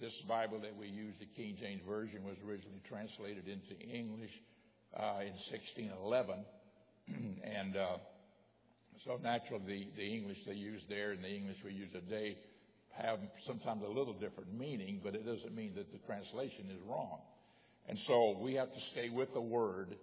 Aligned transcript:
this 0.00 0.20
Bible 0.20 0.58
that 0.60 0.76
we 0.76 0.88
use, 0.88 1.14
the 1.18 1.26
King 1.26 1.56
James 1.58 1.82
Version, 1.86 2.24
was 2.24 2.36
originally 2.46 2.80
translated 2.84 3.48
into 3.48 3.80
English 3.82 4.42
uh, 4.94 5.20
in 5.20 5.32
1611. 5.32 6.44
and 7.44 7.76
uh, 7.76 7.96
so 9.04 9.18
naturally, 9.22 9.90
the, 9.96 10.02
the 10.02 10.14
English 10.14 10.44
they 10.44 10.54
use 10.54 10.84
there 10.88 11.12
and 11.12 11.22
the 11.22 11.34
English 11.34 11.64
we 11.64 11.72
use 11.72 11.90
today 11.92 12.36
have 12.92 13.18
sometimes 13.40 13.82
a 13.82 13.88
little 13.88 14.14
different 14.14 14.52
meaning, 14.58 15.00
but 15.02 15.14
it 15.14 15.26
doesn't 15.26 15.54
mean 15.54 15.74
that 15.76 15.92
the 15.92 15.98
translation 15.98 16.70
is 16.70 16.80
wrong. 16.88 17.18
And 17.88 17.98
so 17.98 18.36
we 18.40 18.54
have 18.54 18.72
to 18.74 18.80
stay 18.80 19.10
with 19.10 19.32
the 19.32 19.40
Word. 19.40 19.96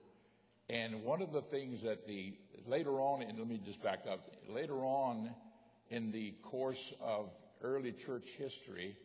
And 0.70 1.04
one 1.04 1.22
of 1.22 1.34
the 1.34 1.42
things 1.42 1.82
that 1.84 2.08
the 2.08 2.34
later 2.68 3.02
on, 3.02 3.22
and 3.22 3.38
let 3.38 3.48
me 3.48 3.60
just 3.66 3.84
back 3.84 4.06
up, 4.10 4.22
later 4.50 4.78
on 4.78 5.30
in 5.90 6.12
the 6.12 6.32
course 6.44 6.94
of 7.02 7.30
early 7.62 7.92
church 7.92 8.30
history, 8.38 8.96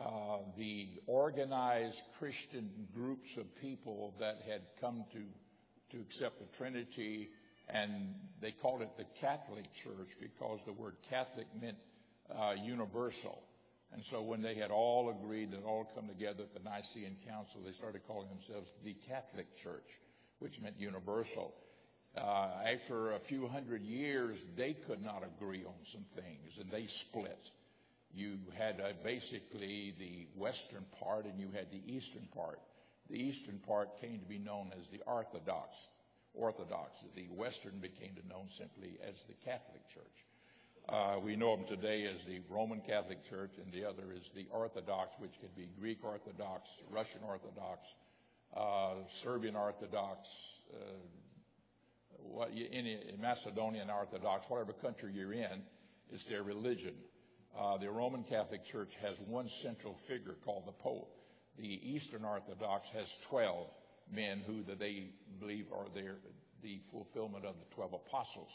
uh, 0.00 0.38
the 0.56 0.88
organized 1.06 2.02
Christian 2.18 2.70
groups 2.94 3.36
of 3.36 3.54
people 3.60 4.14
that 4.18 4.42
had 4.46 4.62
come 4.80 5.04
to 5.12 5.20
to 5.90 6.00
accept 6.00 6.40
the 6.40 6.56
Trinity, 6.56 7.30
and 7.68 8.14
they 8.40 8.50
called 8.50 8.82
it 8.82 8.90
the 8.96 9.06
Catholic 9.20 9.72
Church 9.72 10.16
because 10.20 10.64
the 10.64 10.72
word 10.72 10.96
Catholic 11.08 11.46
meant 11.60 11.76
uh, 12.34 12.54
universal. 12.62 13.42
And 13.92 14.02
so 14.02 14.22
when 14.22 14.42
they 14.42 14.54
had 14.54 14.72
all 14.72 15.10
agreed 15.10 15.52
and 15.52 15.64
all 15.64 15.88
come 15.94 16.08
together 16.08 16.42
at 16.42 16.52
the 16.52 16.68
Nicene 16.68 17.16
Council, 17.28 17.60
they 17.64 17.72
started 17.72 18.00
calling 18.08 18.28
themselves 18.28 18.70
the 18.82 18.94
Catholic 19.06 19.56
Church, 19.56 20.00
which 20.40 20.60
meant 20.60 20.74
universal. 20.78 21.54
Uh, 22.16 22.48
after 22.66 23.12
a 23.12 23.20
few 23.20 23.46
hundred 23.46 23.82
years, 23.82 24.44
they 24.56 24.72
could 24.72 25.02
not 25.02 25.22
agree 25.24 25.64
on 25.64 25.74
some 25.84 26.04
things, 26.16 26.58
and 26.60 26.70
they 26.70 26.86
split. 26.86 27.50
You 28.14 28.38
had 28.56 28.80
uh, 28.80 28.92
basically 29.02 29.94
the 29.98 30.26
western 30.38 30.84
part, 31.00 31.26
and 31.26 31.40
you 31.40 31.48
had 31.52 31.70
the 31.70 31.82
eastern 31.86 32.28
part. 32.34 32.60
The 33.10 33.18
eastern 33.18 33.58
part 33.58 34.00
came 34.00 34.20
to 34.20 34.26
be 34.26 34.38
known 34.38 34.70
as 34.78 34.88
the 34.88 35.00
Orthodox. 35.06 35.88
Orthodox. 36.32 37.04
The 37.14 37.26
western 37.30 37.78
became 37.80 38.14
known 38.28 38.48
simply 38.48 38.98
as 39.06 39.22
the 39.28 39.34
Catholic 39.44 39.88
Church. 39.88 40.26
Uh, 40.88 41.18
we 41.22 41.34
know 41.34 41.56
them 41.56 41.66
today 41.66 42.06
as 42.06 42.24
the 42.24 42.40
Roman 42.48 42.80
Catholic 42.80 43.24
Church, 43.28 43.52
and 43.62 43.72
the 43.72 43.88
other 43.88 44.12
is 44.14 44.30
the 44.34 44.46
Orthodox, 44.50 45.14
which 45.18 45.32
could 45.40 45.54
be 45.56 45.68
Greek 45.80 46.04
Orthodox, 46.04 46.68
Russian 46.90 47.20
Orthodox, 47.26 47.88
uh, 48.54 48.94
Serbian 49.10 49.56
Orthodox, 49.56 50.28
uh, 50.72 50.76
what, 52.18 52.50
any 52.70 52.98
Macedonian 53.20 53.90
Orthodox, 53.90 54.48
whatever 54.48 54.72
country 54.72 55.12
you're 55.14 55.32
in, 55.32 55.62
it's 56.12 56.24
their 56.24 56.42
religion. 56.42 56.94
Uh, 57.58 57.76
the 57.78 57.90
Roman 57.90 58.24
Catholic 58.24 58.64
Church 58.64 58.96
has 59.00 59.20
one 59.20 59.48
central 59.48 59.94
figure 60.08 60.34
called 60.44 60.66
the 60.66 60.72
Pope. 60.72 61.16
The 61.56 61.80
Eastern 61.88 62.24
Orthodox 62.24 62.88
has 62.90 63.16
12 63.28 63.68
men 64.12 64.42
who 64.46 64.62
that 64.64 64.78
they 64.78 65.10
believe 65.38 65.66
are 65.72 65.86
their, 65.94 66.16
the 66.62 66.80
fulfillment 66.90 67.44
of 67.44 67.54
the 67.58 67.74
12 67.74 67.94
apostles. 67.94 68.50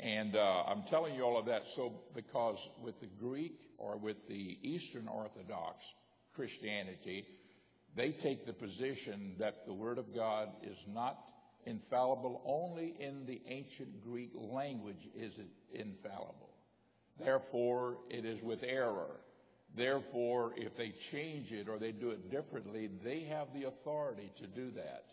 And 0.00 0.34
uh, 0.36 0.64
I'm 0.66 0.82
telling 0.84 1.14
you 1.14 1.22
all 1.22 1.38
of 1.38 1.46
that 1.46 1.68
so 1.68 2.00
because 2.14 2.68
with 2.82 2.98
the 3.00 3.08
Greek 3.20 3.60
or 3.78 3.96
with 3.96 4.26
the 4.26 4.58
Eastern 4.62 5.06
Orthodox 5.06 5.84
Christianity, 6.34 7.26
they 7.94 8.10
take 8.10 8.46
the 8.46 8.52
position 8.52 9.36
that 9.38 9.66
the 9.66 9.72
Word 9.72 9.98
of 9.98 10.14
God 10.14 10.48
is 10.62 10.78
not 10.88 11.18
infallible. 11.66 12.42
Only 12.44 12.96
in 12.98 13.26
the 13.26 13.40
ancient 13.46 14.02
Greek 14.02 14.32
language 14.34 15.08
is 15.14 15.38
it 15.38 15.48
infallible. 15.72 16.43
Therefore, 17.18 17.98
it 18.10 18.24
is 18.24 18.42
with 18.42 18.62
error. 18.62 19.20
Therefore, 19.76 20.52
if 20.56 20.76
they 20.76 20.90
change 20.90 21.52
it 21.52 21.68
or 21.68 21.78
they 21.78 21.92
do 21.92 22.10
it 22.10 22.30
differently, 22.30 22.88
they 23.02 23.20
have 23.20 23.48
the 23.52 23.64
authority 23.64 24.30
to 24.36 24.46
do 24.46 24.70
that. 24.72 25.04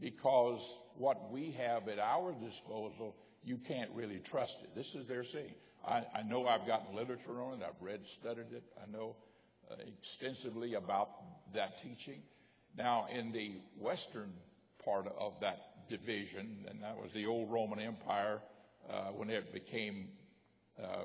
Because 0.00 0.76
what 0.96 1.30
we 1.30 1.52
have 1.52 1.88
at 1.88 1.98
our 1.98 2.32
disposal, 2.32 3.14
you 3.44 3.58
can't 3.58 3.90
really 3.94 4.18
trust 4.18 4.62
it. 4.62 4.74
This 4.74 4.94
is 4.94 5.06
their 5.06 5.24
saying. 5.24 5.54
I, 5.86 6.04
I 6.14 6.22
know 6.22 6.46
I've 6.46 6.66
gotten 6.66 6.94
literature 6.96 7.40
on 7.42 7.60
it. 7.60 7.66
I've 7.66 7.80
read, 7.80 8.06
studied 8.06 8.52
it. 8.52 8.64
I 8.80 8.90
know 8.90 9.16
uh, 9.70 9.76
extensively 9.86 10.74
about 10.74 11.10
that 11.54 11.78
teaching. 11.78 12.22
Now, 12.76 13.06
in 13.12 13.32
the 13.32 13.52
western 13.78 14.32
part 14.84 15.06
of 15.18 15.38
that 15.40 15.88
division, 15.88 16.64
and 16.68 16.82
that 16.82 16.96
was 16.96 17.12
the 17.12 17.26
old 17.26 17.50
Roman 17.50 17.78
Empire, 17.78 18.40
uh, 18.90 19.10
when 19.10 19.30
it 19.30 19.52
became 19.52 20.08
uh, 20.82 21.04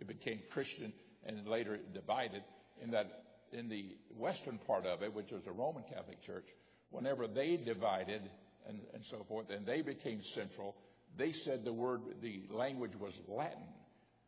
it 0.00 0.06
became 0.06 0.40
Christian 0.50 0.92
and 1.24 1.46
later 1.46 1.78
divided 1.92 2.42
in 2.82 2.90
that 2.92 3.24
in 3.52 3.68
the 3.68 3.96
western 4.16 4.58
part 4.58 4.86
of 4.86 5.02
it, 5.02 5.12
which 5.12 5.32
was 5.32 5.42
the 5.42 5.52
Roman 5.52 5.82
Catholic 5.84 6.20
Church, 6.20 6.46
whenever 6.90 7.26
they 7.26 7.56
divided 7.56 8.22
and, 8.66 8.80
and 8.92 9.04
so 9.04 9.24
forth, 9.28 9.50
and 9.50 9.64
they 9.64 9.82
became 9.82 10.22
central, 10.22 10.76
they 11.16 11.32
said 11.32 11.64
the 11.64 11.72
word, 11.72 12.02
the 12.20 12.42
language 12.50 12.94
was 12.96 13.18
Latin. 13.26 13.68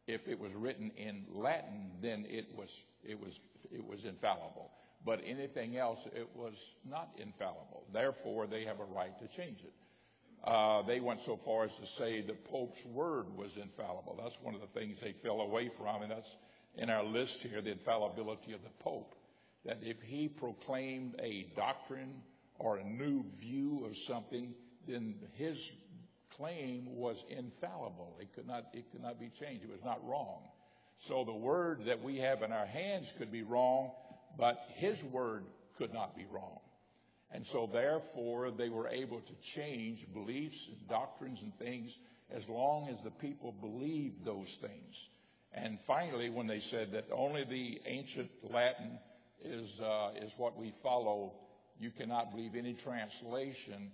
If 0.07 0.27
it 0.27 0.39
was 0.39 0.53
written 0.55 0.91
in 0.97 1.25
Latin, 1.33 1.91
then 2.01 2.27
it 2.29 2.47
was, 2.57 2.81
it 3.05 3.21
was, 3.21 3.39
it 3.71 3.85
was 3.85 4.05
infallible. 4.05 4.71
But 5.05 5.21
anything 5.25 5.77
else, 5.77 6.01
it 6.15 6.29
was 6.35 6.57
not 6.89 7.11
infallible. 7.17 7.85
Therefore, 7.93 8.47
they 8.47 8.65
have 8.65 8.81
a 8.81 8.85
right 8.85 9.17
to 9.19 9.29
change 9.29 9.61
it. 9.61 9.73
Uh, 10.45 10.83
they 10.83 11.01
went 11.01 11.21
so 11.21 11.37
far 11.37 11.65
as 11.65 11.77
to 11.77 11.87
say 11.87 12.23
the 12.23 12.33
Pope's 12.33 12.85
word 12.87 13.27
was 13.37 13.57
infallible. 13.57 14.19
That's 14.23 14.41
one 14.41 14.55
of 14.55 14.61
the 14.61 14.81
things 14.81 14.99
they 15.03 15.13
fell 15.13 15.41
away 15.41 15.69
from, 15.69 16.03
and 16.03 16.11
that's 16.11 16.37
in 16.77 16.89
our 16.89 17.05
list 17.05 17.43
here, 17.43 17.61
the 17.61 17.73
infallibility 17.73 18.53
of 18.53 18.63
the 18.63 18.71
Pope, 18.79 19.15
that 19.65 19.79
if 19.83 20.01
he 20.01 20.29
proclaimed 20.29 21.17
a 21.21 21.49
doctrine 21.57 22.15
or 22.59 22.79
a 22.79 22.85
new 22.85 23.25
view 23.39 23.85
of 23.85 23.97
something, 23.97 24.55
then 24.89 25.15
his 25.35 25.73
claim 26.35 26.87
was 26.87 27.25
infallible. 27.29 28.17
It 28.21 28.33
could 28.35 28.47
not, 28.47 28.67
it 28.73 28.91
could 28.91 29.03
not 29.03 29.21
be 29.21 29.29
changed. 29.29 29.65
It 29.65 29.71
was 29.71 29.85
not 29.85 30.07
wrong. 30.07 30.41
So 30.99 31.25
the 31.25 31.35
word 31.35 31.85
that 31.87 32.03
we 32.03 32.19
have 32.19 32.43
in 32.43 32.53
our 32.53 32.67
hands 32.67 33.13
could 33.17 33.33
be 33.33 33.43
wrong, 33.43 33.91
but 34.39 34.65
his 34.75 35.05
word 35.05 35.45
could 35.77 35.93
not 35.93 36.17
be 36.17 36.27
wrong. 36.31 36.61
And 37.33 37.47
so 37.47 37.69
therefore 37.73 38.51
they 38.51 38.69
were 38.69 38.89
able 38.89 39.21
to 39.21 39.35
change 39.43 40.07
beliefs 40.13 40.67
and 40.69 40.89
doctrines 40.89 41.41
and 41.43 41.57
things 41.59 41.97
as 42.31 42.49
long 42.49 42.89
as 42.89 43.03
the 43.03 43.11
people 43.11 43.53
believed 43.53 44.25
those 44.25 44.57
things. 44.61 45.09
And 45.53 45.79
finally, 45.87 46.31
when 46.31 46.47
they 46.47 46.61
said 46.61 46.93
that 46.93 47.07
only 47.13 47.45
the 47.45 47.81
ancient 47.87 48.31
Latin 48.43 48.99
is, 49.45 49.81
uh, 49.81 50.11
is 50.21 50.33
what 50.37 50.57
we 50.57 50.73
follow, 50.83 51.33
you 51.79 51.91
cannot 51.91 52.31
believe 52.33 52.55
any 52.55 52.75
translation, 52.75 53.91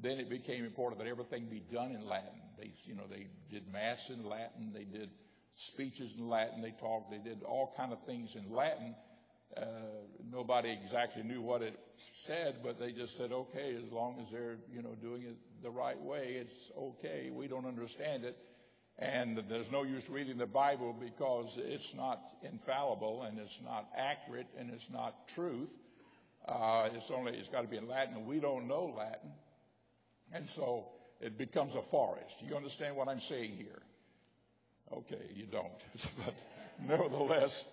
then 0.00 0.18
it 0.18 0.28
became 0.28 0.64
important 0.64 1.00
that 1.00 1.08
everything 1.08 1.46
be 1.46 1.62
done 1.72 1.92
in 1.92 2.06
Latin. 2.06 2.40
They, 2.58 2.72
you 2.84 2.94
know, 2.94 3.04
they 3.08 3.28
did 3.50 3.70
mass 3.72 4.10
in 4.10 4.24
Latin, 4.24 4.72
they 4.74 4.84
did 4.84 5.10
speeches 5.54 6.12
in 6.18 6.28
Latin, 6.28 6.60
they 6.60 6.72
talked, 6.72 7.10
they 7.10 7.18
did 7.18 7.42
all 7.42 7.72
kind 7.76 7.92
of 7.92 8.02
things 8.04 8.34
in 8.34 8.54
Latin. 8.54 8.94
Uh, 9.56 9.62
nobody 10.32 10.70
exactly 10.70 11.22
knew 11.22 11.40
what 11.40 11.62
it 11.62 11.78
said, 12.14 12.56
but 12.62 12.78
they 12.78 12.92
just 12.92 13.16
said, 13.16 13.32
okay, 13.32 13.76
as 13.76 13.90
long 13.92 14.16
as 14.20 14.30
they're, 14.30 14.56
you 14.72 14.82
know, 14.82 14.94
doing 15.00 15.22
it 15.22 15.36
the 15.62 15.70
right 15.70 16.00
way, 16.00 16.36
it's 16.40 16.70
okay. 16.78 17.30
We 17.32 17.48
don't 17.48 17.66
understand 17.66 18.24
it. 18.24 18.36
And 18.98 19.42
there's 19.48 19.70
no 19.70 19.82
use 19.82 20.08
reading 20.08 20.38
the 20.38 20.46
Bible 20.46 20.94
because 20.98 21.58
it's 21.58 21.94
not 21.94 22.20
infallible 22.42 23.22
and 23.22 23.38
it's 23.38 23.60
not 23.62 23.88
accurate 23.96 24.46
and 24.58 24.70
it's 24.70 24.88
not 24.90 25.28
truth. 25.28 25.68
Uh, 26.48 26.88
it's 26.94 27.10
only, 27.10 27.32
it's 27.32 27.48
got 27.48 27.62
to 27.62 27.68
be 27.68 27.76
in 27.76 27.88
Latin. 27.88 28.24
We 28.24 28.40
don't 28.40 28.68
know 28.68 28.94
Latin. 28.96 29.30
And 30.32 30.48
so 30.48 30.86
it 31.20 31.36
becomes 31.36 31.74
a 31.74 31.82
forest. 31.82 32.36
You 32.46 32.56
understand 32.56 32.96
what 32.96 33.08
I'm 33.08 33.20
saying 33.20 33.52
here? 33.56 33.82
Okay, 34.92 35.30
you 35.34 35.46
don't. 35.46 35.68
but 36.24 36.34
nevertheless, 36.86 37.64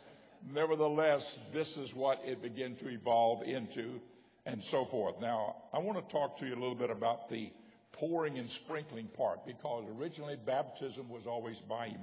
nevertheless, 0.52 1.40
this 1.52 1.78
is 1.78 1.94
what 1.94 2.22
it 2.26 2.42
began 2.42 2.76
to 2.78 2.90
evolve 2.90 3.44
into 3.44 4.00
and 4.46 4.62
so 4.62 4.86
forth. 4.86 5.22
Now, 5.22 5.56
I 5.74 5.80
want 5.80 5.98
to 5.98 6.14
talk 6.14 6.38
to 6.40 6.46
you 6.46 6.54
a 6.54 6.60
little 6.60 6.76
bit 6.76 6.90
about 6.90 7.30
the 7.30 7.52
pouring 7.94 8.38
and 8.38 8.50
sprinkling 8.50 9.08
part 9.08 9.46
because 9.46 9.86
originally 9.98 10.36
baptism 10.36 11.10
was 11.10 11.28
always 11.28 11.60
by 11.62 11.96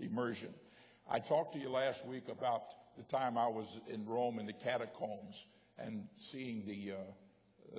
immersion. 0.00 0.50
I 1.10 1.18
talked 1.18 1.54
to 1.54 1.58
you 1.58 1.70
last 1.70 2.04
week 2.06 2.28
about 2.28 2.62
the 2.96 3.04
time 3.04 3.38
I 3.38 3.46
was 3.46 3.78
in 3.88 4.04
Rome 4.04 4.38
in 4.38 4.46
the 4.46 4.52
catacombs 4.52 5.46
and 5.78 6.06
seeing 6.16 6.64
the 6.66 6.92
uh, 6.92 6.96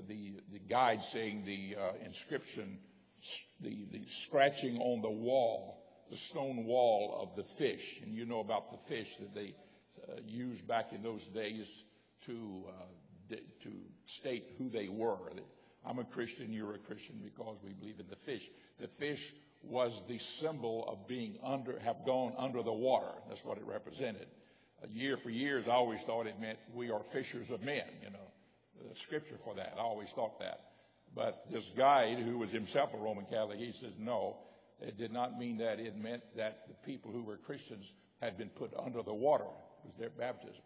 the, 0.08 0.34
the 0.52 0.60
guide 0.60 1.02
saying 1.04 1.44
the 1.46 1.76
uh, 1.80 1.92
inscription, 2.06 2.80
the, 3.62 3.86
the 3.92 4.02
scratching 4.10 4.80
on 4.80 5.02
the 5.02 5.10
wall, 5.10 5.84
the 6.10 6.18
stone 6.18 6.66
wall 6.66 7.20
of 7.22 7.36
the 7.36 7.44
fish. 7.44 8.00
And 8.04 8.16
you 8.16 8.26
know 8.26 8.40
about 8.40 8.72
the 8.72 8.96
fish 8.96 9.16
that 9.18 9.34
they 9.36 9.54
used 10.26 10.68
back 10.68 10.94
in 10.94 11.04
those 11.04 11.26
days 11.28 11.68
to, 12.26 12.64
uh, 12.68 13.36
to 13.62 13.72
state 14.06 14.52
who 14.58 14.70
they 14.70 14.88
were. 14.88 15.18
I'm 15.86 16.00
a 16.00 16.04
Christian, 16.04 16.54
you're 16.54 16.76
a 16.76 16.80
Christian 16.80 17.20
because 17.24 17.58
we 17.64 17.74
believe 17.74 18.00
in 18.00 18.08
the 18.10 18.16
fish. 18.16 18.50
The 18.80 18.88
fish 18.88 19.34
was 19.64 20.02
the 20.08 20.18
symbol 20.18 20.86
of 20.88 21.08
being 21.08 21.38
under, 21.44 21.80
have 21.80 22.06
gone 22.06 22.34
under 22.38 22.62
the 22.64 22.74
water. 22.74 23.12
That's 23.28 23.44
what 23.44 23.58
it 23.58 23.66
represented. 23.66 24.28
a 24.84 24.88
year 24.88 25.18
for 25.18 25.30
years, 25.30 25.68
I 25.68 25.72
always 25.72 26.02
thought 26.02 26.28
it 26.28 26.40
meant 26.40 26.60
we 26.74 26.92
are 26.92 27.02
fishers 27.12 27.50
of 27.50 27.62
men, 27.62 27.84
you 28.02 28.10
know, 28.10 28.90
the 28.90 28.98
scripture 29.00 29.38
for 29.44 29.56
that. 29.56 29.76
I 29.78 29.82
always 29.82 30.10
thought 30.10 30.40
that. 30.40 30.60
But 31.16 31.46
this 31.52 31.70
guide, 31.78 32.18
who 32.20 32.40
was 32.40 32.52
himself 32.52 32.94
a 32.94 32.98
Roman 32.98 33.26
Catholic, 33.26 33.60
he 33.60 33.72
says, 33.72 33.94
no, 34.00 34.38
it 34.82 34.98
did 34.98 35.14
not 35.14 35.38
mean 35.38 35.58
that. 35.58 35.80
It 35.80 35.96
meant 35.96 36.24
that 36.36 36.68
the 36.68 36.74
people 36.86 37.12
who 37.12 37.24
were 37.24 37.38
Christians 37.38 37.92
had 38.22 38.38
been 38.38 38.50
put 38.50 38.72
under 38.78 39.04
the 39.04 39.14
water. 39.14 39.46
Was 39.86 39.96
their 40.00 40.10
baptism. 40.10 40.62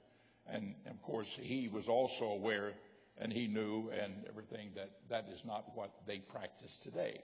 And, 0.49 0.75
of 0.89 1.01
course, 1.01 1.37
he 1.41 1.67
was 1.67 1.87
also 1.89 2.25
aware 2.25 2.73
and 3.19 3.33
he 3.33 3.47
knew 3.47 3.89
and 3.89 4.13
everything 4.29 4.69
that 4.75 4.91
that 5.09 5.27
is 5.33 5.43
not 5.43 5.75
what 5.75 5.91
they 6.05 6.19
practice 6.19 6.77
today. 6.77 7.21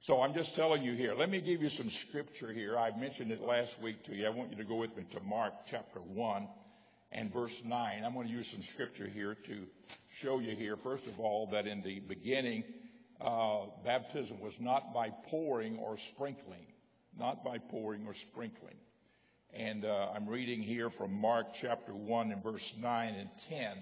So 0.00 0.20
I'm 0.20 0.34
just 0.34 0.54
telling 0.56 0.82
you 0.82 0.94
here. 0.94 1.14
Let 1.14 1.30
me 1.30 1.40
give 1.40 1.62
you 1.62 1.70
some 1.70 1.88
scripture 1.88 2.52
here. 2.52 2.76
I 2.76 2.90
mentioned 2.98 3.30
it 3.30 3.40
last 3.40 3.80
week 3.80 4.02
to 4.04 4.14
you. 4.14 4.26
I 4.26 4.30
want 4.30 4.50
you 4.50 4.56
to 4.56 4.64
go 4.64 4.74
with 4.74 4.96
me 4.96 5.04
to 5.12 5.20
Mark 5.20 5.54
chapter 5.66 6.00
1 6.00 6.48
and 7.12 7.32
verse 7.32 7.62
9. 7.64 8.02
I'm 8.04 8.14
going 8.14 8.26
to 8.26 8.32
use 8.32 8.48
some 8.48 8.62
scripture 8.62 9.06
here 9.06 9.36
to 9.46 9.66
show 10.14 10.40
you 10.40 10.56
here, 10.56 10.76
first 10.76 11.06
of 11.06 11.20
all, 11.20 11.46
that 11.52 11.66
in 11.66 11.82
the 11.82 12.00
beginning, 12.00 12.64
uh, 13.20 13.60
baptism 13.84 14.40
was 14.40 14.58
not 14.60 14.92
by 14.92 15.10
pouring 15.28 15.78
or 15.78 15.96
sprinkling. 15.96 16.66
Not 17.16 17.44
by 17.44 17.58
pouring 17.58 18.04
or 18.06 18.14
sprinkling. 18.14 18.76
And 19.54 19.84
uh, 19.84 20.08
I'm 20.14 20.26
reading 20.26 20.62
here 20.62 20.88
from 20.88 21.12
Mark 21.12 21.48
chapter 21.52 21.92
1 21.92 22.32
and 22.32 22.42
verse 22.42 22.72
9 22.80 23.14
and 23.14 23.28
10. 23.50 23.76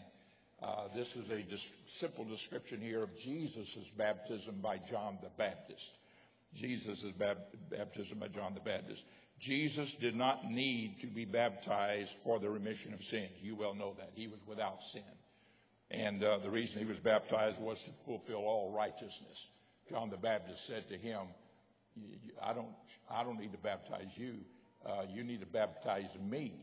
Uh, 0.62 0.88
this 0.94 1.14
is 1.14 1.30
a 1.30 1.42
dis- 1.42 1.72
simple 1.86 2.24
description 2.24 2.80
here 2.80 3.02
of 3.02 3.16
Jesus' 3.16 3.76
baptism 3.96 4.56
by 4.60 4.78
John 4.78 5.18
the 5.22 5.30
Baptist. 5.38 5.92
Jesus' 6.54 7.04
baptism 7.70 8.18
by 8.18 8.26
John 8.28 8.54
the 8.54 8.60
Baptist. 8.60 9.04
Jesus 9.38 9.94
did 9.94 10.16
not 10.16 10.50
need 10.50 11.00
to 11.00 11.06
be 11.06 11.24
baptized 11.24 12.14
for 12.24 12.40
the 12.40 12.50
remission 12.50 12.92
of 12.92 13.04
sins. 13.04 13.30
You 13.40 13.54
well 13.54 13.74
know 13.74 13.94
that. 13.98 14.10
He 14.14 14.26
was 14.26 14.40
without 14.46 14.82
sin. 14.82 15.02
And 15.90 16.22
uh, 16.22 16.38
the 16.38 16.50
reason 16.50 16.80
he 16.80 16.84
was 16.84 16.98
baptized 16.98 17.60
was 17.60 17.82
to 17.84 17.90
fulfill 18.04 18.44
all 18.44 18.72
righteousness. 18.72 19.46
John 19.88 20.10
the 20.10 20.16
Baptist 20.16 20.66
said 20.66 20.88
to 20.88 20.98
him, 20.98 21.20
I 22.42 22.52
don't, 22.52 22.68
I 23.08 23.22
don't 23.22 23.38
need 23.38 23.52
to 23.52 23.58
baptize 23.58 24.10
you. 24.16 24.34
Uh, 24.84 25.02
you 25.12 25.24
need 25.24 25.40
to 25.40 25.46
baptize 25.46 26.10
me. 26.28 26.54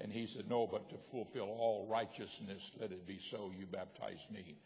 And 0.00 0.12
he 0.12 0.26
said, 0.26 0.48
No, 0.48 0.66
but 0.66 0.88
to 0.90 0.96
fulfill 1.10 1.48
all 1.48 1.86
righteousness, 1.90 2.70
let 2.80 2.92
it 2.92 3.06
be 3.06 3.18
so. 3.18 3.52
You 3.58 3.66
baptize 3.66 4.26
me. 4.32 4.56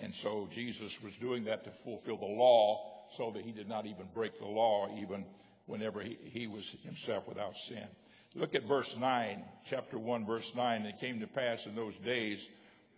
And 0.00 0.14
so 0.14 0.48
Jesus 0.50 1.02
was 1.02 1.14
doing 1.16 1.44
that 1.44 1.64
to 1.64 1.70
fulfill 1.70 2.18
the 2.18 2.26
law 2.26 2.92
so 3.12 3.30
that 3.30 3.44
he 3.44 3.52
did 3.52 3.68
not 3.68 3.86
even 3.86 4.06
break 4.12 4.38
the 4.38 4.46
law, 4.46 4.88
even 5.00 5.24
whenever 5.66 6.00
he, 6.00 6.18
he 6.24 6.46
was 6.46 6.76
himself 6.84 7.26
without 7.26 7.56
sin. 7.56 7.86
Look 8.34 8.54
at 8.54 8.64
verse 8.64 8.94
9, 8.98 9.42
chapter 9.64 9.98
1, 9.98 10.26
verse 10.26 10.54
9. 10.54 10.82
It 10.82 11.00
came 11.00 11.20
to 11.20 11.26
pass 11.26 11.66
in 11.66 11.74
those 11.74 11.96
days 11.96 12.46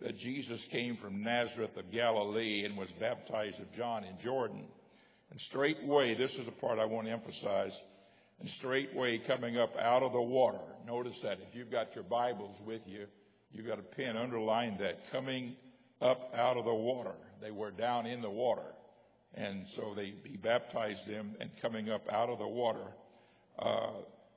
that 0.01 0.17
Jesus 0.17 0.63
came 0.65 0.97
from 0.97 1.23
Nazareth 1.23 1.77
of 1.77 1.91
Galilee 1.91 2.65
and 2.65 2.77
was 2.77 2.91
baptized 2.91 3.61
of 3.61 3.71
John 3.73 4.03
in 4.03 4.19
Jordan. 4.19 4.65
And 5.31 5.39
straightway, 5.39 6.15
this 6.15 6.39
is 6.39 6.47
a 6.47 6.51
part 6.51 6.79
I 6.79 6.85
want 6.85 7.07
to 7.07 7.13
emphasize, 7.13 7.79
and 8.39 8.47
straightway 8.47 9.17
coming 9.17 9.57
up 9.57 9.75
out 9.77 10.03
of 10.03 10.13
the 10.13 10.21
water. 10.21 10.59
Notice 10.87 11.19
that 11.21 11.39
if 11.47 11.55
you've 11.55 11.71
got 11.71 11.95
your 11.95 12.03
Bibles 12.03 12.59
with 12.65 12.81
you, 12.87 13.05
you've 13.51 13.67
got 13.67 13.79
a 13.79 13.83
pen, 13.83 14.17
underline 14.17 14.77
that, 14.79 15.11
coming 15.11 15.55
up 16.01 16.33
out 16.35 16.57
of 16.57 16.65
the 16.65 16.73
water. 16.73 17.15
They 17.41 17.51
were 17.51 17.71
down 17.71 18.05
in 18.05 18.21
the 18.21 18.29
water. 18.29 18.73
And 19.35 19.67
so 19.67 19.93
they, 19.95 20.13
he 20.25 20.37
baptized 20.37 21.07
them 21.07 21.35
and 21.39 21.49
coming 21.61 21.89
up 21.89 22.11
out 22.11 22.29
of 22.29 22.39
the 22.39 22.47
water. 22.47 22.85
Uh, 23.57 23.91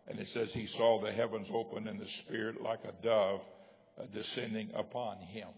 and 0.08 0.18
it 0.18 0.28
says 0.28 0.52
he 0.52 0.66
saw 0.66 1.00
the 1.00 1.12
heavens 1.12 1.50
open 1.52 1.86
and 1.86 2.00
the 2.00 2.06
Spirit 2.06 2.60
like 2.60 2.80
a 2.84 2.92
dove 3.02 3.40
uh, 3.98 4.04
descending 4.12 4.70
upon 4.74 5.18
him. 5.18 5.48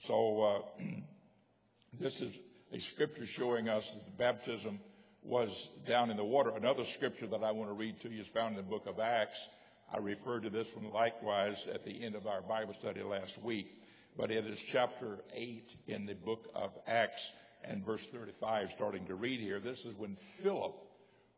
So 0.00 0.42
uh, 0.78 0.82
this 2.00 2.20
is 2.20 2.32
a 2.72 2.78
scripture 2.78 3.26
showing 3.26 3.68
us 3.68 3.90
that 3.90 4.04
the 4.04 4.12
baptism 4.12 4.78
was 5.22 5.68
down 5.86 6.10
in 6.10 6.16
the 6.16 6.24
water. 6.24 6.50
Another 6.50 6.84
scripture 6.84 7.26
that 7.26 7.42
I 7.42 7.52
want 7.52 7.70
to 7.70 7.74
read 7.74 8.00
to 8.00 8.08
you 8.08 8.20
is 8.20 8.26
found 8.26 8.56
in 8.56 8.64
the 8.64 8.70
book 8.70 8.86
of 8.86 8.98
Acts. 9.00 9.48
I 9.92 9.98
referred 9.98 10.42
to 10.42 10.50
this 10.50 10.74
one 10.74 10.92
likewise 10.92 11.66
at 11.72 11.84
the 11.84 12.04
end 12.04 12.14
of 12.14 12.26
our 12.26 12.42
Bible 12.42 12.74
study 12.74 13.02
last 13.02 13.42
week, 13.42 13.82
but 14.16 14.30
it 14.30 14.46
is 14.46 14.60
chapter 14.60 15.18
8 15.34 15.74
in 15.86 16.06
the 16.06 16.14
book 16.14 16.48
of 16.54 16.72
Acts 16.86 17.32
and 17.64 17.84
verse 17.84 18.06
35, 18.06 18.70
starting 18.70 19.06
to 19.06 19.14
read 19.14 19.40
here. 19.40 19.60
This 19.60 19.84
is 19.84 19.94
when 19.96 20.16
Philip, 20.42 20.74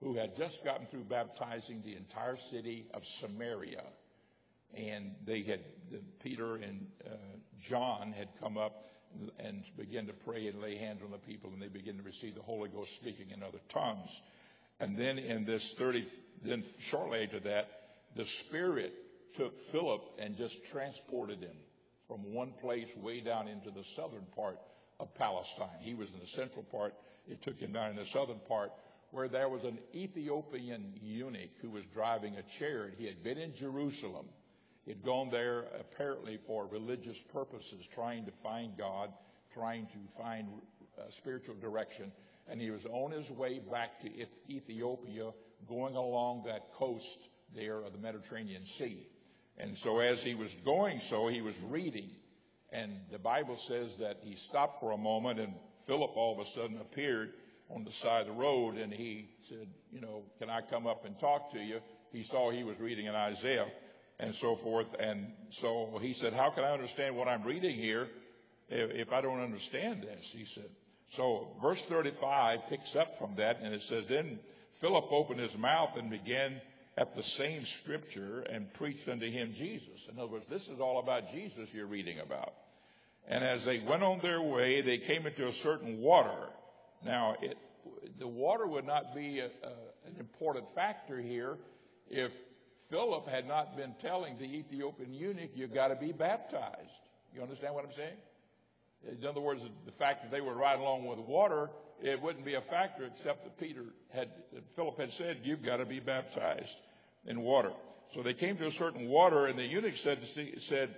who 0.00 0.14
had 0.14 0.36
just 0.36 0.64
gotten 0.64 0.86
through 0.86 1.04
baptizing 1.04 1.82
the 1.84 1.96
entire 1.96 2.36
city 2.36 2.86
of 2.92 3.06
Samaria, 3.06 3.84
and 4.74 5.14
they 5.24 5.42
had, 5.42 5.60
Peter 6.22 6.56
and 6.56 6.86
uh, 7.06 7.16
John 7.60 8.12
had 8.12 8.28
come 8.40 8.56
up 8.56 8.89
and 9.38 9.64
begin 9.76 10.06
to 10.06 10.12
pray 10.12 10.46
and 10.46 10.60
lay 10.60 10.76
hands 10.76 11.02
on 11.04 11.10
the 11.10 11.18
people, 11.18 11.50
and 11.52 11.60
they 11.60 11.68
begin 11.68 11.96
to 11.96 12.02
receive 12.02 12.34
the 12.34 12.42
Holy 12.42 12.68
Ghost 12.68 12.94
speaking 12.94 13.30
in 13.30 13.42
other 13.42 13.60
tongues. 13.68 14.20
And 14.78 14.96
then 14.96 15.18
in 15.18 15.44
this 15.44 15.72
30, 15.72 16.06
then 16.42 16.64
shortly 16.78 17.24
after 17.24 17.40
that, 17.40 17.68
the 18.16 18.26
Spirit 18.26 18.94
took 19.36 19.58
Philip 19.70 20.02
and 20.18 20.36
just 20.36 20.64
transported 20.66 21.40
him 21.40 21.56
from 22.08 22.32
one 22.32 22.52
place 22.60 22.88
way 22.96 23.20
down 23.20 23.46
into 23.46 23.70
the 23.70 23.84
southern 23.84 24.26
part 24.34 24.58
of 24.98 25.14
Palestine. 25.14 25.68
He 25.80 25.94
was 25.94 26.10
in 26.10 26.18
the 26.18 26.26
central 26.26 26.64
part. 26.64 26.94
It 27.28 27.42
took 27.42 27.58
him 27.58 27.72
down 27.72 27.90
in 27.90 27.96
the 27.96 28.06
southern 28.06 28.40
part 28.48 28.72
where 29.10 29.28
there 29.28 29.48
was 29.48 29.64
an 29.64 29.78
Ethiopian 29.94 30.94
eunuch 31.02 31.50
who 31.60 31.70
was 31.70 31.84
driving 31.92 32.36
a 32.36 32.42
chariot. 32.42 32.94
He 32.98 33.06
had 33.06 33.22
been 33.22 33.38
in 33.38 33.54
Jerusalem. 33.54 34.26
He'd 34.86 35.04
gone 35.04 35.30
there 35.30 35.66
apparently 35.78 36.38
for 36.46 36.66
religious 36.66 37.20
purposes, 37.20 37.86
trying 37.86 38.24
to 38.26 38.32
find 38.42 38.76
God, 38.76 39.12
trying 39.52 39.86
to 39.86 40.22
find 40.22 40.48
uh, 40.98 41.02
spiritual 41.10 41.56
direction. 41.56 42.12
And 42.48 42.60
he 42.60 42.70
was 42.70 42.86
on 42.86 43.12
his 43.12 43.30
way 43.30 43.60
back 43.60 44.00
to 44.00 44.10
Ethiopia, 44.48 45.30
going 45.68 45.94
along 45.94 46.44
that 46.46 46.72
coast 46.74 47.18
there 47.54 47.82
of 47.82 47.92
the 47.92 47.98
Mediterranean 47.98 48.66
Sea. 48.66 49.06
And 49.58 49.76
so 49.76 49.98
as 49.98 50.22
he 50.22 50.34
was 50.34 50.54
going 50.64 50.98
so, 50.98 51.28
he 51.28 51.42
was 51.42 51.54
reading 51.68 52.10
and 52.72 52.92
the 53.10 53.18
Bible 53.18 53.56
says 53.56 53.96
that 53.98 54.18
he 54.22 54.36
stopped 54.36 54.80
for 54.80 54.92
a 54.92 54.96
moment 54.96 55.40
and 55.40 55.52
Philip 55.86 56.12
all 56.14 56.32
of 56.32 56.46
a 56.46 56.48
sudden 56.48 56.78
appeared 56.80 57.32
on 57.68 57.84
the 57.84 57.90
side 57.90 58.22
of 58.22 58.26
the 58.28 58.32
road 58.40 58.76
and 58.76 58.92
he 58.92 59.28
said, 59.48 59.68
you 59.92 60.00
know, 60.00 60.22
can 60.38 60.50
I 60.50 60.60
come 60.60 60.86
up 60.86 61.04
and 61.04 61.18
talk 61.18 61.52
to 61.52 61.58
you? 61.58 61.80
He 62.12 62.22
saw 62.22 62.50
he 62.50 62.62
was 62.62 62.78
reading 62.78 63.06
in 63.06 63.14
Isaiah 63.14 63.66
and 64.20 64.34
so 64.34 64.54
forth. 64.54 64.86
And 64.98 65.32
so 65.50 65.98
he 66.00 66.14
said, 66.14 66.32
how 66.32 66.50
can 66.50 66.64
I 66.64 66.72
understand 66.72 67.16
what 67.16 67.28
I'm 67.28 67.42
reading 67.42 67.74
here 67.74 68.08
if, 68.68 68.90
if 68.90 69.12
I 69.12 69.20
don't 69.20 69.40
understand 69.40 70.02
this? 70.02 70.32
He 70.36 70.44
said, 70.44 70.68
so 71.12 71.48
verse 71.60 71.82
35 71.82 72.68
picks 72.68 72.94
up 72.94 73.18
from 73.18 73.36
that 73.36 73.60
and 73.62 73.74
it 73.74 73.82
says, 73.82 74.06
then 74.06 74.38
Philip 74.74 75.06
opened 75.10 75.40
his 75.40 75.56
mouth 75.56 75.96
and 75.96 76.10
began 76.10 76.60
at 76.96 77.16
the 77.16 77.22
same 77.22 77.64
scripture 77.64 78.40
and 78.40 78.72
preached 78.74 79.08
unto 79.08 79.28
him 79.30 79.52
Jesus. 79.54 80.06
In 80.12 80.18
other 80.18 80.28
words, 80.28 80.46
this 80.48 80.68
is 80.68 80.80
all 80.80 80.98
about 80.98 81.32
Jesus 81.32 81.72
you're 81.72 81.86
reading 81.86 82.20
about. 82.20 82.52
And 83.26 83.44
as 83.44 83.64
they 83.64 83.78
went 83.78 84.02
on 84.02 84.18
their 84.20 84.42
way, 84.42 84.82
they 84.82 84.98
came 84.98 85.26
into 85.26 85.46
a 85.46 85.52
certain 85.52 86.00
water. 86.00 86.48
Now, 87.04 87.36
it, 87.40 87.56
the 88.18 88.26
water 88.26 88.66
would 88.66 88.86
not 88.86 89.14
be 89.14 89.40
a, 89.40 89.46
a, 89.46 89.72
an 90.06 90.16
important 90.18 90.66
factor 90.74 91.18
here 91.18 91.56
if 92.10 92.32
Philip 92.90 93.28
had 93.28 93.46
not 93.46 93.76
been 93.76 93.94
telling 94.00 94.36
the 94.38 94.44
Ethiopian 94.44 95.14
eunuch, 95.14 95.50
you've 95.54 95.72
got 95.72 95.88
to 95.88 95.96
be 95.96 96.12
baptized. 96.12 96.90
You 97.34 97.42
understand 97.42 97.74
what 97.74 97.84
I'm 97.84 97.92
saying? 97.92 98.16
In 99.20 99.26
other 99.26 99.40
words, 99.40 99.62
the 99.86 99.92
fact 99.92 100.22
that 100.22 100.30
they 100.30 100.40
were 100.40 100.54
riding 100.54 100.82
along 100.82 101.06
with 101.06 101.20
water, 101.20 101.70
it 102.02 102.20
wouldn't 102.20 102.44
be 102.44 102.54
a 102.54 102.60
factor 102.60 103.04
except 103.04 103.44
that 103.44 103.58
Peter 103.58 103.84
had, 104.12 104.28
Philip 104.76 104.98
had 104.98 105.12
said, 105.12 105.38
you've 105.44 105.62
got 105.62 105.76
to 105.76 105.86
be 105.86 106.00
baptized 106.00 106.76
in 107.26 107.40
water. 107.40 107.72
So 108.14 108.22
they 108.22 108.34
came 108.34 108.56
to 108.56 108.66
a 108.66 108.70
certain 108.72 109.08
water, 109.08 109.46
and 109.46 109.58
the 109.58 109.64
eunuch 109.64 109.96
said, 109.96 110.18
said, 110.58 110.94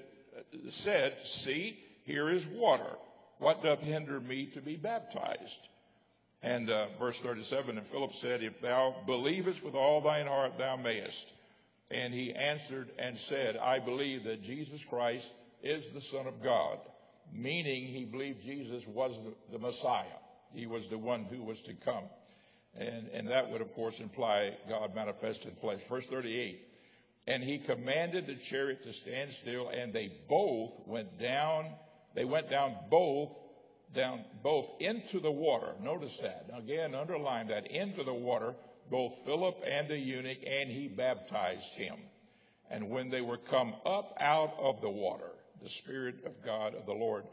said, 0.70 1.14
See, 1.24 1.78
here 2.04 2.30
is 2.30 2.46
water. 2.46 2.96
What 3.38 3.62
doth 3.62 3.80
hinder 3.80 4.18
me 4.18 4.46
to 4.54 4.60
be 4.60 4.76
baptized? 4.76 5.68
And 6.42 6.70
uh, 6.70 6.86
verse 6.98 7.20
37, 7.20 7.76
and 7.76 7.86
Philip 7.86 8.14
said, 8.14 8.42
If 8.42 8.60
thou 8.60 8.96
believest 9.06 9.62
with 9.62 9.74
all 9.74 10.00
thine 10.00 10.26
heart, 10.26 10.58
thou 10.58 10.76
mayest. 10.76 11.32
And 11.92 12.14
he 12.14 12.32
answered 12.32 12.88
and 12.98 13.18
said, 13.18 13.56
I 13.56 13.78
believe 13.78 14.24
that 14.24 14.42
Jesus 14.42 14.82
Christ 14.82 15.30
is 15.62 15.88
the 15.88 16.00
Son 16.00 16.26
of 16.26 16.42
God, 16.42 16.78
meaning 17.32 17.84
he 17.84 18.04
believed 18.04 18.42
Jesus 18.42 18.86
was 18.86 19.20
the, 19.20 19.34
the 19.52 19.58
Messiah. 19.58 20.04
He 20.54 20.66
was 20.66 20.88
the 20.88 20.98
one 20.98 21.24
who 21.24 21.42
was 21.42 21.60
to 21.62 21.74
come. 21.74 22.04
And, 22.78 23.08
and 23.12 23.28
that 23.28 23.50
would, 23.50 23.60
of 23.60 23.74
course, 23.74 24.00
imply 24.00 24.56
God 24.68 24.94
manifest 24.94 25.44
in 25.44 25.50
flesh. 25.52 25.80
Verse 25.88 26.06
38. 26.06 26.66
And 27.26 27.42
he 27.42 27.58
commanded 27.58 28.26
the 28.26 28.34
chariot 28.34 28.82
to 28.84 28.92
stand 28.92 29.30
still, 29.30 29.68
and 29.68 29.92
they 29.92 30.10
both 30.28 30.72
went 30.86 31.20
down. 31.20 31.66
They 32.14 32.24
went 32.24 32.50
down 32.50 32.74
both, 32.90 33.30
down 33.94 34.24
both 34.42 34.68
into 34.80 35.20
the 35.20 35.30
water. 35.30 35.74
Notice 35.82 36.18
that. 36.18 36.46
Again, 36.56 36.94
underline 36.94 37.48
that. 37.48 37.70
Into 37.70 38.02
the 38.02 38.14
water, 38.14 38.54
both 38.90 39.24
Philip 39.24 39.62
and 39.66 39.88
the 39.88 39.98
eunuch, 39.98 40.38
and 40.46 40.70
he 40.70 40.88
baptized 40.88 41.74
him. 41.74 41.96
And 42.70 42.90
when 42.90 43.10
they 43.10 43.20
were 43.20 43.38
come 43.38 43.74
up 43.84 44.16
out 44.20 44.54
of 44.58 44.80
the 44.80 44.90
water, 44.90 45.30
the 45.62 45.68
Spirit 45.68 46.24
of 46.24 46.44
God 46.44 46.74
of 46.74 46.86
the 46.86 46.92
Lord 46.92 47.24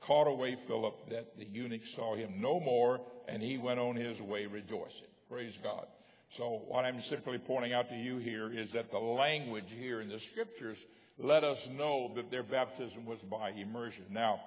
caught 0.00 0.26
away 0.26 0.56
Philip, 0.66 1.10
that 1.10 1.36
the 1.36 1.44
eunuch 1.44 1.86
saw 1.86 2.14
him 2.14 2.40
no 2.40 2.60
more, 2.60 3.00
and 3.28 3.42
he 3.42 3.58
went 3.58 3.80
on 3.80 3.96
his 3.96 4.20
way 4.20 4.46
rejoicing. 4.46 5.08
Praise 5.28 5.58
God. 5.62 5.86
So 6.30 6.62
what 6.66 6.84
I'm 6.84 7.00
simply 7.00 7.38
pointing 7.38 7.72
out 7.72 7.88
to 7.90 7.96
you 7.96 8.18
here 8.18 8.50
is 8.50 8.72
that 8.72 8.90
the 8.90 8.98
language 8.98 9.70
here 9.78 10.00
in 10.00 10.08
the 10.08 10.18
scriptures 10.18 10.84
let 11.18 11.44
us 11.44 11.68
know 11.68 12.12
that 12.14 12.30
their 12.30 12.42
baptism 12.42 13.06
was 13.06 13.20
by 13.20 13.50
immersion. 13.50 14.04
Now, 14.10 14.40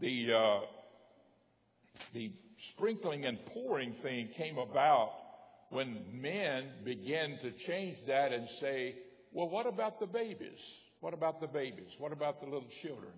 the 0.00 0.32
uh, 0.32 0.60
the 2.12 2.32
sprinkling 2.58 3.24
and 3.24 3.44
pouring 3.46 3.92
thing 3.92 4.28
came 4.28 4.58
about 4.58 5.12
when 5.70 6.04
men 6.12 6.64
begin 6.84 7.38
to 7.42 7.50
change 7.52 7.96
that 8.06 8.32
and 8.32 8.48
say, 8.48 8.96
well, 9.32 9.48
what 9.48 9.66
about 9.66 10.00
the 10.00 10.06
babies? 10.06 10.74
What 11.00 11.14
about 11.14 11.40
the 11.40 11.46
babies? 11.46 11.96
What 11.98 12.12
about 12.12 12.40
the 12.40 12.46
little 12.46 12.68
children? 12.68 13.12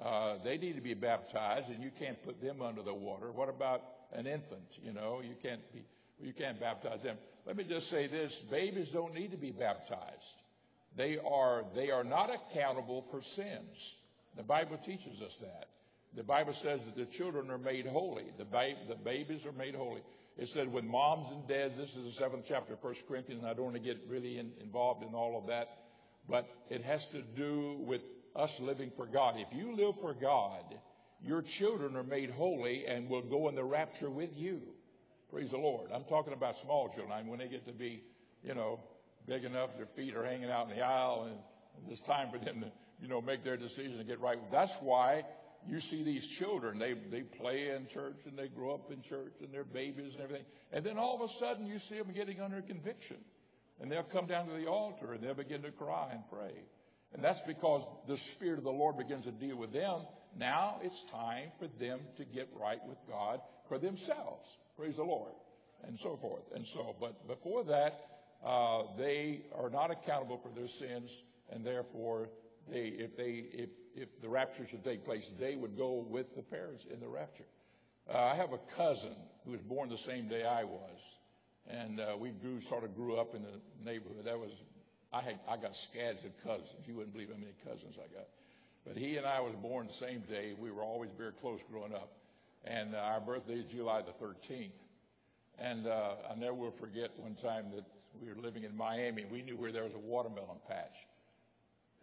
Uh, 0.00 0.36
they 0.44 0.58
need 0.58 0.76
to 0.76 0.80
be 0.80 0.94
baptized, 0.94 1.70
and 1.70 1.82
you 1.82 1.90
can't 1.98 2.22
put 2.22 2.40
them 2.40 2.62
under 2.62 2.82
the 2.82 2.94
water. 2.94 3.32
What 3.32 3.48
about 3.48 3.82
an 4.12 4.26
infant? 4.26 4.78
You 4.80 4.92
know, 4.92 5.20
you 5.22 5.34
can't 5.42 5.60
be, 5.72 5.84
you 6.20 6.32
can't 6.32 6.60
baptize 6.60 7.02
them. 7.02 7.16
Let 7.46 7.56
me 7.56 7.64
just 7.64 7.90
say 7.90 8.06
this: 8.06 8.36
babies 8.36 8.90
don't 8.90 9.12
need 9.12 9.32
to 9.32 9.36
be 9.36 9.50
baptized. 9.50 10.36
They 10.94 11.18
are 11.18 11.64
they 11.74 11.90
are 11.90 12.04
not 12.04 12.30
accountable 12.32 13.06
for 13.10 13.22
sins. 13.22 13.96
The 14.36 14.44
Bible 14.44 14.76
teaches 14.76 15.20
us 15.20 15.34
that. 15.40 15.68
The 16.14 16.22
Bible 16.22 16.54
says 16.54 16.80
that 16.84 16.96
the 16.96 17.04
children 17.04 17.50
are 17.50 17.58
made 17.58 17.86
holy. 17.86 18.24
The, 18.38 18.44
ba- 18.44 18.76
the 18.88 18.94
babies 18.94 19.46
are 19.46 19.52
made 19.52 19.74
holy. 19.74 20.02
It 20.36 20.48
said 20.48 20.72
when 20.72 20.88
moms 20.88 21.30
and 21.32 21.46
dads, 21.46 21.76
this 21.76 21.96
is 21.96 22.04
the 22.04 22.12
seventh 22.12 22.44
chapter 22.46 22.74
of 22.74 22.82
1 22.82 22.94
Corinthians, 23.08 23.42
and 23.42 23.50
I 23.50 23.54
don't 23.54 23.64
want 23.64 23.76
to 23.76 23.82
get 23.82 23.98
really 24.08 24.38
in, 24.38 24.52
involved 24.60 25.02
in 25.02 25.14
all 25.14 25.38
of 25.38 25.48
that, 25.48 25.78
but 26.28 26.48
it 26.70 26.82
has 26.82 27.08
to 27.08 27.22
do 27.22 27.76
with 27.80 28.02
us 28.36 28.60
living 28.60 28.90
for 28.96 29.06
God. 29.06 29.34
If 29.36 29.56
you 29.56 29.74
live 29.74 29.96
for 30.00 30.14
God, 30.14 30.62
your 31.20 31.42
children 31.42 31.96
are 31.96 32.04
made 32.04 32.30
holy 32.30 32.86
and 32.86 33.08
will 33.08 33.22
go 33.22 33.48
in 33.48 33.56
the 33.56 33.64
rapture 33.64 34.10
with 34.10 34.36
you. 34.36 34.62
Praise 35.30 35.50
the 35.50 35.58
Lord. 35.58 35.90
I'm 35.92 36.04
talking 36.04 36.32
about 36.32 36.56
small 36.58 36.88
children. 36.88 37.12
I 37.12 37.20
mean, 37.20 37.30
when 37.30 37.40
they 37.40 37.48
get 37.48 37.66
to 37.66 37.72
be, 37.72 38.02
you 38.42 38.54
know, 38.54 38.80
big 39.26 39.44
enough, 39.44 39.76
their 39.76 39.86
feet 39.86 40.14
are 40.14 40.24
hanging 40.24 40.50
out 40.50 40.70
in 40.70 40.76
the 40.76 40.82
aisle, 40.82 41.28
and 41.28 41.92
it's 41.92 42.00
time 42.00 42.30
for 42.30 42.38
them 42.38 42.60
to, 42.60 42.70
you 43.02 43.08
know, 43.08 43.20
make 43.20 43.44
their 43.44 43.56
decision 43.56 43.98
and 43.98 44.06
get 44.06 44.20
right. 44.20 44.38
That's 44.50 44.74
why 44.76 45.24
you 45.66 45.80
see 45.80 46.02
these 46.02 46.26
children, 46.26 46.78
they, 46.78 46.94
they 47.10 47.22
play 47.22 47.70
in 47.70 47.86
church 47.86 48.18
and 48.26 48.38
they 48.38 48.48
grow 48.48 48.74
up 48.74 48.90
in 48.90 49.02
church 49.02 49.34
and 49.42 49.52
they're 49.52 49.64
babies 49.64 50.14
and 50.14 50.22
everything. 50.22 50.46
And 50.72 50.84
then 50.84 50.98
all 50.98 51.22
of 51.22 51.30
a 51.30 51.32
sudden 51.32 51.66
you 51.66 51.78
see 51.78 51.96
them 51.96 52.12
getting 52.14 52.40
under 52.40 52.60
conviction. 52.62 53.16
And 53.80 53.90
they'll 53.90 54.02
come 54.02 54.26
down 54.26 54.46
to 54.48 54.52
the 54.52 54.66
altar 54.66 55.12
and 55.12 55.22
they'll 55.22 55.34
begin 55.34 55.62
to 55.62 55.70
cry 55.70 56.08
and 56.12 56.22
pray. 56.30 56.52
And 57.14 57.22
that's 57.22 57.40
because 57.42 57.82
the 58.06 58.16
Spirit 58.16 58.58
of 58.58 58.64
the 58.64 58.70
Lord 58.70 58.98
begins 58.98 59.24
to 59.24 59.32
deal 59.32 59.56
with 59.56 59.72
them. 59.72 60.02
Now 60.36 60.80
it's 60.82 61.04
time 61.04 61.50
for 61.58 61.68
them 61.78 62.00
to 62.16 62.24
get 62.24 62.48
right 62.54 62.80
with 62.86 62.98
God 63.08 63.40
for 63.68 63.78
themselves. 63.78 64.46
Praise 64.76 64.96
the 64.96 65.04
Lord. 65.04 65.32
And 65.86 65.98
so 65.98 66.16
forth. 66.16 66.42
And 66.54 66.66
so, 66.66 66.96
but 67.00 67.26
before 67.28 67.64
that, 67.64 68.00
uh, 68.44 68.82
they 68.96 69.42
are 69.56 69.70
not 69.70 69.90
accountable 69.90 70.38
for 70.38 70.50
their 70.50 70.68
sins, 70.68 71.10
and 71.50 71.64
therefore, 71.64 72.28
they, 72.70 72.86
if 72.86 73.16
they, 73.16 73.44
if 73.52 73.70
if 73.94 74.20
the 74.20 74.28
rapture 74.28 74.66
should 74.66 74.84
take 74.84 75.04
place, 75.04 75.30
they 75.38 75.56
would 75.56 75.76
go 75.76 76.06
with 76.08 76.34
the 76.36 76.42
parents 76.42 76.86
in 76.92 77.00
the 77.00 77.08
rapture. 77.08 77.46
Uh, 78.12 78.18
I 78.18 78.34
have 78.36 78.52
a 78.52 78.58
cousin 78.76 79.14
who 79.44 79.52
was 79.52 79.60
born 79.60 79.88
the 79.88 79.98
same 79.98 80.28
day 80.28 80.44
I 80.44 80.64
was, 80.64 80.98
and 81.68 82.00
uh, 82.00 82.16
we 82.18 82.30
grew 82.30 82.60
sort 82.60 82.84
of 82.84 82.94
grew 82.94 83.16
up 83.16 83.34
in 83.34 83.42
the 83.42 83.60
neighborhood. 83.84 84.24
That 84.24 84.38
was 84.38 84.52
I 85.12 85.20
had 85.20 85.40
I 85.48 85.56
got 85.56 85.76
scads 85.76 86.24
of 86.24 86.32
cousins. 86.44 86.86
You 86.86 86.94
wouldn't 86.94 87.12
believe 87.12 87.28
how 87.28 87.38
many 87.38 87.52
cousins 87.64 87.96
I 87.98 88.12
got. 88.14 88.28
But 88.86 88.96
he 88.96 89.16
and 89.16 89.26
I 89.26 89.40
was 89.40 89.54
born 89.56 89.88
the 89.88 89.92
same 89.92 90.20
day. 90.28 90.54
We 90.58 90.70
were 90.70 90.82
always 90.82 91.10
very 91.18 91.32
close 91.32 91.60
growing 91.70 91.92
up, 91.92 92.12
and 92.64 92.94
uh, 92.94 92.98
our 92.98 93.20
birthday 93.20 93.54
is 93.54 93.64
July 93.66 94.02
the 94.02 94.24
13th. 94.24 94.70
And 95.58 95.88
uh, 95.88 96.14
I 96.30 96.36
never 96.36 96.54
will 96.54 96.70
forget 96.70 97.10
one 97.18 97.34
time 97.34 97.66
that 97.74 97.84
we 98.22 98.28
were 98.28 98.40
living 98.40 98.62
in 98.62 98.76
Miami. 98.76 99.24
We 99.28 99.42
knew 99.42 99.56
where 99.56 99.72
there 99.72 99.82
was 99.82 99.92
a 99.94 99.98
watermelon 99.98 100.58
patch 100.68 100.94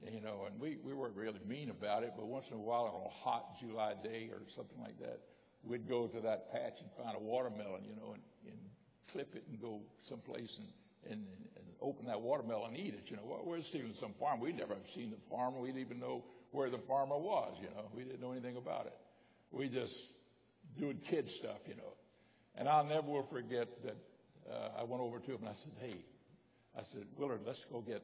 you 0.04 0.22
know, 0.22 0.46
and 0.50 0.60
we, 0.60 0.78
we 0.84 0.94
weren't 0.94 1.16
really 1.16 1.40
mean 1.48 1.70
about 1.70 2.04
it, 2.04 2.14
but 2.16 2.28
once 2.28 2.48
in 2.50 2.56
a 2.56 2.60
while 2.60 2.84
on 2.84 3.06
a 3.06 3.10
hot 3.10 3.60
July 3.60 3.94
day 4.04 4.30
or 4.32 4.42
something 4.56 4.80
like 4.82 5.00
that, 5.00 5.20
we'd 5.64 5.88
go 5.88 6.08
to 6.08 6.22
that 6.22 6.52
patch 6.52 6.82
and 6.82 6.90
find 6.98 7.16
a 7.16 7.20
watermelon, 7.20 7.84
you 7.84 7.96
know, 7.96 8.14
and, 8.14 8.22
and 8.48 8.58
clip 9.12 9.36
it 9.36 9.44
and 9.50 9.60
go 9.60 9.82
someplace 10.02 10.60
and, 10.60 10.68
and, 11.12 11.26
and 11.56 11.66
open 11.82 12.06
that 12.06 12.22
watermelon 12.22 12.74
and 12.74 12.78
eat 12.78 12.94
it. 12.94 13.10
You 13.10 13.18
know, 13.18 13.24
well, 13.26 13.42
we're 13.44 13.62
some 13.62 14.14
farm. 14.20 14.40
We'd 14.40 14.58
never 14.58 14.76
have 14.76 14.90
seen 14.94 15.12
the 15.12 15.18
farmer. 15.30 15.60
We 15.60 15.70
didn't 15.70 15.82
even 15.82 16.00
know 16.00 16.24
where 16.52 16.70
the 16.70 16.78
farmer 16.78 17.18
was, 17.18 17.58
you 17.62 17.70
know. 17.70 17.90
We 17.94 18.04
didn't 18.04 18.22
know 18.22 18.32
anything 18.32 18.58
about 18.58 18.86
it. 18.86 18.98
We 19.52 19.70
just 19.70 19.96
doing 20.78 21.00
kid 21.10 21.30
stuff, 21.30 21.60
you 21.68 21.76
know. 21.76 21.94
And 22.56 22.70
I'll 22.70 22.86
never 22.86 23.08
will 23.08 23.24
forget 23.24 23.68
that 23.84 23.98
uh, 24.50 24.80
I 24.80 24.84
went 24.84 25.02
over 25.02 25.20
to 25.20 25.32
him 25.32 25.40
and 25.42 25.50
I 25.50 25.54
said, 25.54 25.72
hey, 25.80 25.98
I 26.78 26.84
said, 26.84 27.06
Willard, 27.18 27.42
let's 27.46 27.66
go 27.72 27.82
get 27.82 28.04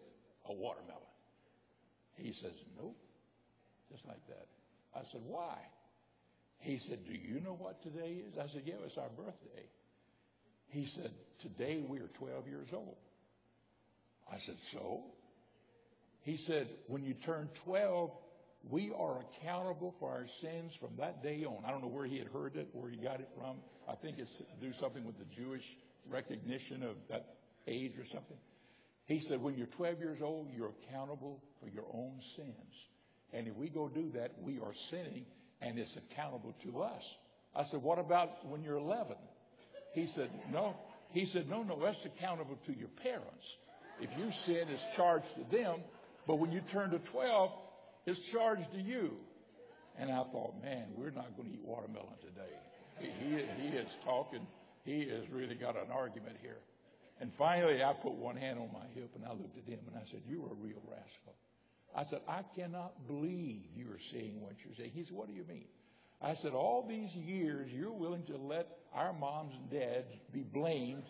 a 0.49 0.53
watermelon. 0.53 1.10
He 2.15 2.33
says, 2.33 2.53
Nope. 2.77 2.97
Just 3.91 4.07
like 4.07 4.25
that. 4.27 4.47
I 4.95 5.03
said, 5.11 5.21
Why? 5.27 5.57
He 6.59 6.77
said, 6.77 7.05
Do 7.05 7.13
you 7.13 7.39
know 7.41 7.55
what 7.57 7.81
today 7.81 8.21
is? 8.27 8.37
I 8.37 8.47
said, 8.47 8.63
Yeah, 8.65 8.75
it's 8.85 8.97
our 8.97 9.09
birthday. 9.09 9.65
He 10.67 10.85
said, 10.85 11.11
Today 11.39 11.83
we 11.85 11.99
are 11.99 12.09
12 12.13 12.47
years 12.47 12.69
old. 12.73 12.97
I 14.31 14.37
said, 14.37 14.55
So? 14.71 15.03
He 16.21 16.37
said, 16.37 16.67
When 16.87 17.03
you 17.03 17.13
turn 17.13 17.49
12, 17.65 18.11
we 18.69 18.91
are 18.95 19.21
accountable 19.21 19.95
for 19.99 20.11
our 20.11 20.27
sins 20.27 20.75
from 20.75 20.91
that 20.99 21.23
day 21.23 21.45
on. 21.45 21.63
I 21.65 21.71
don't 21.71 21.81
know 21.81 21.87
where 21.87 22.05
he 22.05 22.19
had 22.19 22.27
heard 22.27 22.55
it, 22.55 22.69
where 22.73 22.91
he 22.91 22.97
got 22.97 23.19
it 23.19 23.29
from. 23.35 23.57
I 23.89 23.95
think 23.95 24.19
it's 24.19 24.35
to 24.35 24.43
do 24.61 24.71
something 24.73 25.03
with 25.03 25.17
the 25.17 25.25
Jewish 25.25 25.65
recognition 26.09 26.83
of 26.83 26.95
that 27.09 27.37
age 27.67 27.97
or 27.97 28.05
something. 28.05 28.37
He 29.05 29.19
said, 29.19 29.41
when 29.41 29.55
you're 29.57 29.67
12 29.67 29.99
years 29.99 30.21
old, 30.21 30.49
you're 30.55 30.73
accountable 30.87 31.41
for 31.61 31.69
your 31.69 31.85
own 31.93 32.19
sins. 32.35 32.87
And 33.33 33.47
if 33.47 33.55
we 33.55 33.69
go 33.69 33.87
do 33.87 34.11
that, 34.15 34.31
we 34.41 34.59
are 34.59 34.73
sinning 34.73 35.25
and 35.61 35.77
it's 35.77 35.97
accountable 35.97 36.53
to 36.63 36.81
us. 36.81 37.17
I 37.55 37.63
said, 37.63 37.81
what 37.81 37.99
about 37.99 38.45
when 38.47 38.63
you're 38.63 38.77
11? 38.77 39.15
He 39.93 40.07
said, 40.07 40.29
no. 40.51 40.75
He 41.11 41.25
said, 41.25 41.49
no, 41.49 41.63
no, 41.63 41.79
that's 41.79 42.05
accountable 42.05 42.57
to 42.65 42.73
your 42.73 42.87
parents. 43.03 43.57
If 44.01 44.09
you 44.17 44.31
sin, 44.31 44.67
it's 44.71 44.85
charged 44.95 45.35
to 45.35 45.55
them. 45.55 45.81
But 46.27 46.35
when 46.35 46.51
you 46.51 46.61
turn 46.61 46.91
to 46.91 46.99
12, 46.99 47.51
it's 48.05 48.19
charged 48.19 48.71
to 48.73 48.81
you. 48.81 49.17
And 49.97 50.11
I 50.11 50.23
thought, 50.23 50.55
man, 50.63 50.85
we're 50.95 51.11
not 51.11 51.35
going 51.35 51.49
to 51.49 51.53
eat 51.53 51.63
watermelon 51.63 52.17
today. 52.21 52.53
He, 52.99 53.69
he, 53.69 53.75
is 53.75 53.89
talking. 54.05 54.45
He 54.85 55.07
has 55.09 55.29
really 55.29 55.55
got 55.55 55.75
an 55.75 55.91
argument 55.91 56.37
here. 56.41 56.57
And 57.19 57.31
finally, 57.33 57.83
I 57.83 57.93
put 57.93 58.13
one 58.13 58.35
hand 58.35 58.57
on 58.59 58.69
my 58.73 58.85
hip 58.95 59.11
and 59.15 59.25
I 59.25 59.31
looked 59.31 59.57
at 59.57 59.65
him 59.65 59.79
and 59.87 59.95
I 59.95 60.05
said, 60.09 60.21
You're 60.27 60.47
a 60.47 60.55
real 60.55 60.81
rascal. 60.89 61.35
I 61.95 62.03
said, 62.03 62.19
I 62.27 62.41
cannot 62.55 63.07
believe 63.07 63.61
you're 63.75 63.99
saying 63.99 64.41
what 64.41 64.53
you're 64.63 64.75
saying. 64.75 64.91
He 64.93 65.03
said, 65.03 65.15
What 65.15 65.27
do 65.27 65.33
you 65.33 65.43
mean? 65.47 65.65
I 66.21 66.35
said, 66.35 66.53
All 66.53 66.85
these 66.87 67.13
years, 67.15 67.71
you're 67.71 67.91
willing 67.91 68.23
to 68.23 68.37
let 68.37 68.67
our 68.93 69.13
moms 69.13 69.53
and 69.55 69.69
dads 69.69 70.07
be 70.33 70.41
blamed 70.41 71.03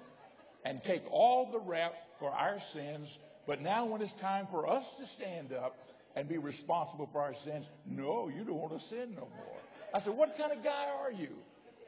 and 0.65 0.83
take 0.83 1.03
all 1.11 1.51
the 1.51 1.59
rap 1.59 1.93
for 2.19 2.31
our 2.31 2.59
sins, 2.59 3.17
but 3.47 3.61
now 3.61 3.85
when 3.85 4.01
it's 4.01 4.13
time 4.13 4.47
for 4.49 4.67
us 4.67 4.93
to 4.95 5.05
stand 5.05 5.53
up 5.53 5.77
and 6.15 6.27
be 6.27 6.37
responsible 6.37 7.09
for 7.11 7.21
our 7.21 7.33
sins, 7.33 7.65
no, 7.85 8.29
you 8.29 8.43
don't 8.43 8.57
want 8.57 8.77
to 8.77 8.85
sin 8.85 9.13
no 9.15 9.21
more. 9.21 9.57
I 9.93 9.99
said, 9.99 10.13
What 10.15 10.37
kind 10.37 10.51
of 10.51 10.63
guy 10.63 10.87
are 10.99 11.11
you? 11.11 11.29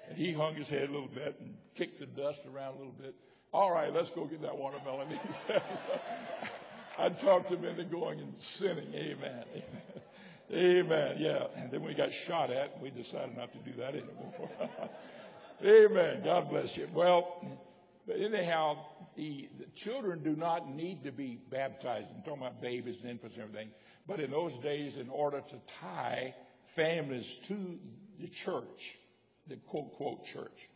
And 0.09 0.17
he 0.17 0.33
hung 0.33 0.55
his 0.55 0.69
head 0.69 0.89
a 0.89 0.91
little 0.91 1.07
bit 1.07 1.38
and 1.39 1.55
kicked 1.75 2.00
the 2.00 2.05
dust 2.05 2.41
around 2.45 2.75
a 2.75 2.77
little 2.77 2.95
bit. 3.00 3.15
All 3.53 3.71
right, 3.71 3.93
let's 3.93 4.09
go 4.09 4.25
get 4.25 4.41
that 4.41 4.57
watermelon. 4.57 5.07
He 5.27 5.33
said, 5.47 5.62
so 5.85 6.00
I 6.97 7.09
talked 7.09 7.50
him 7.50 7.65
into 7.65 7.83
going 7.83 8.19
and 8.19 8.33
sinning. 8.39 8.93
Amen. 8.93 9.43
Amen. 10.53 11.15
Yeah. 11.19 11.47
And 11.55 11.71
then 11.71 11.81
we 11.83 11.93
got 11.93 12.13
shot 12.13 12.51
at. 12.51 12.73
and 12.73 12.81
We 12.81 12.91
decided 12.91 13.35
not 13.35 13.51
to 13.53 13.59
do 13.59 13.75
that 13.77 13.95
anymore. 13.95 14.50
Amen. 15.65 16.21
God 16.23 16.50
bless 16.50 16.77
you. 16.77 16.88
Well, 16.93 17.43
but 18.05 18.19
anyhow, 18.19 18.77
the, 19.15 19.50
the, 19.57 19.65
children 19.75 20.23
do 20.23 20.35
not 20.35 20.69
need 20.69 21.03
to 21.05 21.12
be 21.12 21.39
baptized. 21.50 22.07
I'm 22.13 22.21
talking 22.23 22.41
about 22.41 22.62
babies 22.62 23.00
and 23.01 23.09
infants 23.09 23.38
and 23.38 23.45
everything. 23.45 23.69
But 24.05 24.19
in 24.19 24.31
those 24.31 24.57
days, 24.57 24.97
in 24.97 25.09
order 25.09 25.41
to 25.41 25.55
tie 25.79 26.35
families 26.65 27.35
to 27.45 27.79
the 28.19 28.27
church, 28.27 28.97
the 29.47 29.55
quote, 29.55 29.93
quote, 29.93 30.25
church, 30.25 30.69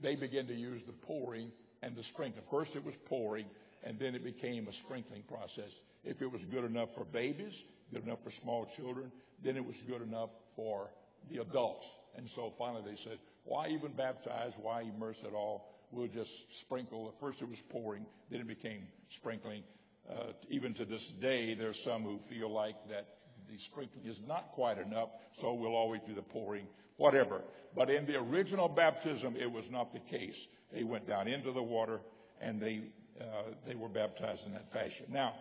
they 0.00 0.14
began 0.14 0.46
to 0.46 0.54
use 0.54 0.82
the 0.84 0.92
pouring 0.92 1.50
and 1.82 1.94
the 1.94 2.02
sprinkling. 2.02 2.44
First 2.50 2.76
it 2.76 2.84
was 2.84 2.94
pouring, 3.06 3.46
and 3.82 3.98
then 3.98 4.14
it 4.14 4.24
became 4.24 4.68
a 4.68 4.72
sprinkling 4.72 5.22
process. 5.22 5.80
If 6.04 6.22
it 6.22 6.30
was 6.30 6.44
good 6.44 6.64
enough 6.64 6.94
for 6.94 7.04
babies, 7.04 7.64
good 7.92 8.04
enough 8.04 8.22
for 8.22 8.30
small 8.30 8.66
children, 8.66 9.10
then 9.42 9.56
it 9.56 9.64
was 9.64 9.80
good 9.82 10.02
enough 10.02 10.30
for 10.54 10.90
the 11.30 11.40
adults. 11.40 11.86
And 12.16 12.28
so 12.28 12.52
finally 12.58 12.82
they 12.88 12.96
said, 12.96 13.18
why 13.44 13.68
even 13.68 13.92
baptize? 13.92 14.54
Why 14.60 14.82
immerse 14.82 15.22
at 15.24 15.34
all? 15.34 15.72
We'll 15.90 16.08
just 16.08 16.60
sprinkle. 16.60 17.08
At 17.08 17.20
first 17.20 17.42
it 17.42 17.48
was 17.48 17.60
pouring, 17.70 18.06
then 18.30 18.40
it 18.40 18.48
became 18.48 18.88
sprinkling. 19.08 19.62
uh, 20.08 20.32
even 20.48 20.74
to 20.74 20.84
this 20.84 21.08
day, 21.08 21.54
there's 21.54 21.82
some 21.82 22.02
who 22.02 22.18
feel 22.28 22.50
like 22.50 22.76
that 22.88 23.06
the 23.50 23.58
sprinkling 23.58 24.04
is 24.04 24.20
not 24.26 24.52
quite 24.52 24.78
enough, 24.78 25.08
so 25.40 25.54
we'll 25.54 25.74
always 25.74 26.00
do 26.06 26.14
the 26.14 26.22
pouring, 26.22 26.66
whatever. 26.96 27.42
But 27.74 27.90
in 27.90 28.06
the 28.06 28.16
original 28.16 28.68
baptism, 28.68 29.36
it 29.36 29.50
was 29.50 29.70
not 29.70 29.92
the 29.92 30.00
case. 30.00 30.46
They 30.72 30.84
went 30.84 31.06
down 31.06 31.28
into 31.28 31.52
the 31.52 31.62
water 31.62 32.00
and 32.40 32.60
they, 32.60 32.82
Uh, 33.20 33.24
they 33.66 33.74
were 33.74 33.88
baptized 33.88 34.46
in 34.46 34.52
that 34.52 34.72
fashion. 34.72 35.06
Now, 35.10 35.34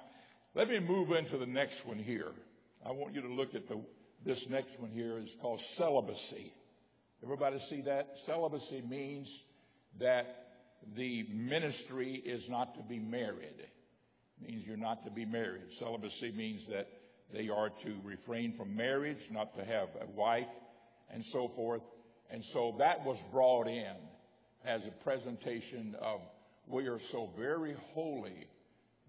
let 0.54 0.70
me 0.70 0.80
move 0.80 1.12
into 1.12 1.38
the 1.38 1.46
next 1.46 1.86
one 1.86 2.00
here. 2.00 2.32
I 2.86 2.92
want 2.92 3.16
you 3.16 3.22
to 3.22 3.28
look 3.28 3.56
at 3.56 3.68
the, 3.68 3.80
this 4.24 4.50
next 4.50 4.80
one 4.80 4.92
here 4.92 5.18
is 5.18 5.36
called 5.42 5.60
celibacy. 5.60 6.54
Everybody 7.24 7.60
see 7.60 7.82
that? 7.82 8.20
Celibacy 8.26 8.82
means 8.88 9.44
that 10.00 10.48
the 10.96 11.26
ministry 11.32 12.14
is 12.14 12.48
not 12.50 12.76
to 12.76 12.84
be 12.84 13.00
married. 13.00 13.60
It 13.60 14.50
means 14.50 14.66
you're 14.66 14.78
not 14.78 15.04
to 15.04 15.10
be 15.10 15.26
married. 15.26 15.72
Celibacy 15.74 16.32
means 16.32 16.68
that 16.68 16.88
they 17.34 17.50
are 17.50 17.70
to 17.70 17.96
refrain 18.04 18.54
from 18.54 18.76
marriage, 18.76 19.30
not 19.32 19.56
to 19.56 19.66
have 19.66 19.90
a 20.00 20.06
wife, 20.16 20.48
and 21.10 21.26
so 21.26 21.48
forth. 21.48 21.82
And 22.30 22.44
so 22.44 22.76
that 22.78 23.04
was 23.06 23.22
brought 23.32 23.68
in 23.68 23.96
as 24.64 24.86
a 24.86 24.92
presentation 24.92 25.96
of 26.02 26.22
we 26.68 26.88
are 26.88 27.00
so 27.00 27.30
very 27.38 27.76
holy 27.94 28.48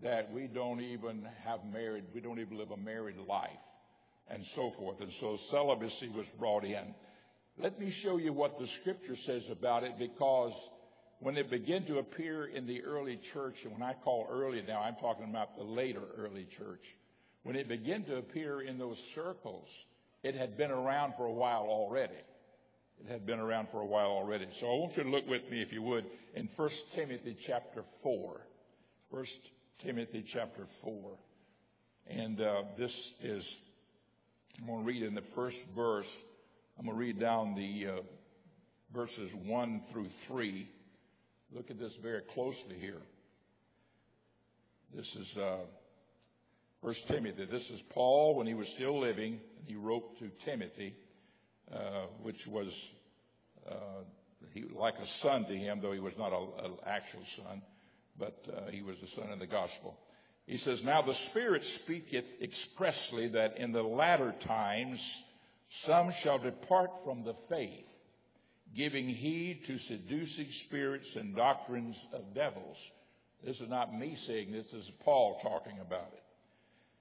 that 0.02 0.32
we 0.32 0.46
don't 0.46 0.80
even 0.80 1.26
have 1.44 1.60
married, 1.72 2.04
we 2.14 2.20
don't 2.20 2.38
even 2.38 2.58
live 2.58 2.70
a 2.70 2.76
married 2.76 3.16
life, 3.28 3.50
and 4.28 4.44
so 4.44 4.70
forth. 4.70 5.00
And 5.00 5.12
so 5.12 5.36
celibacy 5.36 6.08
was 6.08 6.28
brought 6.38 6.64
in. 6.64 6.94
Let 7.58 7.80
me 7.80 7.90
show 7.90 8.18
you 8.18 8.32
what 8.32 8.58
the 8.58 8.66
scripture 8.66 9.16
says 9.16 9.48
about 9.48 9.84
it 9.84 9.98
because 9.98 10.70
when 11.20 11.38
it 11.38 11.48
began 11.48 11.84
to 11.84 11.98
appear 11.98 12.44
in 12.44 12.66
the 12.66 12.82
early 12.82 13.16
church, 13.16 13.64
and 13.64 13.72
when 13.72 13.82
I 13.82 13.94
call 13.94 14.28
early 14.30 14.62
now, 14.66 14.82
I'm 14.82 14.96
talking 14.96 15.24
about 15.24 15.56
the 15.56 15.64
later 15.64 16.02
early 16.18 16.44
church. 16.44 16.94
When 17.42 17.56
it 17.56 17.68
began 17.68 18.04
to 18.04 18.16
appear 18.16 18.60
in 18.60 18.78
those 18.78 19.02
circles, 19.14 19.86
it 20.22 20.34
had 20.34 20.58
been 20.58 20.70
around 20.70 21.14
for 21.16 21.24
a 21.24 21.32
while 21.32 21.66
already. 21.68 22.12
It 23.00 23.10
had 23.10 23.26
been 23.26 23.38
around 23.38 23.68
for 23.68 23.80
a 23.80 23.86
while 23.86 24.10
already. 24.10 24.46
So 24.52 24.66
I 24.66 24.74
want 24.74 24.96
you 24.96 25.02
to 25.02 25.08
look 25.08 25.28
with 25.28 25.50
me, 25.50 25.62
if 25.62 25.72
you 25.72 25.82
would, 25.82 26.06
in 26.34 26.48
1 26.56 26.68
Timothy 26.92 27.36
chapter 27.38 27.84
4. 28.02 28.40
1 29.10 29.24
Timothy 29.78 30.22
chapter 30.26 30.66
4. 30.82 30.92
And 32.08 32.40
uh, 32.40 32.62
this 32.76 33.12
is, 33.22 33.56
I'm 34.58 34.66
going 34.66 34.80
to 34.80 34.84
read 34.84 35.02
in 35.02 35.14
the 35.14 35.20
first 35.20 35.64
verse. 35.74 36.22
I'm 36.78 36.86
going 36.86 36.96
to 36.96 37.00
read 37.00 37.18
down 37.18 37.54
the 37.54 37.86
uh, 37.88 38.00
verses 38.92 39.34
1 39.34 39.80
through 39.92 40.08
3. 40.08 40.68
Look 41.52 41.70
at 41.70 41.78
this 41.78 41.96
very 41.96 42.22
closely 42.22 42.76
here. 42.80 43.02
This 44.94 45.16
is 45.16 45.36
uh, 45.36 45.58
1 46.80 46.94
Timothy. 47.06 47.44
This 47.44 47.70
is 47.70 47.82
Paul 47.82 48.34
when 48.34 48.46
he 48.46 48.54
was 48.54 48.68
still 48.68 48.98
living, 48.98 49.40
and 49.58 49.66
he 49.66 49.74
wrote 49.74 50.18
to 50.18 50.30
Timothy, 50.44 50.94
which 52.22 52.46
was 52.46 52.90
uh, 53.68 54.04
like 54.74 54.98
a 54.98 55.06
son 55.06 55.44
to 55.46 55.56
him, 55.56 55.80
though 55.80 55.92
he 55.92 56.00
was 56.00 56.16
not 56.16 56.32
an 56.32 56.72
actual 56.86 57.24
son 57.24 57.62
but 58.18 58.46
uh, 58.48 58.70
he 58.70 58.82
was 58.82 58.98
the 59.00 59.06
son 59.06 59.30
of 59.30 59.38
the 59.38 59.46
gospel. 59.46 59.96
He 60.46 60.58
says, 60.58 60.84
Now 60.84 61.02
the 61.02 61.14
Spirit 61.14 61.64
speaketh 61.64 62.24
expressly 62.40 63.28
that 63.28 63.58
in 63.58 63.72
the 63.72 63.82
latter 63.82 64.32
times 64.40 65.22
some 65.68 66.12
shall 66.12 66.38
depart 66.38 66.90
from 67.04 67.24
the 67.24 67.34
faith, 67.48 67.88
giving 68.74 69.08
heed 69.08 69.64
to 69.66 69.78
seducing 69.78 70.50
spirits 70.50 71.16
and 71.16 71.34
doctrines 71.34 72.06
of 72.12 72.34
devils. 72.34 72.78
This 73.44 73.60
is 73.60 73.68
not 73.68 73.96
me 73.96 74.14
saying 74.14 74.52
this, 74.52 74.70
this 74.70 74.84
is 74.84 74.90
Paul 75.04 75.38
talking 75.42 75.78
about 75.80 76.10
it. 76.12 76.22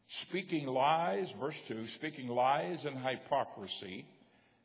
Speaking 0.07 0.67
lies, 0.67 1.31
verse 1.31 1.59
2, 1.67 1.87
speaking 1.87 2.27
lies 2.27 2.85
and 2.85 2.97
hypocrisy, 2.97 4.05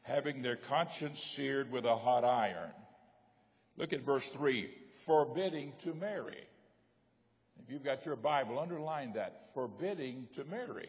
having 0.03 0.43
their 0.43 0.57
conscience 0.57 1.23
seared 1.23 1.71
with 1.71 1.85
a 1.85 1.97
hot 1.97 2.25
iron. 2.25 2.73
Look 3.77 3.93
at 3.93 4.03
verse 4.03 4.27
3 4.27 4.71
forbidding 5.07 5.73
to 5.81 5.95
marry. 5.95 6.45
If 7.63 7.71
you've 7.71 7.85
got 7.85 8.05
your 8.05 8.17
Bible, 8.17 8.59
underline 8.59 9.15
that 9.15 9.51
forbidding 9.55 10.29
to 10.35 10.45
marry. 10.45 10.89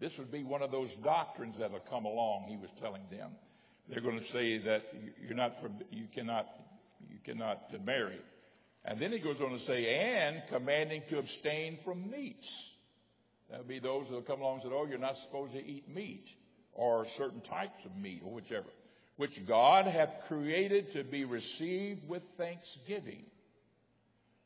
This 0.00 0.18
would 0.18 0.30
be 0.30 0.44
one 0.44 0.62
of 0.62 0.70
those 0.70 0.94
doctrines 0.96 1.56
that'll 1.58 1.80
come 1.80 2.04
along, 2.04 2.46
he 2.48 2.56
was 2.56 2.70
telling 2.80 3.02
them. 3.10 3.30
They're 3.88 4.02
going 4.02 4.18
to 4.18 4.26
say 4.26 4.58
that 4.58 4.92
you're 5.22 5.36
not, 5.36 5.56
you 5.90 6.06
cannot, 6.12 6.48
you 7.08 7.18
cannot 7.24 7.72
marry. 7.84 8.20
And 8.84 9.00
then 9.00 9.12
he 9.12 9.18
goes 9.18 9.40
on 9.40 9.50
to 9.50 9.58
say, 9.58 9.86
and 9.94 10.42
commanding 10.48 11.02
to 11.08 11.18
abstain 11.18 11.78
from 11.84 12.10
meats. 12.10 12.72
That 13.50 13.58
would 13.58 13.68
be 13.68 13.78
those 13.78 14.08
that 14.08 14.14
will 14.14 14.22
come 14.22 14.40
along 14.40 14.54
and 14.54 14.62
say, 14.64 14.68
oh, 14.72 14.86
you're 14.86 14.98
not 14.98 15.18
supposed 15.18 15.52
to 15.52 15.64
eat 15.64 15.88
meat 15.88 16.32
or 16.76 17.06
certain 17.06 17.40
types 17.40 17.84
of 17.84 17.96
meat 17.96 18.22
or 18.24 18.32
whichever, 18.32 18.68
which 19.16 19.44
God 19.46 19.86
hath 19.86 20.26
created 20.28 20.92
to 20.92 21.04
be 21.04 21.24
received 21.24 22.08
with 22.08 22.22
thanksgiving 22.36 23.24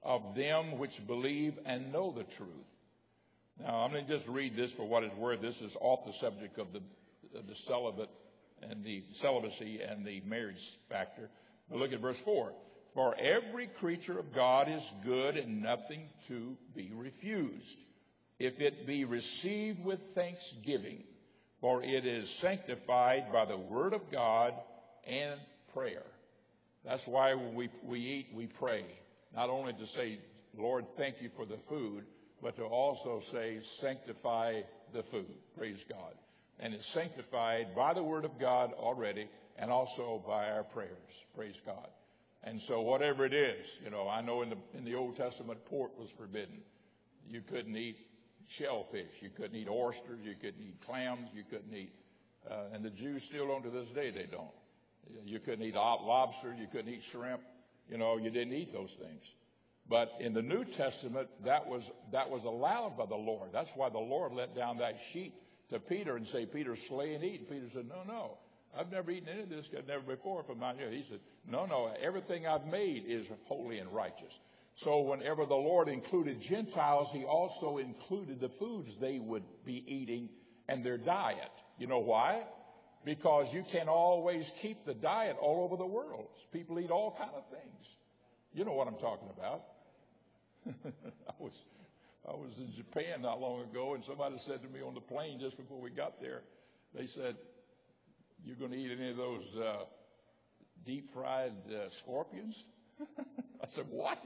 of 0.03 0.35
them 0.35 0.79
which 0.79 1.07
believe 1.07 1.59
and 1.67 1.93
know 1.93 2.11
the 2.11 2.25
truth. 2.25 2.49
Now, 3.61 3.81
I'm 3.81 3.91
going 3.91 4.07
to 4.07 4.11
just 4.11 4.27
read 4.27 4.57
this 4.57 4.73
for 4.73 4.85
what 4.85 5.05
it's 5.05 5.15
worth. 5.17 5.43
This 5.43 5.61
is 5.61 5.77
off 5.81 6.07
the 6.07 6.13
subject 6.13 6.59
of 6.59 6.73
the, 6.73 6.81
of 7.39 7.47
the 7.47 7.55
celibate 7.55 8.09
and 8.63 8.83
the 8.83 9.03
celibacy 9.13 9.81
and 9.83 10.05
the 10.05 10.23
marriage 10.27 10.67
factor. 10.89 11.29
But 11.69 11.79
look 11.79 11.93
at 11.93 12.01
verse 12.01 12.19
4. 12.21 12.53
For 12.95 13.15
every 13.19 13.67
creature 13.67 14.19
of 14.19 14.33
God 14.35 14.69
is 14.69 14.91
good 15.05 15.37
and 15.37 15.63
nothing 15.63 16.09
to 16.29 16.57
be 16.75 16.91
refused, 16.95 17.79
if 18.39 18.61
it 18.61 18.87
be 18.87 19.05
received 19.05 19.85
with 19.85 20.01
thanksgiving, 20.15 21.05
for 21.61 21.83
it 21.83 22.07
is 22.07 22.31
sanctified 22.31 23.33
by 23.33 23.45
the 23.45 23.57
word 23.57 23.93
of 23.93 24.11
God 24.11 24.55
and 25.07 25.39
prayer. 25.75 26.05
That's 26.85 27.07
why 27.07 27.35
when 27.35 27.55
we, 27.55 27.69
we 27.85 28.01
eat, 28.01 28.29
we 28.35 28.47
pray 28.47 28.85
not 29.35 29.51
only 29.51 29.73
to 29.75 29.87
say, 29.87 30.19
Lord, 30.57 30.87
thank 30.97 31.21
you 31.21 31.31
for 31.37 31.45
the 31.45 31.59
food, 31.69 32.05
but 32.43 32.57
to 32.57 32.65
also 32.65 33.21
say, 33.31 33.59
sanctify 33.63 34.63
the 34.93 35.03
food. 35.03 35.33
Praise 35.57 35.85
God. 35.89 36.15
And 36.59 36.75
it's 36.75 36.89
sanctified 36.89 37.75
by 37.75 37.95
the 37.95 38.03
Word 38.03 38.25
of 38.25 38.39
God 38.39 38.73
already 38.73 39.29
and 39.59 39.71
also 39.71 40.23
by 40.27 40.51
our 40.51 40.65
prayers. 40.65 41.25
Praise 41.37 41.61
God. 41.65 41.89
And 42.43 42.61
so 42.61 42.81
whatever 42.81 43.27
it 43.27 43.35
is, 43.35 43.67
you 43.85 43.91
know, 43.91 44.09
I 44.09 44.23
know 44.23 44.43
in 44.43 44.51
the, 44.51 44.57
in 44.77 44.85
the 44.85 44.95
Old 44.95 45.17
Testament 45.17 45.65
pork 45.67 45.99
was 45.99 46.11
forbidden. 46.11 46.59
You 47.29 47.43
couldn't 47.43 47.77
eat 47.77 47.99
shellfish. 48.51 49.11
You 49.21 49.31
couldn't 49.31 49.57
eat 49.57 49.69
oysters. 49.69 50.21
You 50.25 50.35
couldn't 50.35 50.61
eat 50.61 50.81
clams. 50.85 51.29
You 51.35 51.45
couldn't 51.49 51.75
eat, 51.75 51.93
uh, 52.51 52.75
and 52.75 52.85
the 52.85 52.91
Jews 52.91 53.25
still 53.25 53.47
don't 53.47 53.63
to 53.63 53.71
this 53.71 53.91
day, 53.91 54.11
they 54.11 54.27
don't. 54.31 54.51
You 55.25 55.41
couldn't 55.41 55.65
eat 55.65 55.75
lobster. 55.75 56.55
You 56.59 56.67
couldn't 56.71 56.93
eat 56.93 57.03
shrimp. 57.03 57.41
You 57.89 57.99
know, 57.99 58.17
you 58.17 58.31
didn't 58.31 58.53
eat 58.53 58.73
those 58.73 58.95
things. 58.95 59.35
But 59.89 60.13
in 60.21 60.35
the 60.35 60.43
New 60.43 60.65
Testament, 60.65 61.29
that 61.45 61.67
was, 61.67 61.91
that 62.13 62.31
was 62.31 62.45
allowed 62.45 62.97
by 62.97 63.07
the 63.07 63.17
Lord. 63.17 63.51
That's 63.53 63.73
why 63.75 63.89
the 63.89 63.99
Lord 63.99 64.33
let 64.33 64.55
down 64.55 64.79
that 64.79 65.01
sheet 65.13 65.35
to 65.71 65.81
Peter 65.81 66.17
and 66.17 66.27
say, 66.27 66.47
Peter, 66.47 66.77
slay 66.77 67.15
and 67.15 67.25
eat. 67.25 67.41
And 67.41 67.49
Peter 67.49 67.67
said, 67.73 67.89
no, 67.89 68.03
no. 68.07 68.39
I've 68.77 68.93
never 68.93 69.11
eaten 69.11 69.29
any 69.29 69.43
of 69.43 69.49
this, 69.49 69.69
never 69.89 70.03
before 70.03 70.45
from 70.45 70.61
my 70.61 70.75
here. 70.75 70.91
He 70.91 71.05
said, 71.09 71.19
no, 71.51 71.67
no, 71.67 71.93
everything 72.01 72.47
I've 72.47 72.67
made 72.67 73.05
is 73.07 73.27
holy 73.47 73.81
and 73.81 73.93
righteous. 73.93 74.39
So 74.75 75.01
whenever 75.01 75.45
the 75.47 75.55
Lord 75.55 75.89
included 75.89 76.41
Gentiles, 76.41 77.11
he 77.13 77.25
also 77.25 77.79
included 77.79 78.41
the 78.41 78.49
foods 78.49 78.97
they 78.97 79.19
would 79.19 79.45
be 79.65 79.85
eating 79.87 80.31
and 80.69 80.85
their 80.85 80.99
diet. 80.99 81.51
You 81.79 81.87
know 81.87 81.99
why? 81.99 82.45
because 83.05 83.53
you 83.53 83.65
can't 83.71 83.89
always 83.89 84.53
keep 84.61 84.85
the 84.85 84.95
diet 84.95 85.37
all 85.41 85.65
over 85.65 85.77
the 85.77 85.87
world. 85.87 86.29
People 86.53 86.79
eat 86.81 86.91
all 86.91 87.15
kind 87.17 87.31
of 87.35 87.45
things. 87.49 87.97
You 88.53 88.65
know 88.65 88.73
what 88.73 88.89
I'm 88.89 88.99
talking 88.99 89.29
about. 89.37 89.63
I 91.29 91.33
was 91.39 91.63
I 92.29 92.33
was 92.33 92.59
in 92.59 92.73
Japan 92.75 93.23
not 93.23 93.41
long 93.41 93.63
ago, 93.63 93.95
and 93.95 94.05
somebody 94.05 94.37
said 94.39 94.63
to 94.63 94.69
me 94.69 94.83
on 94.83 94.95
the 94.95 95.01
plane 95.01 95.41
just 95.41 95.57
before 95.57 95.81
we 95.81 95.91
got 95.91 96.21
there, 96.21 96.43
they 96.95 97.07
said, 97.07 97.37
"You're 98.45 98.57
going 98.57 98.73
to 98.73 98.77
eat 98.77 98.91
any 98.99 99.11
of 99.11 99.17
those 99.17 99.57
uh, 99.57 99.85
deep 100.85 101.13
fried 101.15 101.55
uh, 101.71 101.89
scorpions?" 101.91 102.65
I 103.01 103.67
said, 103.69 103.87
"What?" 103.91 104.19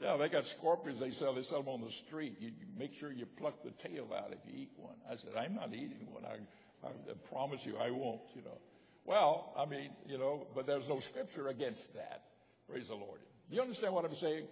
Yeah, 0.00 0.16
they 0.16 0.30
got 0.30 0.46
scorpions 0.46 0.98
they 0.98 1.10
sell. 1.10 1.34
They 1.34 1.42
sell 1.42 1.62
them 1.62 1.68
on 1.68 1.82
the 1.82 1.90
street. 1.90 2.36
You, 2.40 2.52
make 2.78 2.94
sure 2.94 3.12
you 3.12 3.26
pluck 3.26 3.62
the 3.62 3.70
tail 3.86 4.08
out 4.16 4.32
if 4.32 4.38
you 4.50 4.62
eat 4.62 4.70
one. 4.76 4.94
I 5.10 5.16
said, 5.16 5.32
"I'm 5.36 5.54
not 5.54 5.74
eating 5.74 6.08
one. 6.10 6.24
I, 6.24 6.38
I 6.86 6.90
promise 7.30 7.66
you 7.66 7.76
I 7.76 7.90
won't, 7.90 8.22
you 8.34 8.42
know. 8.42 8.56
Well, 9.04 9.52
I 9.58 9.66
mean, 9.66 9.90
you 10.06 10.16
know, 10.16 10.46
but 10.54 10.66
there's 10.66 10.88
no 10.88 11.00
scripture 11.00 11.48
against 11.48 11.94
that. 11.94 12.22
Praise 12.68 12.88
the 12.88 12.94
Lord. 12.94 13.20
You 13.50 13.60
understand 13.60 13.92
what 13.92 14.06
I'm 14.06 14.14
saying? 14.14 14.44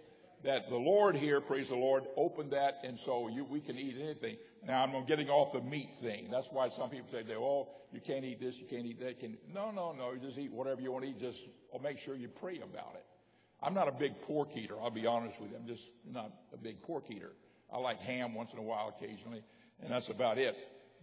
That 0.45 0.69
the 0.69 0.77
Lord 0.77 1.17
here, 1.17 1.41
praise 1.41 1.69
the 1.69 1.77
Lord, 1.77 2.05
opened 2.17 2.53
that, 2.53 2.81
and 2.85 2.99
so 2.99 3.29
you, 3.29 3.45
we 3.45 3.61
can 3.61 3.77
eat 3.77 3.97
anything. 4.01 4.37
Now 4.67 4.85
I'm 4.85 5.07
getting 5.07 5.31
off 5.31 5.53
the 5.53 5.61
meat 5.61 5.91
thing. 6.03 6.29
That's 6.31 6.53
why 6.53 6.69
some 6.69 6.91
people 6.91 7.09
say, 7.11 7.25
"Oh, 7.35 7.69
you 7.91 8.01
can't 8.01 8.25
eat 8.25 8.39
this, 8.39 8.59
you 8.59 8.67
can't 8.67 8.85
eat 8.85 9.01
that." 9.01 9.19
Can 9.19 9.39
no, 9.53 9.71
no, 9.71 9.93
no. 9.93 10.13
You 10.13 10.21
just 10.21 10.39
eat 10.39 10.53
whatever 10.53 10.83
you 10.83 10.93
want 10.93 11.05
to 11.05 11.11
eat. 11.11 11.19
Just 11.19 11.43
make 11.83 11.99
sure 11.99 12.15
you 12.15 12.29
pray 12.29 12.57
about 12.57 12.95
it. 12.97 13.05
I'm 13.63 13.75
not 13.75 13.89
a 13.89 13.93
big 13.93 14.21
pork 14.23 14.57
eater. 14.57 14.75
I'll 14.81 14.91
be 14.91 15.07
honest 15.07 15.41
with 15.41 15.51
you. 15.51 15.57
I'm 15.57 15.67
just 15.67 15.87
not 16.13 16.33
a 16.53 16.57
big 16.57 16.83
pork 16.83 17.05
eater. 17.11 17.33
I 17.73 17.79
like 17.79 18.01
ham 18.01 18.35
once 18.35 18.53
in 18.53 18.59
a 18.59 18.63
while 18.63 18.95
occasionally, 18.97 19.43
and 19.83 19.93
that's 19.93 20.09
about 20.09 20.39
it. 20.39 20.57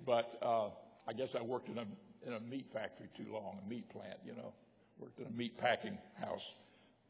But 0.06 0.30
uh, 0.42 0.70
I 1.08 1.14
guess 1.14 1.36
I 1.36 1.42
worked 1.42 1.70
in 1.70 1.78
a 1.78 1.86
in 2.26 2.34
a 2.34 2.40
meat 2.40 2.66
factory 2.74 3.08
too 3.16 3.32
long, 3.32 3.60
a 3.64 3.70
meat 3.70 3.90
plant, 3.90 4.18
you 4.26 4.34
know. 4.34 4.54
Worked 5.00 5.20
in 5.20 5.28
a 5.28 5.32
meat 5.32 5.58
packing 5.58 5.98
house 6.20 6.56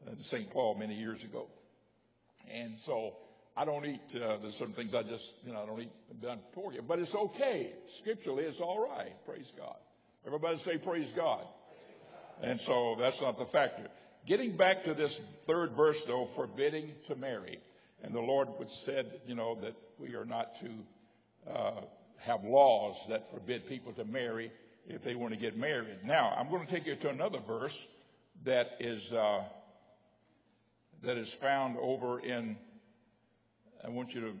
in 0.06 0.20
St. 0.20 0.50
Paul 0.50 0.74
many 0.74 0.94
years 0.94 1.24
ago. 1.24 1.46
And 2.52 2.78
so 2.78 3.14
I 3.56 3.64
don't 3.64 3.86
eat, 3.86 4.00
uh, 4.16 4.36
there's 4.38 4.56
some 4.56 4.72
things 4.72 4.94
I 4.94 5.02
just, 5.02 5.32
you 5.46 5.52
know, 5.52 5.62
I 5.62 5.66
don't 5.66 5.80
eat 5.80 6.20
done 6.20 6.40
pork, 6.52 6.74
but 6.86 6.98
it's 6.98 7.14
okay. 7.14 7.72
Scripturally, 7.88 8.44
it's 8.44 8.60
all 8.60 8.86
right. 8.86 9.12
Praise 9.24 9.50
God. 9.56 9.76
Everybody 10.26 10.58
say 10.58 10.78
praise 10.78 11.12
God. 11.12 11.44
And 12.42 12.60
so 12.60 12.96
that's 12.98 13.22
not 13.22 13.38
the 13.38 13.46
factor. 13.46 13.88
Getting 14.26 14.56
back 14.56 14.84
to 14.84 14.94
this 14.94 15.20
third 15.46 15.72
verse, 15.72 16.04
though, 16.04 16.26
forbidding 16.26 16.92
to 17.04 17.14
marry. 17.14 17.60
And 18.02 18.12
the 18.12 18.20
Lord 18.20 18.48
said, 18.68 19.20
you 19.26 19.36
know, 19.36 19.56
that 19.62 19.74
we 20.00 20.16
are 20.16 20.24
not 20.24 20.56
to 20.56 20.68
uh, 21.48 21.80
have 22.18 22.42
laws 22.44 23.06
that 23.08 23.30
forbid 23.30 23.68
people 23.68 23.92
to 23.92 24.04
marry 24.04 24.50
if 24.88 25.04
they 25.04 25.14
want 25.14 25.32
to 25.32 25.38
get 25.38 25.56
married. 25.56 25.98
Now, 26.04 26.34
I'm 26.36 26.50
going 26.50 26.66
to 26.66 26.72
take 26.72 26.86
you 26.86 26.96
to 26.96 27.10
another 27.10 27.38
verse 27.38 27.86
that 28.44 28.76
is 28.80 29.12
uh, 29.12 29.44
that 31.02 31.16
is 31.16 31.32
found 31.32 31.76
over 31.78 32.18
in. 32.18 32.56
I 33.84 33.90
want 33.90 34.12
you 34.12 34.20
to 34.22 34.32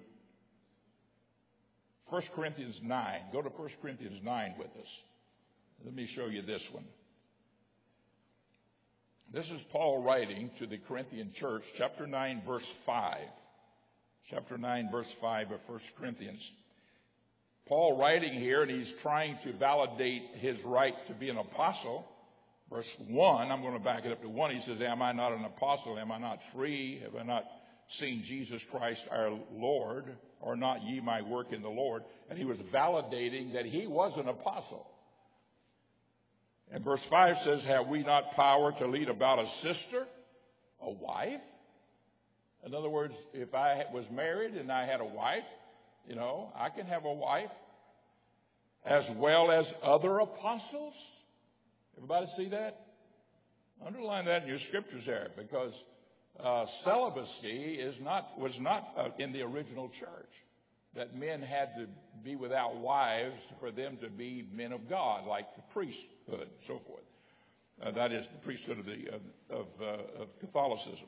1 2.06 2.22
Corinthians 2.34 2.82
9. 2.82 3.20
Go 3.32 3.40
to 3.40 3.48
1 3.48 3.68
Corinthians 3.80 4.20
9 4.22 4.54
with 4.58 4.76
us. 4.80 5.02
Let 5.84 5.94
me 5.94 6.06
show 6.06 6.26
you 6.26 6.42
this 6.42 6.72
one. 6.72 6.84
This 9.32 9.50
is 9.50 9.60
Paul 9.60 10.02
writing 10.02 10.50
to 10.58 10.66
the 10.66 10.78
Corinthian 10.78 11.32
church, 11.32 11.64
chapter 11.74 12.06
9, 12.06 12.42
verse 12.46 12.68
5. 12.86 13.18
Chapter 14.30 14.56
9, 14.56 14.88
verse 14.90 15.10
5 15.10 15.50
of 15.50 15.60
1 15.66 15.80
Corinthians. 15.98 16.50
Paul 17.66 17.98
writing 17.98 18.34
here, 18.34 18.62
and 18.62 18.70
he's 18.70 18.92
trying 18.92 19.36
to 19.38 19.52
validate 19.52 20.22
his 20.36 20.62
right 20.62 20.94
to 21.06 21.12
be 21.12 21.28
an 21.28 21.38
apostle. 21.38 22.06
Verse 22.70 22.96
1, 23.08 23.50
I'm 23.50 23.62
going 23.62 23.74
to 23.74 23.80
back 23.80 24.04
it 24.04 24.12
up 24.12 24.22
to 24.22 24.28
1. 24.28 24.54
He 24.54 24.60
says, 24.60 24.80
Am 24.80 25.02
I 25.02 25.12
not 25.12 25.32
an 25.32 25.44
apostle? 25.44 25.98
Am 25.98 26.12
I 26.12 26.18
not 26.18 26.40
free? 26.52 27.00
Have 27.02 27.16
I 27.16 27.24
not 27.24 27.44
seen 27.88 28.22
Jesus 28.22 28.62
Christ 28.62 29.08
our 29.10 29.32
Lord? 29.52 30.04
Or 30.40 30.54
not 30.54 30.84
ye 30.84 31.00
my 31.00 31.22
work 31.22 31.52
in 31.52 31.62
the 31.62 31.68
Lord? 31.68 32.04
And 32.30 32.38
he 32.38 32.44
was 32.44 32.58
validating 32.58 33.54
that 33.54 33.66
he 33.66 33.88
was 33.88 34.18
an 34.18 34.28
apostle. 34.28 34.88
And 36.72 36.82
verse 36.82 37.02
5 37.02 37.38
says, 37.38 37.64
Have 37.64 37.88
we 37.88 38.02
not 38.02 38.32
power 38.32 38.72
to 38.72 38.86
lead 38.86 39.08
about 39.08 39.38
a 39.38 39.46
sister, 39.46 40.06
a 40.80 40.90
wife? 40.90 41.42
In 42.64 42.74
other 42.74 42.88
words, 42.88 43.14
if 43.32 43.54
I 43.54 43.84
was 43.92 44.10
married 44.10 44.54
and 44.54 44.72
I 44.72 44.84
had 44.84 45.00
a 45.00 45.04
wife, 45.04 45.44
you 46.08 46.16
know, 46.16 46.52
I 46.56 46.68
can 46.68 46.86
have 46.86 47.04
a 47.04 47.12
wife 47.12 47.50
as 48.84 49.08
well 49.10 49.50
as 49.50 49.72
other 49.82 50.18
apostles. 50.18 50.94
Everybody 51.96 52.26
see 52.36 52.48
that? 52.48 52.80
Underline 53.84 54.24
that 54.24 54.42
in 54.42 54.48
your 54.48 54.58
scriptures 54.58 55.06
there 55.06 55.28
because 55.36 55.84
uh, 56.40 56.66
celibacy 56.66 57.74
is 57.74 58.00
not, 58.00 58.38
was 58.38 58.60
not 58.60 58.92
uh, 58.96 59.08
in 59.18 59.32
the 59.32 59.42
original 59.42 59.88
church. 59.88 60.42
That 60.96 61.14
men 61.14 61.42
had 61.42 61.74
to 61.76 61.86
be 62.24 62.36
without 62.36 62.76
wives 62.76 63.40
for 63.60 63.70
them 63.70 63.98
to 63.98 64.08
be 64.08 64.46
men 64.52 64.72
of 64.72 64.88
God, 64.88 65.26
like 65.26 65.54
the 65.54 65.62
priesthood, 65.72 66.48
so 66.64 66.78
forth. 66.78 67.04
Uh, 67.82 67.90
that 67.90 68.12
is 68.12 68.26
the 68.26 68.38
priesthood 68.38 68.78
of, 68.78 68.86
the, 68.86 69.08
of, 69.50 69.66
uh, 69.80 70.22
of 70.22 70.40
Catholicism. 70.40 71.06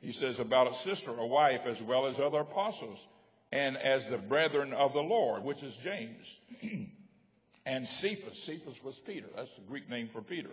He 0.00 0.10
says 0.10 0.40
about 0.40 0.70
a 0.70 0.74
sister, 0.74 1.12
a 1.12 1.26
wife, 1.26 1.66
as 1.66 1.80
well 1.80 2.06
as 2.06 2.18
other 2.18 2.40
apostles 2.40 3.06
and 3.52 3.76
as 3.76 4.08
the 4.08 4.18
brethren 4.18 4.72
of 4.72 4.94
the 4.94 5.02
Lord, 5.02 5.44
which 5.44 5.62
is 5.62 5.76
James. 5.76 6.40
and 7.66 7.86
Cephas. 7.86 8.42
Cephas 8.42 8.82
was 8.82 8.98
Peter. 8.98 9.28
That's 9.36 9.54
the 9.54 9.62
Greek 9.62 9.88
name 9.88 10.08
for 10.08 10.22
Peter. 10.22 10.50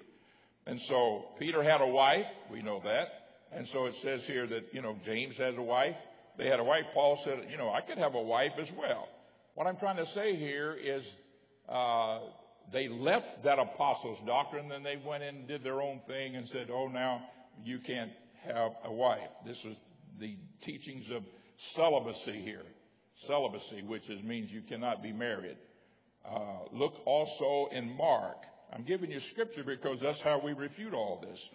And 0.67 0.79
so 0.79 1.25
Peter 1.39 1.63
had 1.63 1.81
a 1.81 1.87
wife. 1.87 2.27
We 2.51 2.61
know 2.61 2.81
that. 2.83 3.29
And 3.51 3.65
so 3.65 3.87
it 3.87 3.95
says 3.95 4.27
here 4.27 4.45
that, 4.45 4.73
you 4.73 4.81
know, 4.81 4.95
James 5.03 5.37
had 5.37 5.57
a 5.57 5.61
wife. 5.61 5.95
They 6.39 6.47
had 6.47 6.59
a 6.59 6.63
wife. 6.63 6.85
Paul 6.93 7.17
said, 7.17 7.47
you 7.51 7.57
know, 7.57 7.71
I 7.71 7.81
could 7.81 7.99
have 7.99 8.15
a 8.15 8.21
wife 8.21 8.53
as 8.57 8.71
well. 8.71 9.07
What 9.53 9.67
I'm 9.67 9.77
trying 9.77 9.97
to 9.97 10.05
say 10.05 10.35
here 10.35 10.75
is 10.81 11.15
uh, 11.67 12.19
they 12.71 12.87
left 12.87 13.43
that 13.43 13.59
apostles' 13.59 14.19
doctrine, 14.25 14.71
and 14.71 14.83
they 14.83 14.97
went 14.97 15.21
in 15.21 15.35
and 15.35 15.47
did 15.47 15.63
their 15.63 15.81
own 15.81 15.99
thing 16.07 16.35
and 16.37 16.47
said, 16.47 16.69
oh, 16.71 16.87
now 16.87 17.21
you 17.63 17.77
can't 17.77 18.11
have 18.45 18.71
a 18.85 18.91
wife. 18.91 19.29
This 19.45 19.65
is 19.65 19.75
the 20.17 20.35
teachings 20.61 21.11
of 21.11 21.23
celibacy 21.57 22.41
here 22.41 22.63
celibacy, 23.27 23.81
which 23.81 24.09
is, 24.09 24.23
means 24.23 24.51
you 24.51 24.61
cannot 24.61 25.03
be 25.03 25.11
married. 25.11 25.57
Uh, 26.25 26.59
look 26.71 27.01
also 27.05 27.67
in 27.71 27.95
Mark. 27.95 28.45
I'm 28.71 28.83
giving 28.83 29.11
you 29.11 29.19
scripture 29.19 29.63
because 29.63 29.99
that's 29.99 30.21
how 30.21 30.39
we 30.39 30.53
refute 30.53 30.93
all 30.93 31.23
this. 31.29 31.53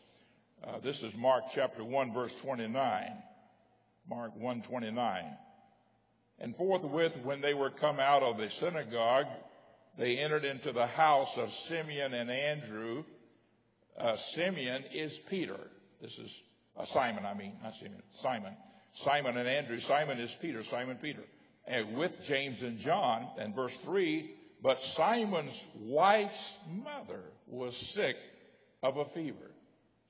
Uh, 0.66 0.79
this 0.81 1.03
is 1.03 1.14
Mark 1.14 1.44
chapter 1.51 1.85
1 1.85 2.12
verse 2.12 2.35
29. 2.37 3.12
Mark 4.08 4.34
129. 4.34 5.24
And 6.38 6.56
forthwith 6.56 7.16
when 7.18 7.40
they 7.40 7.54
were 7.54 7.70
come 7.70 8.00
out 8.00 8.22
of 8.22 8.38
the 8.38 8.50
synagogue, 8.50 9.26
they 9.96 10.18
entered 10.18 10.44
into 10.44 10.72
the 10.72 10.86
house 10.86 11.38
of 11.38 11.52
Simeon 11.52 12.12
and 12.14 12.30
Andrew. 12.30 13.04
Uh, 13.98 14.16
Simeon 14.16 14.84
is 14.92 15.18
Peter. 15.18 15.58
This 16.00 16.18
is 16.18 16.42
uh, 16.76 16.84
Simon, 16.84 17.24
I 17.24 17.34
mean, 17.34 17.52
not 17.62 17.76
Simeon, 17.76 18.02
Simon. 18.12 18.56
Simon 18.92 19.36
and 19.36 19.48
Andrew. 19.48 19.78
Simon 19.78 20.18
is 20.18 20.34
Peter, 20.34 20.62
Simon 20.64 20.96
Peter 20.96 21.22
and 21.66 21.96
with 21.96 22.24
James 22.24 22.62
and 22.62 22.78
John. 22.78 23.26
And 23.38 23.54
verse 23.54 23.76
3 23.78 24.30
But 24.62 24.80
Simon's 24.80 25.64
wife's 25.80 26.54
mother 26.68 27.22
was 27.46 27.76
sick 27.76 28.16
of 28.82 28.96
a 28.96 29.04
fever. 29.04 29.50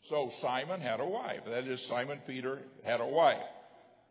So 0.03 0.29
Simon 0.29 0.81
had 0.81 1.01
a 1.01 1.07
wife. 1.07 1.41
That 1.47 1.67
is, 1.67 1.81
Simon 1.85 2.21
Peter 2.27 2.61
had 2.85 3.01
a 3.01 3.07
wife. 3.07 3.43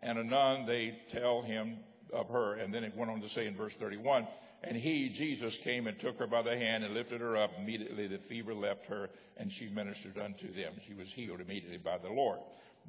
And 0.03 0.19
anon 0.19 0.65
they 0.65 0.99
tell 1.09 1.41
him 1.41 1.77
of 2.11 2.29
her. 2.29 2.53
And 2.55 2.73
then 2.73 2.83
it 2.83 2.95
went 2.95 3.09
on 3.09 3.21
to 3.21 3.29
say 3.29 3.47
in 3.47 3.55
verse 3.55 3.73
31 3.73 4.27
And 4.63 4.77
he, 4.77 5.09
Jesus, 5.09 5.57
came 5.57 5.87
and 5.87 5.97
took 5.97 6.19
her 6.19 6.27
by 6.27 6.41
the 6.41 6.55
hand 6.55 6.83
and 6.83 6.93
lifted 6.93 7.21
her 7.21 7.35
up. 7.35 7.51
Immediately 7.57 8.07
the 8.07 8.17
fever 8.17 8.53
left 8.53 8.85
her, 8.87 9.09
and 9.37 9.51
she 9.51 9.67
ministered 9.69 10.17
unto 10.17 10.53
them. 10.53 10.73
She 10.85 10.93
was 10.93 11.11
healed 11.11 11.41
immediately 11.41 11.77
by 11.77 11.97
the 11.97 12.09
Lord. 12.09 12.39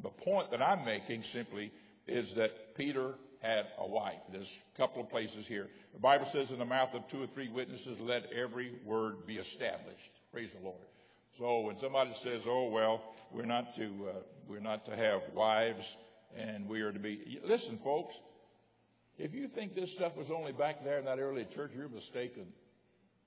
The 0.03 0.11
point 0.11 0.50
that 0.50 0.61
I'm 0.61 0.85
making 0.85 1.22
simply 1.22 1.72
is 2.07 2.35
that 2.35 2.74
Peter 2.74 3.14
had 3.40 3.66
a 3.79 3.87
wife. 3.87 4.20
There's 4.33 4.59
a 4.74 4.77
couple 4.77 5.03
of 5.03 5.09
places 5.09 5.46
here. 5.46 5.68
The 5.92 6.00
Bible 6.00 6.27
says, 6.27 6.50
in 6.50 6.59
the 6.59 6.64
mouth 6.64 6.94
of 6.94 7.07
two 7.09 7.22
or 7.22 7.27
three 7.27 7.48
witnesses, 7.48 8.00
let 8.00 8.33
every 8.33 8.72
word 8.85 9.27
be 9.27 9.37
established. 9.37 10.12
Praise 10.33 10.50
the 10.53 10.64
Lord. 10.64 10.81
So 11.38 11.61
when 11.61 11.77
somebody 11.79 12.12
says, 12.14 12.42
"Oh 12.46 12.68
well, 12.68 13.03
we're 13.33 13.44
not 13.44 13.74
to 13.77 14.09
uh, 14.09 14.12
we're 14.46 14.61
not 14.61 14.87
to 14.87 14.96
have 14.96 15.20
wives, 15.35 15.96
and 16.37 16.68
we 16.68 16.83
are 16.83 16.92
to 16.92 16.99
be," 16.99 17.40
listen, 17.44 17.79
folks. 17.79 18.14
If 19.16 19.33
you 19.33 19.47
think 19.47 19.75
this 19.75 19.92
stuff 19.92 20.16
was 20.16 20.31
only 20.31 20.53
back 20.53 20.83
there 20.83 20.99
in 20.99 21.05
that 21.05 21.20
early 21.20 21.44
church, 21.44 21.73
you're 21.77 21.88
mistaken. 21.88 22.53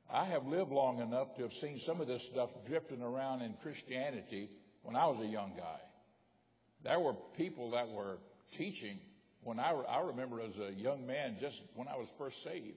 I 0.09 0.25
have 0.25 0.45
lived 0.45 0.71
long 0.71 0.99
enough 0.99 1.35
to 1.35 1.43
have 1.43 1.53
seen 1.53 1.79
some 1.79 2.01
of 2.01 2.07
this 2.07 2.23
stuff 2.23 2.49
drifting 2.65 3.01
around 3.01 3.41
in 3.41 3.53
Christianity 3.61 4.49
when 4.83 4.95
I 4.95 5.07
was 5.07 5.19
a 5.21 5.27
young 5.27 5.53
guy. 5.55 5.79
There 6.83 6.99
were 6.99 7.13
people 7.35 7.71
that 7.71 7.89
were 7.89 8.17
teaching 8.53 8.99
when 9.47 9.59
I, 9.59 9.71
I 9.71 10.01
remember 10.01 10.41
as 10.41 10.57
a 10.59 10.73
young 10.73 11.07
man, 11.07 11.37
just 11.39 11.61
when 11.75 11.87
I 11.87 11.95
was 11.95 12.09
first 12.17 12.43
saved, 12.43 12.75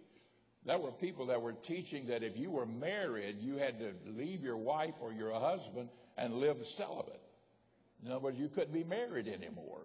there 0.64 0.78
were 0.78 0.92
people 0.92 1.26
that 1.26 1.42
were 1.42 1.52
teaching 1.52 2.06
that 2.06 2.22
if 2.22 2.36
you 2.36 2.50
were 2.50 2.66
married, 2.66 3.40
you 3.40 3.56
had 3.56 3.80
to 3.80 3.92
leave 4.06 4.42
your 4.42 4.56
wife 4.56 4.94
or 5.00 5.12
your 5.12 5.32
husband 5.32 5.88
and 6.16 6.34
live 6.34 6.64
celibate. 6.64 7.20
In 8.04 8.12
other 8.12 8.20
words, 8.20 8.38
you 8.38 8.48
couldn't 8.48 8.72
be 8.72 8.84
married 8.84 9.26
anymore. 9.26 9.82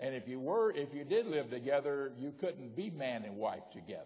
And 0.00 0.14
if 0.14 0.28
you 0.28 0.38
were, 0.38 0.70
if 0.70 0.94
you 0.94 1.04
did 1.04 1.26
live 1.26 1.50
together, 1.50 2.12
you 2.18 2.32
couldn't 2.38 2.76
be 2.76 2.90
man 2.90 3.24
and 3.24 3.36
wife 3.36 3.68
together. 3.72 4.04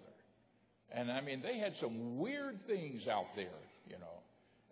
And 0.91 1.11
I 1.11 1.21
mean, 1.21 1.43
they 1.43 1.59
had 1.59 1.77
some 1.77 2.19
weird 2.19 2.67
things 2.67 3.09
out 3.09 3.35
there, 3.37 3.61
you 3.87 3.99
know. 3.99 4.23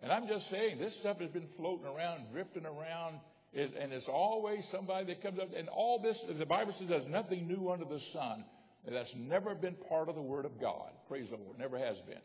And 0.01 0.11
I'm 0.11 0.27
just 0.27 0.49
saying, 0.49 0.79
this 0.79 0.95
stuff 0.95 1.19
has 1.19 1.29
been 1.29 1.47
floating 1.57 1.85
around, 1.85 2.31
drifting 2.31 2.65
around 2.65 3.19
it, 3.53 3.73
and 3.77 3.91
it's 3.91 4.07
always 4.07 4.67
somebody 4.67 5.05
that 5.05 5.21
comes 5.21 5.39
up. 5.39 5.49
And 5.55 5.69
all 5.69 5.99
this, 5.99 6.23
the 6.27 6.45
Bible 6.45 6.73
says 6.73 6.87
there's 6.87 7.07
nothing 7.07 7.47
new 7.47 7.69
under 7.69 7.85
the 7.85 7.99
sun. 7.99 8.45
That's 8.87 9.15
never 9.15 9.53
been 9.53 9.75
part 9.89 10.09
of 10.09 10.15
the 10.15 10.21
Word 10.21 10.45
of 10.45 10.59
God. 10.59 10.89
Praise 11.07 11.29
the 11.29 11.37
Lord. 11.37 11.59
Never 11.59 11.77
has 11.77 12.01
been. 12.01 12.21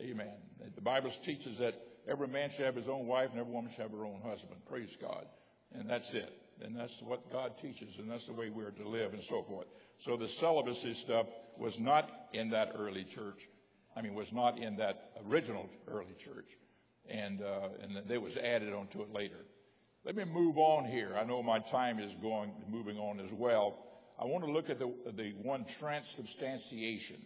Amen. 0.00 0.34
The 0.74 0.80
Bible 0.80 1.10
teaches 1.24 1.58
that 1.58 1.74
every 2.06 2.28
man 2.28 2.50
should 2.50 2.66
have 2.66 2.76
his 2.76 2.88
own 2.88 3.06
wife 3.06 3.30
and 3.30 3.40
every 3.40 3.52
woman 3.52 3.70
should 3.70 3.82
have 3.82 3.90
her 3.90 4.04
own 4.04 4.20
husband. 4.20 4.60
Praise 4.68 4.96
God. 5.00 5.26
And 5.72 5.90
that's 5.90 6.14
it. 6.14 6.32
And 6.62 6.74
that's 6.74 7.02
what 7.02 7.30
God 7.30 7.58
teaches, 7.58 7.98
and 7.98 8.10
that's 8.10 8.26
the 8.26 8.32
way 8.32 8.48
we're 8.48 8.70
to 8.70 8.88
live 8.88 9.12
and 9.12 9.22
so 9.22 9.42
forth. 9.42 9.66
So 9.98 10.16
the 10.16 10.28
celibacy 10.28 10.94
stuff 10.94 11.26
was 11.58 11.78
not 11.78 12.10
in 12.32 12.50
that 12.50 12.72
early 12.78 13.04
church. 13.04 13.48
I 13.94 14.02
mean, 14.02 14.14
was 14.14 14.32
not 14.32 14.58
in 14.58 14.76
that 14.76 15.10
original 15.26 15.68
early 15.88 16.14
church. 16.18 16.48
And, 17.08 17.42
uh, 17.42 17.68
and 17.82 18.10
it 18.10 18.20
was 18.20 18.36
added 18.36 18.72
onto 18.72 19.02
it 19.02 19.12
later. 19.12 19.44
Let 20.04 20.16
me 20.16 20.24
move 20.24 20.56
on 20.58 20.84
here. 20.84 21.14
I 21.18 21.24
know 21.24 21.42
my 21.42 21.58
time 21.58 21.98
is 21.98 22.14
going, 22.14 22.52
moving 22.68 22.98
on 22.98 23.20
as 23.20 23.32
well. 23.32 23.78
I 24.18 24.24
want 24.24 24.44
to 24.44 24.50
look 24.50 24.70
at 24.70 24.78
the, 24.78 24.92
the 25.16 25.32
one 25.42 25.66
transubstantiation. 25.78 27.16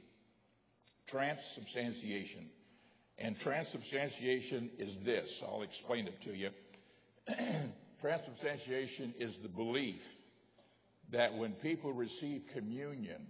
Transubstantiation. 1.06 2.46
And 3.18 3.38
transubstantiation 3.38 4.70
is 4.78 4.96
this. 4.96 5.42
I'll 5.46 5.62
explain 5.62 6.06
it 6.08 6.20
to 6.22 6.34
you. 6.34 6.50
transubstantiation 8.00 9.14
is 9.18 9.38
the 9.38 9.48
belief 9.48 10.16
that 11.10 11.34
when 11.34 11.52
people 11.52 11.92
receive 11.92 12.42
communion, 12.52 13.26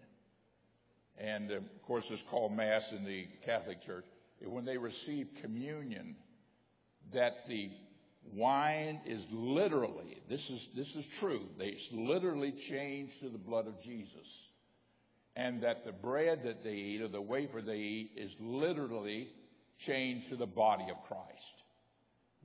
and 1.19 1.51
um, 1.51 1.57
of 1.59 1.83
course 1.83 2.11
it's 2.11 2.23
called 2.23 2.57
Mass 2.57 2.93
in 2.93 3.05
the 3.05 3.27
Catholic 3.45 3.81
Church, 3.83 4.05
when 4.45 4.65
they 4.65 4.77
receive 4.77 5.29
communion, 5.41 6.17
that 7.13 7.47
the 7.49 7.71
wine 8.33 9.01
is 9.05 9.27
literally, 9.31 10.23
this 10.29 10.51
is, 10.51 10.69
this 10.75 10.97
is 10.97 11.07
true, 11.07 11.43
they 11.59 11.79
literally 11.93 12.53
changed 12.53 13.21
to 13.21 13.29
the 13.29 13.39
blood 13.39 13.67
of 13.67 13.83
Jesus. 13.83 14.49
And 15.37 15.63
that 15.63 15.85
the 15.85 15.93
bread 15.93 16.43
that 16.45 16.65
they 16.65 16.75
eat 16.75 17.03
or 17.03 17.09
the 17.09 17.21
wafer 17.21 17.63
they 17.63 17.79
eat 17.79 18.13
is 18.17 18.37
literally 18.41 19.29
changed 19.79 20.29
to 20.31 20.37
the 20.37 20.47
body 20.47 20.87
of 20.91 21.03
Christ. 21.05 21.60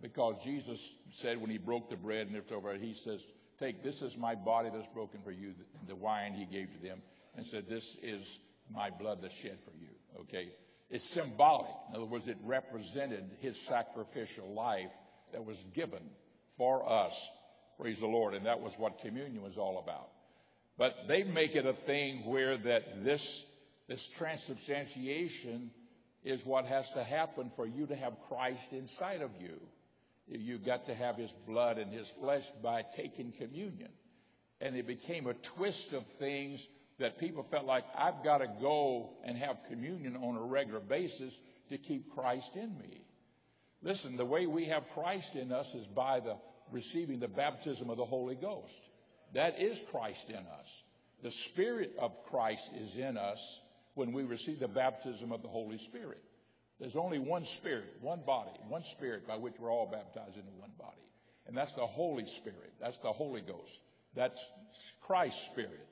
Because 0.05 0.35
Jesus 0.43 0.93
said 1.13 1.41
when 1.41 1.49
he 1.49 1.57
broke 1.57 1.89
the 1.89 1.95
bread 1.95 2.27
and 2.27 2.35
it's 2.35 2.51
over, 2.51 2.75
he 2.75 2.93
says, 2.93 3.25
Take, 3.59 3.81
this 3.81 4.03
is 4.03 4.15
my 4.15 4.35
body 4.35 4.69
that's 4.71 4.85
broken 4.93 5.19
for 5.23 5.31
you, 5.31 5.55
the 5.87 5.95
wine 5.95 6.33
he 6.33 6.45
gave 6.45 6.71
to 6.73 6.87
them, 6.87 7.01
and 7.35 7.43
said, 7.43 7.67
This 7.67 7.97
is 8.03 8.37
my 8.71 8.91
blood 8.91 9.23
that's 9.23 9.33
shed 9.33 9.57
for 9.63 9.71
you. 9.71 9.89
Okay? 10.21 10.49
It's 10.91 11.09
symbolic. 11.09 11.71
In 11.89 11.95
other 11.95 12.05
words, 12.05 12.27
it 12.27 12.37
represented 12.43 13.23
his 13.39 13.59
sacrificial 13.59 14.53
life 14.53 14.91
that 15.31 15.43
was 15.43 15.65
given 15.73 16.03
for 16.55 16.87
us. 16.87 17.27
Praise 17.81 17.99
the 17.99 18.05
Lord. 18.05 18.35
And 18.35 18.45
that 18.45 18.61
was 18.61 18.77
what 18.77 18.99
communion 18.99 19.41
was 19.41 19.57
all 19.57 19.79
about. 19.79 20.09
But 20.77 21.07
they 21.07 21.23
make 21.23 21.55
it 21.55 21.65
a 21.65 21.73
thing 21.73 22.25
where 22.25 22.57
that 22.57 23.03
this, 23.03 23.43
this 23.87 24.07
transubstantiation 24.07 25.71
is 26.23 26.45
what 26.45 26.65
has 26.65 26.91
to 26.91 27.03
happen 27.03 27.51
for 27.55 27.65
you 27.65 27.87
to 27.87 27.95
have 27.95 28.13
Christ 28.29 28.71
inside 28.71 29.23
of 29.23 29.31
you. 29.41 29.59
You've 30.27 30.65
got 30.65 30.87
to 30.87 30.95
have 30.95 31.17
his 31.17 31.31
blood 31.47 31.77
and 31.77 31.91
his 31.91 32.09
flesh 32.09 32.49
by 32.63 32.83
taking 32.95 33.31
communion. 33.31 33.89
And 34.61 34.75
it 34.75 34.87
became 34.87 35.27
a 35.27 35.33
twist 35.33 35.93
of 35.93 36.05
things 36.19 36.67
that 36.97 37.19
people 37.19 37.43
felt 37.43 37.65
like 37.65 37.83
I've 37.97 38.23
got 38.23 38.39
to 38.39 38.47
go 38.47 39.11
and 39.23 39.37
have 39.37 39.57
communion 39.69 40.15
on 40.15 40.35
a 40.35 40.41
regular 40.41 40.79
basis 40.79 41.37
to 41.69 41.77
keep 41.77 42.13
Christ 42.13 42.55
in 42.55 42.77
me. 42.77 43.01
Listen, 43.83 44.17
the 44.17 44.25
way 44.25 44.47
we 44.47 44.65
have 44.65 44.89
Christ 44.93 45.35
in 45.35 45.51
us 45.51 45.75
is 45.75 45.85
by 45.85 46.19
the 46.19 46.37
receiving 46.71 47.19
the 47.19 47.27
baptism 47.27 47.89
of 47.89 47.97
the 47.97 48.05
Holy 48.05 48.35
Ghost. 48.35 48.81
That 49.33 49.59
is 49.59 49.81
Christ 49.91 50.29
in 50.29 50.37
us. 50.37 50.83
The 51.21 51.31
Spirit 51.31 51.95
of 51.99 52.11
Christ 52.29 52.71
is 52.79 52.95
in 52.97 53.17
us 53.17 53.59
when 53.93 54.11
we 54.11 54.23
receive 54.23 54.59
the 54.59 54.67
baptism 54.67 55.31
of 55.31 55.41
the 55.41 55.47
Holy 55.47 55.77
Spirit. 55.77 56.23
There's 56.79 56.95
only 56.95 57.19
one 57.19 57.45
Spirit, 57.45 57.95
one 58.01 58.21
body, 58.25 58.51
one 58.67 58.83
Spirit 58.83 59.27
by 59.27 59.37
which 59.37 59.53
we're 59.59 59.71
all 59.71 59.85
baptized 59.85 60.35
into 60.35 60.51
one 60.59 60.71
body. 60.77 60.97
And 61.47 61.55
that's 61.55 61.73
the 61.73 61.85
Holy 61.85 62.25
Spirit. 62.25 62.73
That's 62.81 62.97
the 62.97 63.11
Holy 63.11 63.41
Ghost. 63.41 63.79
That's 64.15 64.43
Christ's 65.01 65.45
Spirit. 65.45 65.87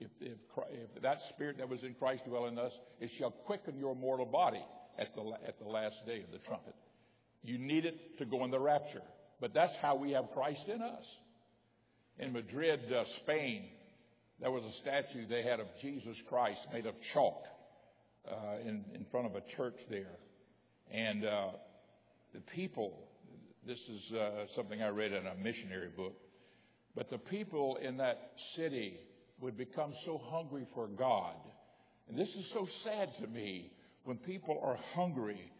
If, 0.00 0.10
if, 0.20 0.38
if, 0.70 1.02
that 1.02 1.22
spirit 1.22 1.58
that 1.58 1.68
was 1.68 1.82
in 1.82 1.94
Christ 1.94 2.24
dwell 2.24 2.46
in 2.46 2.58
us, 2.58 2.78
it 3.00 3.10
shall 3.10 3.30
quicken 3.30 3.78
your 3.78 3.96
mortal 3.96 4.26
body 4.26 4.64
at 4.96 5.14
the, 5.14 5.32
at 5.46 5.58
the 5.58 5.68
last 5.68 6.06
day 6.06 6.20
of 6.20 6.30
the 6.30 6.38
trumpet. 6.38 6.74
You 7.42 7.58
need 7.58 7.84
it 7.84 8.18
to 8.18 8.24
go 8.24 8.44
in 8.44 8.50
the 8.50 8.60
rapture. 8.60 9.02
But 9.40 9.54
that's 9.54 9.76
how 9.76 9.96
we 9.96 10.12
have 10.12 10.30
Christ 10.32 10.68
in 10.68 10.82
us. 10.82 11.18
In 12.18 12.32
Madrid, 12.32 12.92
uh, 12.92 13.04
Spain, 13.04 13.64
there 14.40 14.50
was 14.50 14.64
a 14.64 14.70
statue 14.70 15.26
they 15.26 15.42
had 15.42 15.60
of 15.60 15.66
Jesus 15.80 16.20
Christ 16.22 16.66
made 16.72 16.86
of 16.86 17.00
chalk 17.00 17.44
uh, 18.30 18.68
in, 18.68 18.84
in 18.94 19.04
front 19.10 19.26
of 19.26 19.34
a 19.34 19.40
church 19.40 19.80
there. 19.88 20.16
And 20.90 21.24
uh, 21.24 21.48
the 22.34 22.40
people, 22.40 22.98
this 23.66 23.88
is 23.88 24.12
uh, 24.12 24.46
something 24.46 24.82
I 24.82 24.88
read 24.88 25.12
in 25.12 25.26
a 25.26 25.34
missionary 25.34 25.88
book, 25.88 26.14
but 26.94 27.10
the 27.10 27.18
people 27.18 27.76
in 27.76 27.98
that 27.98 28.32
city 28.36 28.98
would 29.40 29.56
become 29.56 29.92
so 29.94 30.18
hungry 30.18 30.66
for 30.74 30.88
God. 30.88 31.36
And 32.08 32.18
this 32.18 32.36
is 32.36 32.46
so 32.46 32.66
sad 32.66 33.14
to 33.16 33.26
me 33.26 33.70
when 34.04 34.16
people 34.16 34.60
are 34.62 34.78
hungry 34.94 35.52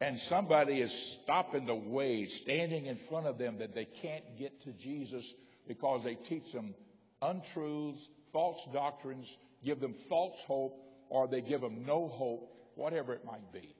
and 0.00 0.18
somebody 0.18 0.80
is 0.80 0.92
stopping 0.92 1.66
the 1.66 1.74
way, 1.74 2.24
standing 2.24 2.86
in 2.86 2.96
front 2.96 3.26
of 3.26 3.36
them 3.36 3.58
that 3.58 3.74
they 3.74 3.84
can't 3.84 4.38
get 4.38 4.62
to 4.62 4.72
Jesus 4.72 5.34
because 5.66 6.04
they 6.04 6.14
teach 6.14 6.52
them 6.52 6.74
untruths, 7.20 8.08
false 8.32 8.66
doctrines, 8.72 9.36
give 9.64 9.80
them 9.80 9.94
false 10.08 10.42
hope, 10.44 10.87
or 11.10 11.26
they 11.26 11.40
give 11.40 11.60
them 11.60 11.84
no 11.86 12.08
hope, 12.08 12.52
whatever 12.74 13.12
it 13.12 13.24
might 13.24 13.52
be. 13.52 13.74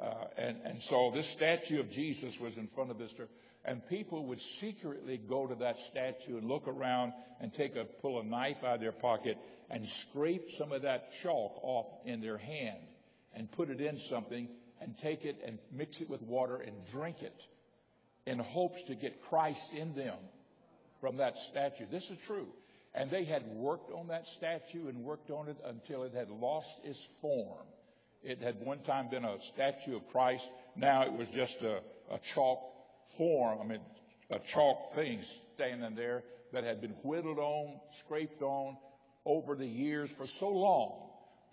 Uh, 0.00 0.12
and, 0.36 0.58
and 0.64 0.82
so 0.82 1.10
this 1.14 1.26
statue 1.26 1.80
of 1.80 1.90
Jesus 1.90 2.38
was 2.38 2.56
in 2.56 2.66
front 2.66 2.90
of 2.90 2.98
this 2.98 3.12
church 3.12 3.30
and 3.66 3.86
people 3.88 4.26
would 4.26 4.40
secretly 4.40 5.18
go 5.18 5.46
to 5.46 5.54
that 5.56 5.78
statue 5.78 6.38
and 6.38 6.46
look 6.46 6.68
around 6.68 7.12
and 7.40 7.52
take 7.52 7.76
a 7.76 7.84
pull 7.84 8.20
a 8.20 8.24
knife 8.24 8.62
out 8.62 8.76
of 8.76 8.80
their 8.80 8.92
pocket 8.92 9.36
and 9.70 9.84
scrape 9.84 10.50
some 10.50 10.72
of 10.72 10.82
that 10.82 11.12
chalk 11.22 11.58
off 11.62 11.86
in 12.04 12.20
their 12.20 12.38
hand 12.38 12.78
and 13.34 13.50
put 13.50 13.68
it 13.68 13.80
in 13.80 13.98
something 13.98 14.48
and 14.80 14.96
take 14.98 15.24
it 15.24 15.42
and 15.44 15.58
mix 15.72 16.00
it 16.00 16.08
with 16.08 16.22
water 16.22 16.56
and 16.56 16.74
drink 16.86 17.22
it 17.22 17.46
in 18.24 18.38
hopes 18.38 18.82
to 18.84 18.94
get 18.94 19.20
Christ 19.22 19.72
in 19.74 19.94
them 19.94 20.16
from 21.00 21.16
that 21.16 21.36
statue. 21.36 21.86
This 21.90 22.10
is 22.10 22.18
true. 22.18 22.48
And 22.96 23.10
they 23.10 23.24
had 23.24 23.46
worked 23.48 23.92
on 23.92 24.08
that 24.08 24.26
statue 24.26 24.88
and 24.88 25.04
worked 25.04 25.30
on 25.30 25.48
it 25.48 25.58
until 25.66 26.04
it 26.04 26.14
had 26.14 26.30
lost 26.30 26.80
its 26.82 27.06
form. 27.20 27.66
It 28.22 28.40
had 28.40 28.58
one 28.60 28.78
time 28.78 29.10
been 29.10 29.26
a 29.26 29.40
statue 29.40 29.96
of 29.96 30.08
Christ. 30.08 30.48
Now 30.74 31.02
it 31.02 31.12
was 31.12 31.28
just 31.28 31.60
a, 31.60 31.80
a 32.10 32.18
chalk 32.18 32.58
form, 33.18 33.58
I 33.62 33.66
mean, 33.66 33.80
a 34.30 34.38
chalk 34.38 34.94
thing 34.94 35.20
standing 35.54 35.94
there 35.94 36.24
that 36.52 36.64
had 36.64 36.80
been 36.80 36.94
whittled 37.02 37.38
on, 37.38 37.78
scraped 37.92 38.40
on 38.42 38.78
over 39.26 39.54
the 39.54 39.66
years 39.66 40.10
for 40.10 40.26
so 40.26 40.48
long. 40.48 41.10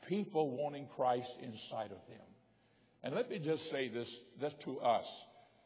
People 0.07 0.49
wanting 0.49 0.87
Christ 0.95 1.35
inside 1.41 1.91
of 1.91 2.07
them. 2.07 2.25
And 3.03 3.13
let 3.13 3.29
me 3.29 3.37
just 3.37 3.69
say 3.69 3.89
this, 3.89 4.17
this 4.39 4.53
to 4.61 4.79
us. 4.79 5.25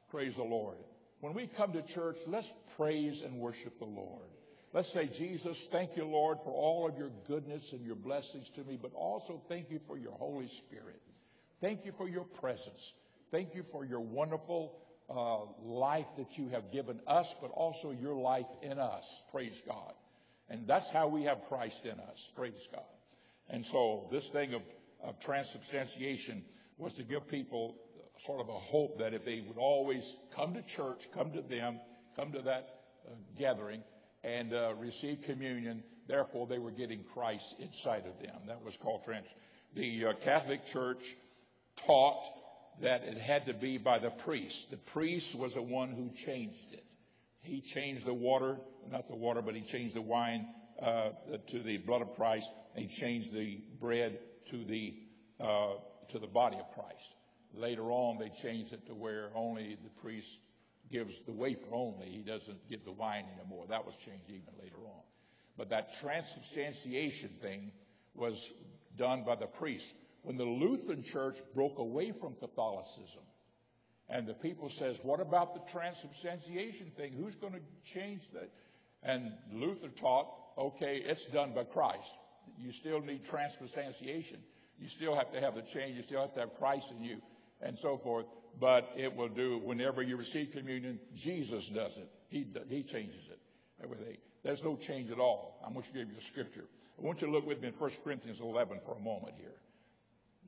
Praise 0.10 0.38
the 0.38 0.44
Lord. 0.44 0.78
When 1.22 1.34
we 1.34 1.46
come 1.46 1.74
to 1.74 1.84
church, 1.84 2.18
let's 2.26 2.52
praise 2.78 3.22
and 3.22 3.40
worship 3.40 3.78
the 3.78 3.86
Lord. 3.86 4.28
Let's 4.74 4.92
say, 4.92 5.08
Jesus, 5.08 5.68
thank 5.72 5.96
you, 5.96 6.06
Lord, 6.06 6.40
for 6.44 6.52
all 6.52 6.88
of 6.88 6.98
your 6.98 7.12
goodness 7.28 7.72
and 7.72 7.86
your 7.86 7.96
blessings 7.96 8.50
to 8.52 8.64
me, 8.64 8.78
but 8.80 8.94
also 8.94 9.42
thank 9.48 9.72
you 9.72 9.80
for 9.88 9.98
your 9.98 10.12
Holy 10.12 10.48
Spirit. 10.48 11.02
Thank 11.62 11.86
you 11.86 11.94
for 11.98 12.08
your 12.08 12.26
presence. 12.26 12.94
Thank 13.32 13.56
you 13.56 13.64
for 13.72 13.86
your 13.86 14.02
wonderful 14.02 14.78
uh, 15.10 15.40
life 15.64 16.08
that 16.18 16.38
you 16.38 16.50
have 16.50 16.72
given 16.72 17.00
us, 17.08 17.34
but 17.42 17.50
also 17.52 17.92
your 17.92 18.16
life 18.16 18.46
in 18.62 18.78
us. 18.78 19.24
Praise 19.32 19.62
God. 19.66 19.94
And 20.50 20.68
that's 20.68 20.90
how 20.90 21.08
we 21.08 21.24
have 21.24 21.48
Christ 21.48 21.86
in 21.86 22.00
us. 22.12 22.30
Praise 22.36 22.68
God. 22.72 22.84
And 23.50 23.66
so 23.66 24.08
this 24.12 24.28
thing 24.30 24.54
of, 24.54 24.62
of 25.04 25.20
transubstantiation 25.20 26.44
was 26.78 26.94
to 26.94 27.04
give 27.04 27.28
people 27.28 27.76
sort 28.26 28.42
of 28.42 28.50
a 28.50 28.60
hope 28.60 29.00
that 29.00 29.14
if 29.14 29.24
they 29.26 29.44
would 29.48 29.58
always 29.58 30.16
come 30.36 30.54
to 30.54 30.62
church, 30.62 31.08
come 31.14 31.32
to 31.32 31.42
them, 31.42 31.80
come 32.16 32.32
to 32.34 32.42
that 32.42 32.82
uh, 33.08 33.12
gathering, 33.38 33.84
and 34.24 34.54
uh, 34.54 34.74
communion, 35.24 35.84
therefore 36.08 36.48
they 36.48 36.60
were 36.60 36.72
getting 36.72 37.04
Christ 37.14 37.56
inside 37.60 38.06
of 38.06 38.20
them. 38.22 38.36
That 38.48 38.64
was 38.64 38.78
called 38.78 39.04
trans. 39.04 39.28
The 39.76 40.08
uh, 40.08 40.14
Catholic 40.24 40.66
Church 40.66 41.16
taught 41.86 42.24
that 42.82 43.04
it 43.04 43.18
had 43.18 43.46
to 43.48 43.54
be 43.54 43.78
by 43.78 44.00
the 44.00 44.10
priest. 44.10 44.72
The 44.72 44.78
priest 44.78 45.36
was 45.36 45.56
the 45.56 45.62
one 45.62 45.90
who 45.92 46.10
changed 46.10 46.74
it. 46.74 46.84
He 47.42 47.62
changed 47.62 48.06
the 48.06 48.14
water, 48.14 48.58
not 48.92 49.08
the 49.08 49.16
water, 49.16 49.42
but 49.42 49.56
he 49.56 49.62
changed 49.62 49.96
the 49.96 50.02
wine 50.02 50.48
uh, 50.82 51.10
to 51.48 51.60
the 51.60 51.78
blood 51.78 52.02
of 52.02 52.16
Christ. 52.16 52.50
And 52.76 52.86
he 52.86 52.96
changed 52.96 53.34
the 53.34 53.62
bread 53.80 54.20
to 54.52 54.64
the 54.64 54.94
uh, 55.40 55.74
to 56.10 56.20
the 56.20 56.28
body 56.28 56.58
of 56.58 56.66
Christ. 56.74 57.14
Later 57.54 57.92
on, 57.92 58.18
they 58.18 58.30
changed 58.30 58.74
it 58.74 58.86
to 58.88 58.94
where 58.94 59.30
only 59.36 59.78
the 59.82 60.02
priest 60.02 60.38
gives 60.92 61.20
the 61.22 61.32
wafer 61.32 61.74
only. 61.74 62.08
He 62.08 62.22
doesn't 62.22 62.70
give 62.70 62.86
the 62.86 62.92
wine 62.92 63.26
anymore. 63.40 63.66
That 63.70 63.86
was 63.86 63.96
changed 63.96 64.30
even 64.30 64.54
later 64.62 64.78
on. 64.86 65.02
But 65.58 65.70
that 65.70 66.00
transubstantiation 66.00 67.30
thing 67.42 67.72
was 68.14 68.52
done 68.98 69.24
by 69.26 69.36
the 69.36 69.48
priest 69.48 69.94
when 70.24 70.38
the 70.38 70.44
Lutheran 70.44 71.04
church 71.04 71.40
broke 71.56 71.80
away 71.80 72.12
from 72.12 72.36
Catholicism. 72.36 73.22
And 74.10 74.28
the 74.28 74.34
people 74.34 74.70
says, 74.70 75.00
what 75.04 75.20
about 75.20 75.54
the 75.54 75.72
transubstantiation 75.72 76.92
thing? 76.96 77.14
Who's 77.14 77.36
going 77.36 77.54
to 77.54 77.62
change 77.84 78.30
that? 78.34 78.50
And 79.04 79.34
Luther 79.52 79.90
taught, 79.90 80.28
okay, 80.58 81.02
it's 81.06 81.26
done 81.26 81.54
by 81.54 81.64
Christ. 81.66 82.14
You 82.58 82.72
still 82.72 83.02
need 83.02 83.26
transubstantiation. 83.26 84.40
You 84.80 84.88
still 84.88 85.16
have 85.16 85.32
to 85.34 85.42
have 85.42 85.56
the 85.56 85.62
change. 85.62 85.98
You 85.98 86.04
still 86.04 86.22
have 86.22 86.34
to 86.36 86.40
have 86.42 86.56
Christ 86.58 86.92
in 86.92 87.04
you 87.04 87.18
and 87.62 87.78
so 87.78 87.98
forth. 87.98 88.26
But 88.60 88.92
it 88.96 89.16
will 89.16 89.28
do 89.28 89.60
whenever 89.64 90.02
you 90.02 90.18
receive 90.18 90.52
communion, 90.52 91.00
Jesus 91.16 91.70
does 91.70 91.96
it. 91.98 92.10
He, 92.30 92.48
he 92.70 92.84
changes 92.84 93.24
it. 93.30 93.40
There's 94.44 94.64
no 94.64 94.76
change 94.76 95.12
at 95.12 95.20
all. 95.20 95.60
I'm 95.66 95.74
going 95.74 95.86
to 95.86 95.92
give 95.94 96.10
you 96.10 96.18
a 96.18 96.22
scripture. 96.22 96.66
I 96.98 97.06
want 97.06 97.22
you 97.22 97.28
to 97.28 97.34
look 97.34 97.46
with 97.46 97.62
me 97.62 97.68
in 97.68 97.74
1 97.74 97.92
Corinthians 98.04 98.40
11 98.40 98.80
for 98.86 98.96
a 98.96 99.00
moment 99.00 99.36
here. 99.38 99.54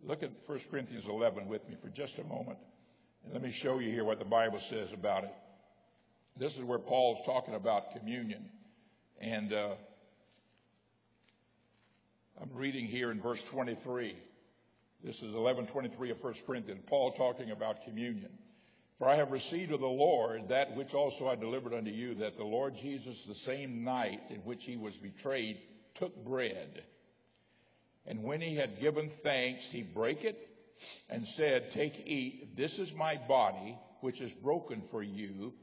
Look 0.04 0.24
at 0.24 0.32
1 0.45 0.60
Corinthians 0.72 1.08
11 1.08 1.48
with 1.48 1.67
me 1.69 1.76
for 1.82 1.89
just 1.89 2.17
a 2.17 2.24
moment. 2.24 2.58
And 3.24 3.34
let 3.34 3.43
me 3.43 3.52
show 3.52 3.80
you 3.80 3.91
here 3.91 4.04
what 4.04 4.19
the 4.19 4.26
Bible 4.26 4.60
says 4.60 4.93
about 4.93 5.26
it. 5.26 5.34
This 6.38 6.58
is 6.58 6.63
where 6.63 6.80
Paul's 6.80 7.19
talking 7.26 7.54
about 7.54 7.91
communion. 7.91 8.50
And 9.19 9.54
uh, 9.54 9.76
I'm 12.41 12.50
reading 12.54 12.86
here 12.86 13.12
in 13.12 13.19
verse 13.19 13.43
23. 13.43 14.15
This 15.03 15.23
is 15.23 15.33
11:23 15.33 16.12
of 16.12 16.21
1 16.21 16.33
Corinthians. 16.45 16.83
Paul 16.88 17.13
talking 17.13 17.51
about 17.51 17.83
communion. 17.83 18.38
For 18.97 19.07
I 19.07 19.15
have 19.15 19.31
received 19.31 19.71
of 19.71 19.79
the 19.79 19.88
Lord 19.88 20.49
that 20.49 20.75
which 20.75 20.93
also 20.93 21.29
I 21.29 21.35
delivered 21.35 21.73
unto 21.73 21.89
you, 21.89 22.15
that 22.15 22.35
the 22.35 22.43
Lord 22.43 22.75
Jesus, 22.75 23.23
the 23.23 23.33
same 23.33 23.85
night 23.85 24.19
in 24.29 24.41
which 24.41 24.65
he 24.65 24.75
was 24.75 24.97
betrayed, 24.97 25.57
took 25.95 26.13
bread. 26.25 26.83
And 28.05 28.23
when 28.23 28.41
he 28.41 28.55
had 28.55 28.81
given 28.81 29.09
thanks, 29.09 29.69
he 29.69 29.83
brake 29.83 30.25
it 30.25 30.49
and 31.09 31.25
said, 31.25 31.71
Take, 31.71 32.03
eat, 32.05 32.57
this 32.57 32.77
is 32.77 32.93
my 32.93 33.15
body, 33.15 33.77
which 34.01 34.19
is 34.19 34.33
broken 34.33 34.81
for 34.91 35.01
you. 35.01 35.53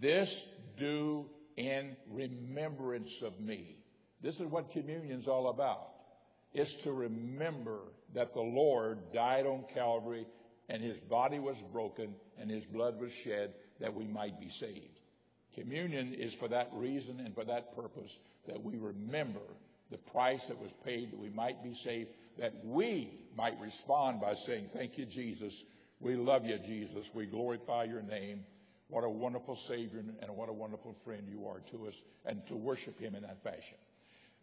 This 0.00 0.44
do 0.76 1.26
in 1.56 1.96
remembrance 2.10 3.22
of 3.22 3.38
me. 3.38 3.76
This 4.22 4.40
is 4.40 4.46
what 4.46 4.72
communion's 4.72 5.28
all 5.28 5.48
about. 5.48 5.88
It's 6.52 6.74
to 6.82 6.92
remember 6.92 7.78
that 8.14 8.34
the 8.34 8.40
Lord 8.40 9.12
died 9.12 9.46
on 9.46 9.64
Calvary 9.74 10.26
and 10.68 10.82
his 10.82 10.98
body 10.98 11.38
was 11.38 11.60
broken 11.72 12.14
and 12.38 12.50
his 12.50 12.64
blood 12.64 12.98
was 13.00 13.12
shed 13.12 13.54
that 13.80 13.94
we 13.94 14.06
might 14.06 14.40
be 14.40 14.48
saved. 14.48 15.00
Communion 15.54 16.14
is 16.14 16.32
for 16.32 16.48
that 16.48 16.70
reason 16.72 17.20
and 17.20 17.34
for 17.34 17.44
that 17.44 17.76
purpose 17.76 18.18
that 18.46 18.62
we 18.62 18.76
remember 18.78 19.40
the 19.90 19.98
price 19.98 20.46
that 20.46 20.58
was 20.58 20.70
paid 20.84 21.12
that 21.12 21.18
we 21.18 21.28
might 21.28 21.62
be 21.62 21.74
saved, 21.74 22.08
that 22.38 22.54
we 22.64 23.10
might 23.36 23.60
respond 23.60 24.20
by 24.20 24.32
saying, 24.32 24.70
Thank 24.72 24.96
you, 24.96 25.04
Jesus. 25.04 25.64
We 26.00 26.16
love 26.16 26.46
you, 26.46 26.58
Jesus. 26.58 27.10
We 27.14 27.26
glorify 27.26 27.84
your 27.84 28.02
name. 28.02 28.44
What 28.88 29.04
a 29.04 29.08
wonderful 29.08 29.56
Savior 29.56 30.02
and 30.20 30.36
what 30.36 30.48
a 30.48 30.52
wonderful 30.52 30.96
friend 31.04 31.26
you 31.28 31.46
are 31.46 31.60
to 31.70 31.86
us, 31.86 31.94
and 32.26 32.44
to 32.48 32.56
worship 32.56 32.98
him 32.98 33.14
in 33.14 33.22
that 33.22 33.42
fashion. 33.42 33.78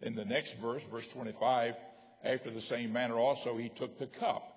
In 0.01 0.15
the 0.15 0.25
next 0.25 0.57
verse, 0.59 0.81
verse 0.83 1.07
25, 1.07 1.75
after 2.23 2.51
the 2.51 2.61
same 2.61 2.93
manner 2.93 3.17
also 3.17 3.57
he 3.57 3.69
took 3.69 3.97
the 3.97 4.07
cup 4.07 4.55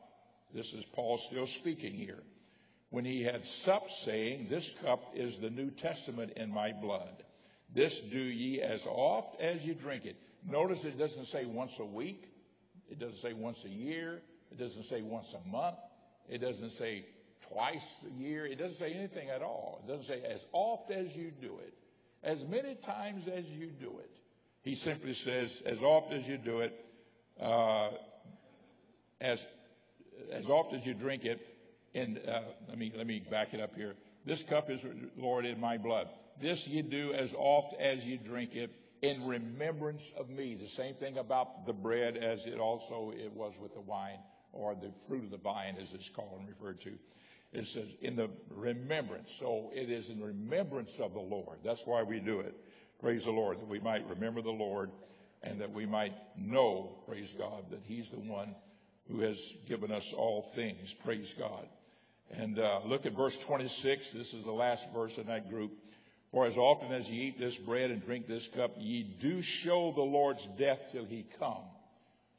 this 0.55 0.75
is 0.75 0.85
Paul 0.85 1.18
still 1.18 1.46
speaking 1.46 1.94
here. 1.94 2.22
When 2.90 3.05
he 3.07 3.22
had 3.22 3.46
supped, 3.46 3.92
saying, 3.92 4.48
This 4.51 4.75
cup 4.85 5.12
is 5.14 5.38
the 5.38 5.51
New 5.51 5.70
Testament 5.70 6.33
in 6.37 6.53
my 6.53 6.72
blood. 6.72 7.25
This 7.75 8.01
do 8.01 8.18
ye 8.18 8.61
as 8.61 8.87
oft 8.87 9.40
as 9.40 9.64
you 9.64 9.75
drink 9.75 10.05
it. 10.05 10.16
Notice 10.46 10.85
it 10.85 10.98
doesn't 10.98 11.25
say 11.25 11.46
once 11.46 11.79
a 11.79 11.85
week. 11.85 12.31
It 12.90 12.98
doesn't 12.98 13.20
say 13.20 13.33
once 13.33 13.64
a 13.64 13.70
year. 13.70 14.20
It 14.51 14.59
doesn't 14.59 14.85
say 14.85 15.01
once 15.01 15.35
a 15.35 15.48
month. 15.48 15.79
It 16.29 16.38
doesn't 16.38 16.72
say 16.72 17.07
twice 17.48 17.94
a 18.07 18.22
year. 18.22 18.44
It 18.44 18.59
doesn't 18.59 18.79
say 18.79 18.92
anything 18.92 19.31
at 19.31 19.40
all. 19.40 19.83
It 19.83 19.88
doesn't 19.88 20.07
say 20.07 20.22
as 20.22 20.44
oft 20.53 20.90
as 20.90 21.16
you 21.16 21.31
do 21.31 21.59
it, 21.64 21.72
as 22.22 22.44
many 22.44 22.75
times 22.75 23.27
as 23.27 23.48
you 23.48 23.68
do 23.68 24.01
it. 24.01 24.11
He 24.62 24.75
simply 24.75 25.14
says, 25.14 25.62
as 25.64 25.83
oft 25.83 26.12
as 26.12 26.29
you 26.29 26.37
do 26.37 26.61
it, 26.61 26.81
as 29.20 29.46
as 30.31 30.48
often 30.48 30.78
as 30.78 30.87
you 30.87 30.94
drink 30.94 31.24
it, 31.24 31.40
and 31.94 32.20
uh, 32.28 32.40
let 32.68 32.78
me 32.78 32.92
let 32.96 33.07
me 33.07 33.20
back 33.31 33.55
it 33.55 33.61
up 33.61 33.74
here. 33.74 33.94
This 34.24 34.42
cup 34.42 34.70
is, 34.70 34.81
Lord, 35.16 35.44
in 35.44 35.61
my 35.61 35.78
blood. 35.78 36.09
This 36.40 36.68
you 36.68 36.83
do 36.83 37.12
as 37.12 37.35
oft 37.37 37.74
as 37.81 38.07
you 38.07 38.18
drink 38.18 38.55
it 38.55 38.70
in 39.02 39.26
remembrance 39.26 40.12
of 40.16 40.31
me. 40.31 40.55
The 40.55 40.68
same 40.68 40.94
thing 40.94 41.18
about 41.18 41.66
the 41.66 41.72
bread 41.72 42.16
as 42.16 42.46
it 42.46 42.59
also 42.59 43.12
it 43.16 43.33
was 43.33 43.55
with 43.61 43.74
the 43.74 43.81
wine 43.81 44.18
or 44.52 44.74
the 44.74 44.92
fruit 45.09 45.24
of 45.24 45.31
the 45.31 45.38
vine, 45.38 45.76
as 45.81 45.92
it's 45.92 46.09
called 46.09 46.38
and 46.38 46.48
referred 46.48 46.81
to. 46.83 46.92
It 47.52 47.66
says 47.68 47.88
in 48.00 48.16
the 48.16 48.31
remembrance. 48.50 49.33
So 49.33 49.70
it 49.74 49.90
is 49.90 50.09
in 50.09 50.22
remembrance 50.22 50.98
of 51.00 51.12
the 51.12 51.20
Lord. 51.20 51.59
That's 51.64 51.87
why 51.87 52.02
we 52.02 52.20
do 52.20 52.40
it. 52.40 52.55
Praise 53.00 53.24
the 53.24 53.31
Lord, 53.31 53.59
that 53.59 53.68
we 53.68 53.81
might 53.81 54.09
remember 54.09 54.40
the 54.40 54.50
Lord 54.50 54.90
and 55.42 55.61
that 55.61 55.72
we 55.72 55.87
might 55.87 56.14
know, 56.37 56.96
praise 57.07 57.33
God, 57.37 57.64
that 57.70 57.83
He's 57.87 58.09
the 58.11 58.20
one 58.20 58.55
who 59.11 59.20
has 59.20 59.52
given 59.66 59.90
us 59.90 60.12
all 60.12 60.42
things. 60.55 60.94
Praise 60.94 61.35
God. 61.38 61.66
And 62.31 62.59
uh, 62.59 62.81
look 62.87 63.05
at 63.05 63.12
verse 63.12 63.37
26. 63.37 64.11
This 64.12 64.33
is 64.33 64.44
the 64.44 64.52
last 64.52 64.87
verse 64.94 65.18
in 65.18 65.26
that 65.26 65.50
group. 65.50 65.72
For 66.31 66.46
as 66.46 66.57
often 66.57 66.92
as 66.92 67.11
ye 67.11 67.28
eat 67.28 67.38
this 67.38 67.57
bread 67.57 67.90
and 67.90 68.02
drink 68.02 68.26
this 68.26 68.48
cup, 68.48 68.74
ye 68.78 69.02
do 69.02 69.42
show 69.42 69.92
the 69.94 70.02
Lord's 70.02 70.46
death 70.59 70.81
till 70.90 71.05
he 71.05 71.26
come. 71.38 71.64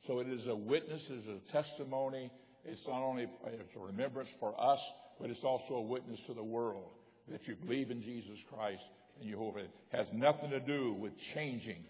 So 0.07 0.19
it 0.19 0.27
is 0.27 0.47
a 0.47 0.55
witness, 0.55 1.09
it 1.09 1.19
is 1.19 1.27
a 1.27 1.51
testimony. 1.51 2.31
It's 2.65 2.87
not 2.87 3.03
only 3.03 3.27
it's 3.45 3.75
a 3.75 3.79
remembrance 3.79 4.33
for 4.39 4.59
us, 4.59 4.83
but 5.21 5.29
it's 5.29 5.43
also 5.43 5.75
a 5.75 5.81
witness 5.81 6.21
to 6.21 6.33
the 6.33 6.43
world 6.43 6.89
that 7.29 7.47
you 7.47 7.55
believe 7.55 7.91
in 7.91 8.01
Jesus 8.01 8.43
Christ 8.51 8.85
and 9.19 9.29
you 9.29 9.53
it. 9.57 9.61
it 9.61 9.69
has 9.91 10.11
nothing 10.11 10.49
to 10.49 10.59
do 10.59 10.93
with 10.93 11.17
changing 11.19 11.83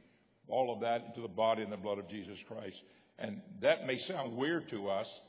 all 0.48 0.74
of 0.74 0.82
that 0.82 1.06
into 1.08 1.22
the 1.22 1.28
body 1.28 1.64
and 1.64 1.72
the 1.72 1.78
blood 1.78 2.00
of 2.00 2.08
Jesus 2.08 2.42
Christ. 2.44 2.84
And 3.20 3.42
that 3.62 3.86
may 3.86 3.96
sound 3.96 4.36
weird 4.36 4.68
to 4.70 4.90
us, 4.90 5.22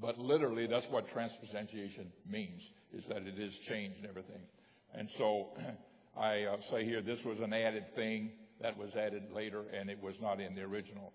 but 0.00 0.18
literally 0.18 0.66
that's 0.66 0.90
what 0.90 1.08
transubstantiation 1.08 2.10
means, 2.28 2.70
is 2.92 3.06
that 3.06 3.26
it 3.26 3.38
is 3.38 3.58
changed 3.58 3.98
and 3.98 4.06
everything. 4.06 4.42
And 4.94 5.10
so 5.10 5.48
I 6.16 6.44
uh, 6.44 6.60
say 6.60 6.84
here 6.84 7.02
this 7.02 7.24
was 7.24 7.40
an 7.40 7.52
added 7.52 7.94
thing 7.94 8.32
that 8.60 8.78
was 8.78 8.96
added 8.96 9.32
later 9.32 9.64
and 9.72 9.90
it 9.90 10.02
was 10.02 10.20
not 10.20 10.40
in 10.40 10.54
the 10.54 10.62
original. 10.62 11.12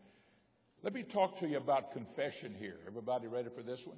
Let 0.84 0.94
me 0.94 1.04
talk 1.04 1.38
to 1.40 1.48
you 1.48 1.58
about 1.58 1.92
confession 1.92 2.56
here. 2.58 2.78
Everybody 2.88 3.28
ready 3.28 3.50
for 3.50 3.62
this 3.62 3.86
one? 3.86 3.98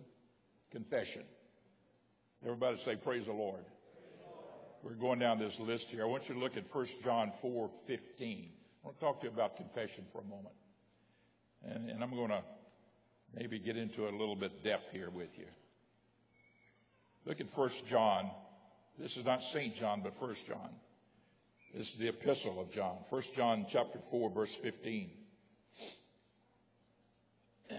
Confession. 0.71 1.23
Everybody 2.43 2.77
say, 2.77 2.95
Praise 2.95 3.25
the 3.25 3.33
Lord. 3.33 3.63
Praise 3.63 4.19
the 4.19 4.29
Lord. 4.29 4.43
We're 4.83 5.01
going 5.01 5.19
down 5.19 5.39
this 5.39 5.59
list 5.59 5.91
here. 5.91 6.03
I 6.03 6.07
want 6.07 6.27
you 6.27 6.35
to 6.35 6.41
look 6.41 6.57
at 6.57 6.73
1 6.73 6.87
John 7.03 7.31
4 7.41 7.69
15. 7.87 8.49
I 8.83 8.87
want 8.87 8.99
to 8.99 9.05
talk 9.05 9.21
to 9.21 9.27
you 9.27 9.33
about 9.33 9.55
confession 9.55 10.03
for 10.11 10.19
a 10.19 10.25
moment. 10.25 10.55
And, 11.63 11.89
and 11.89 12.03
I'm 12.03 12.11
going 12.11 12.29
to 12.29 12.41
maybe 13.33 13.57
get 13.57 13.77
into 13.77 14.09
a 14.09 14.11
little 14.11 14.35
bit 14.35 14.61
depth 14.61 14.91
here 14.91 15.09
with 15.09 15.29
you. 15.37 15.45
Look 17.25 17.39
at 17.39 17.49
First 17.49 17.87
John. 17.87 18.29
This 18.99 19.15
is 19.15 19.23
not 19.23 19.41
St. 19.41 19.73
John, 19.73 20.01
but 20.03 20.19
First 20.19 20.45
John. 20.47 20.69
This 21.73 21.91
is 21.91 21.95
the 21.95 22.09
epistle 22.09 22.59
of 22.59 22.71
John. 22.71 22.97
First 23.09 23.33
John 23.33 23.65
chapter 23.69 23.99
4, 24.11 24.29
verse 24.31 24.53
15. 24.53 25.09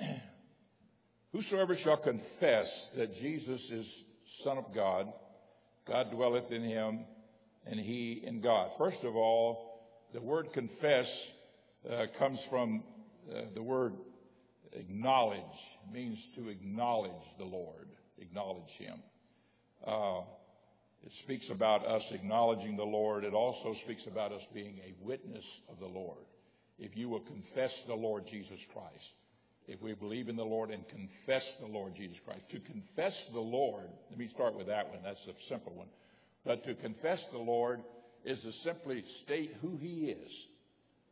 Whosoever 1.32 1.76
shall 1.76 1.98
confess 1.98 2.88
that 2.96 3.14
Jesus 3.14 3.70
is 3.70 4.04
Son 4.42 4.56
of 4.56 4.74
God, 4.74 5.12
God 5.86 6.10
dwelleth 6.10 6.50
in 6.50 6.62
him, 6.62 7.00
and 7.66 7.78
he 7.78 8.22
in 8.24 8.40
God. 8.40 8.70
First 8.78 9.04
of 9.04 9.16
all, 9.16 9.73
the 10.14 10.20
word 10.20 10.52
confess 10.52 11.28
uh, 11.90 12.06
comes 12.16 12.42
from 12.44 12.84
uh, 13.30 13.40
the 13.52 13.62
word 13.62 13.94
acknowledge 14.72 15.42
means 15.92 16.28
to 16.36 16.48
acknowledge 16.48 17.26
the 17.36 17.44
Lord, 17.44 17.88
acknowledge 18.18 18.70
Him. 18.78 19.02
Uh, 19.84 20.20
it 21.02 21.12
speaks 21.12 21.50
about 21.50 21.84
us 21.84 22.12
acknowledging 22.12 22.76
the 22.76 22.84
Lord. 22.84 23.24
It 23.24 23.34
also 23.34 23.74
speaks 23.74 24.06
about 24.06 24.32
us 24.32 24.46
being 24.54 24.80
a 24.86 24.94
witness 25.04 25.60
of 25.68 25.80
the 25.80 25.86
Lord. 25.86 26.24
If 26.78 26.96
you 26.96 27.08
will 27.08 27.20
confess 27.20 27.82
the 27.82 27.94
Lord 27.94 28.24
Jesus 28.26 28.64
Christ, 28.72 29.12
if 29.66 29.82
we 29.82 29.94
believe 29.94 30.28
in 30.28 30.36
the 30.36 30.44
Lord 30.44 30.70
and 30.70 30.86
confess 30.88 31.54
the 31.54 31.66
Lord 31.66 31.96
Jesus 31.96 32.20
Christ, 32.24 32.48
to 32.50 32.60
confess 32.60 33.26
the 33.28 33.40
Lord, 33.40 33.88
let 34.10 34.18
me 34.18 34.28
start 34.28 34.54
with 34.54 34.68
that 34.68 34.90
one. 34.90 35.00
That's 35.02 35.26
a 35.26 35.34
simple 35.40 35.72
one. 35.74 35.88
But 36.44 36.64
to 36.64 36.74
confess 36.74 37.26
the 37.26 37.38
Lord 37.38 37.80
is 38.24 38.42
to 38.42 38.52
simply 38.52 39.02
state 39.06 39.54
who 39.60 39.76
He 39.76 40.10
is. 40.10 40.48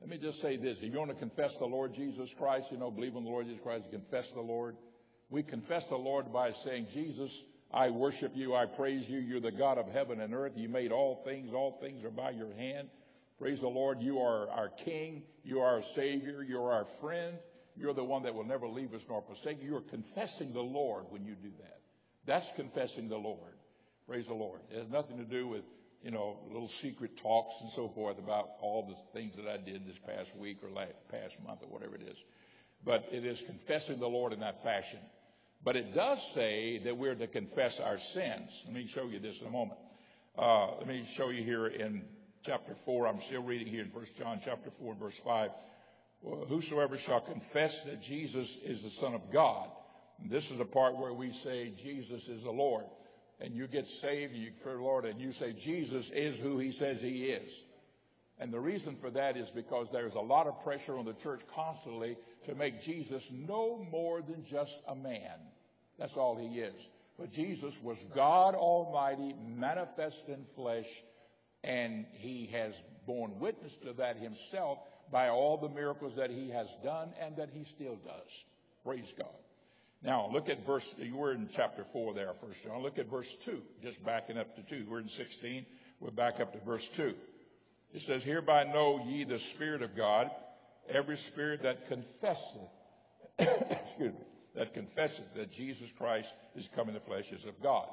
Let 0.00 0.10
me 0.10 0.18
just 0.18 0.40
say 0.40 0.56
this. 0.56 0.82
If 0.82 0.92
you 0.92 0.98
want 0.98 1.10
to 1.10 1.16
confess 1.16 1.58
the 1.58 1.66
Lord 1.66 1.94
Jesus 1.94 2.34
Christ, 2.34 2.72
you 2.72 2.78
know, 2.78 2.90
believe 2.90 3.14
in 3.14 3.24
the 3.24 3.30
Lord 3.30 3.46
Jesus 3.46 3.62
Christ, 3.62 3.84
you 3.86 3.98
confess 3.98 4.32
the 4.32 4.40
Lord. 4.40 4.76
We 5.30 5.42
confess 5.42 5.86
the 5.86 5.96
Lord 5.96 6.32
by 6.32 6.52
saying, 6.52 6.88
Jesus, 6.92 7.42
I 7.72 7.90
worship 7.90 8.32
you. 8.34 8.54
I 8.54 8.66
praise 8.66 9.08
you. 9.08 9.20
You're 9.20 9.40
the 9.40 9.52
God 9.52 9.78
of 9.78 9.88
heaven 9.88 10.20
and 10.20 10.34
earth. 10.34 10.52
You 10.56 10.68
made 10.68 10.92
all 10.92 11.22
things. 11.24 11.54
All 11.54 11.78
things 11.80 12.04
are 12.04 12.10
by 12.10 12.30
your 12.30 12.52
hand. 12.54 12.88
Praise 13.38 13.60
the 13.60 13.68
Lord. 13.68 14.02
You 14.02 14.18
are 14.18 14.50
our 14.50 14.68
King. 14.68 15.22
You 15.44 15.60
are 15.60 15.76
our 15.76 15.82
Savior. 15.82 16.42
You're 16.42 16.72
our 16.72 16.84
friend. 17.00 17.36
You're 17.76 17.94
the 17.94 18.04
one 18.04 18.24
that 18.24 18.34
will 18.34 18.44
never 18.44 18.68
leave 18.68 18.92
us 18.94 19.06
nor 19.08 19.22
forsake. 19.22 19.62
You 19.62 19.76
are 19.76 19.82
confessing 19.82 20.52
the 20.52 20.60
Lord 20.60 21.04
when 21.10 21.24
you 21.24 21.34
do 21.34 21.50
that. 21.60 21.80
That's 22.26 22.50
confessing 22.52 23.08
the 23.08 23.16
Lord. 23.16 23.54
Praise 24.06 24.26
the 24.26 24.34
Lord. 24.34 24.60
It 24.70 24.78
has 24.78 24.88
nothing 24.90 25.18
to 25.18 25.24
do 25.24 25.46
with 25.46 25.62
you 26.02 26.10
know, 26.10 26.38
little 26.48 26.68
secret 26.68 27.16
talks 27.16 27.54
and 27.60 27.70
so 27.70 27.88
forth 27.88 28.18
about 28.18 28.50
all 28.60 28.86
the 28.86 29.18
things 29.18 29.36
that 29.36 29.46
I 29.46 29.56
did 29.56 29.86
this 29.86 29.98
past 29.98 30.36
week 30.36 30.58
or 30.62 30.70
last, 30.70 30.92
past 31.10 31.36
month 31.46 31.62
or 31.62 31.68
whatever 31.68 31.94
it 31.94 32.02
is. 32.02 32.16
But 32.84 33.08
it 33.12 33.24
is 33.24 33.40
confessing 33.40 34.00
the 34.00 34.08
Lord 34.08 34.32
in 34.32 34.40
that 34.40 34.62
fashion. 34.62 34.98
But 35.64 35.76
it 35.76 35.94
does 35.94 36.20
say 36.34 36.78
that 36.78 36.96
we're 36.96 37.14
to 37.14 37.28
confess 37.28 37.78
our 37.78 37.98
sins. 37.98 38.62
Let 38.64 38.74
me 38.74 38.86
show 38.86 39.06
you 39.06 39.20
this 39.20 39.40
in 39.40 39.46
a 39.46 39.50
moment. 39.50 39.78
Uh, 40.36 40.74
let 40.78 40.88
me 40.88 41.04
show 41.04 41.28
you 41.28 41.44
here 41.44 41.66
in 41.66 42.02
chapter 42.44 42.74
4. 42.74 43.06
I'm 43.06 43.20
still 43.20 43.42
reading 43.42 43.68
here 43.68 43.82
in 43.82 43.90
1 43.90 44.04
John 44.18 44.40
chapter 44.44 44.70
4, 44.80 44.94
verse 44.96 45.18
5. 45.24 45.50
whosoever 46.48 46.96
shall 46.96 47.20
confess 47.20 47.82
that 47.82 48.02
Jesus 48.02 48.56
is 48.64 48.82
the 48.82 48.90
Son 48.90 49.14
of 49.14 49.30
God. 49.32 49.68
And 50.20 50.30
this 50.30 50.50
is 50.50 50.58
the 50.58 50.64
part 50.64 50.96
where 50.96 51.12
we 51.12 51.32
say 51.32 51.72
Jesus 51.80 52.28
is 52.28 52.42
the 52.42 52.50
Lord. 52.50 52.84
And 53.42 53.56
you 53.56 53.66
get 53.66 53.88
saved 53.88 54.34
and 54.34 54.42
you 54.42 54.52
Lord 54.64 55.04
and 55.04 55.20
you 55.20 55.32
say 55.32 55.52
Jesus 55.52 56.10
is 56.10 56.38
who 56.38 56.58
he 56.58 56.70
says 56.70 57.02
he 57.02 57.24
is. 57.24 57.60
And 58.38 58.52
the 58.52 58.60
reason 58.60 58.94
for 58.94 59.10
that 59.10 59.36
is 59.36 59.50
because 59.50 59.90
there's 59.90 60.14
a 60.14 60.20
lot 60.20 60.46
of 60.46 60.62
pressure 60.62 60.96
on 60.96 61.04
the 61.04 61.12
church 61.14 61.40
constantly 61.52 62.16
to 62.46 62.54
make 62.54 62.80
Jesus 62.80 63.28
no 63.32 63.84
more 63.90 64.22
than 64.22 64.44
just 64.44 64.78
a 64.86 64.94
man. 64.94 65.38
That's 65.98 66.16
all 66.16 66.36
he 66.36 66.60
is. 66.60 66.88
But 67.18 67.32
Jesus 67.32 67.82
was 67.82 67.98
God 68.14 68.54
Almighty, 68.54 69.34
manifest 69.56 70.28
in 70.28 70.44
flesh, 70.54 70.88
and 71.64 72.06
he 72.12 72.48
has 72.52 72.80
borne 73.06 73.38
witness 73.40 73.76
to 73.78 73.92
that 73.94 74.16
himself 74.16 74.78
by 75.10 75.28
all 75.28 75.56
the 75.56 75.68
miracles 75.68 76.14
that 76.16 76.30
he 76.30 76.50
has 76.50 76.68
done 76.82 77.10
and 77.20 77.36
that 77.36 77.50
he 77.52 77.64
still 77.64 77.96
does. 78.04 78.44
Praise 78.84 79.12
God. 79.18 79.28
Now, 80.04 80.28
look 80.32 80.48
at 80.48 80.66
verse, 80.66 80.94
we're 81.12 81.32
in 81.32 81.48
chapter 81.52 81.84
4 81.84 82.14
there, 82.14 82.32
First 82.40 82.64
John. 82.64 82.82
Look 82.82 82.98
at 82.98 83.08
verse 83.08 83.32
2, 83.44 83.62
just 83.82 84.04
backing 84.04 84.36
up 84.36 84.56
to 84.56 84.62
2. 84.62 84.86
We're 84.88 84.98
in 84.98 85.08
16. 85.08 85.64
We're 86.00 86.10
back 86.10 86.40
up 86.40 86.52
to 86.54 86.58
verse 86.58 86.88
2. 86.88 87.14
It 87.94 88.02
says, 88.02 88.24
Hereby 88.24 88.64
know 88.64 89.04
ye 89.06 89.22
the 89.22 89.38
Spirit 89.38 89.82
of 89.82 89.96
God, 89.96 90.30
every 90.88 91.16
spirit 91.16 91.62
that 91.62 91.88
confesseth, 91.88 92.68
excuse 93.38 94.12
me, 94.12 94.20
that 94.56 94.74
confesseth 94.74 95.34
that 95.34 95.52
Jesus 95.52 95.90
Christ 95.96 96.32
is 96.56 96.68
come 96.74 96.88
in 96.88 96.94
the 96.94 97.00
flesh 97.00 97.30
is 97.30 97.46
of 97.46 97.62
God. 97.62 97.88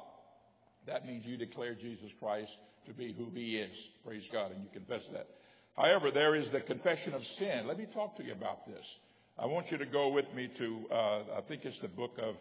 That 0.86 1.06
means 1.06 1.24
you 1.24 1.36
declare 1.36 1.74
Jesus 1.74 2.10
Christ 2.18 2.56
to 2.86 2.92
be 2.92 3.12
who 3.12 3.30
he 3.32 3.56
is. 3.56 3.88
Praise 4.04 4.28
God, 4.32 4.52
and 4.52 4.62
you 4.62 4.68
confess 4.72 5.06
that. 5.08 5.28
However, 5.76 6.10
there 6.10 6.34
is 6.34 6.50
the 6.50 6.60
confession 6.60 7.14
of 7.14 7.24
sin. 7.24 7.66
Let 7.66 7.78
me 7.78 7.86
talk 7.86 8.16
to 8.16 8.24
you 8.24 8.32
about 8.32 8.66
this. 8.66 8.98
I 9.42 9.46
want 9.46 9.70
you 9.70 9.78
to 9.78 9.86
go 9.86 10.08
with 10.08 10.34
me 10.34 10.48
to, 10.56 10.86
uh, 10.92 11.20
I 11.38 11.40
think 11.40 11.64
it's 11.64 11.78
the 11.78 11.88
book 11.88 12.18
of 12.22 12.36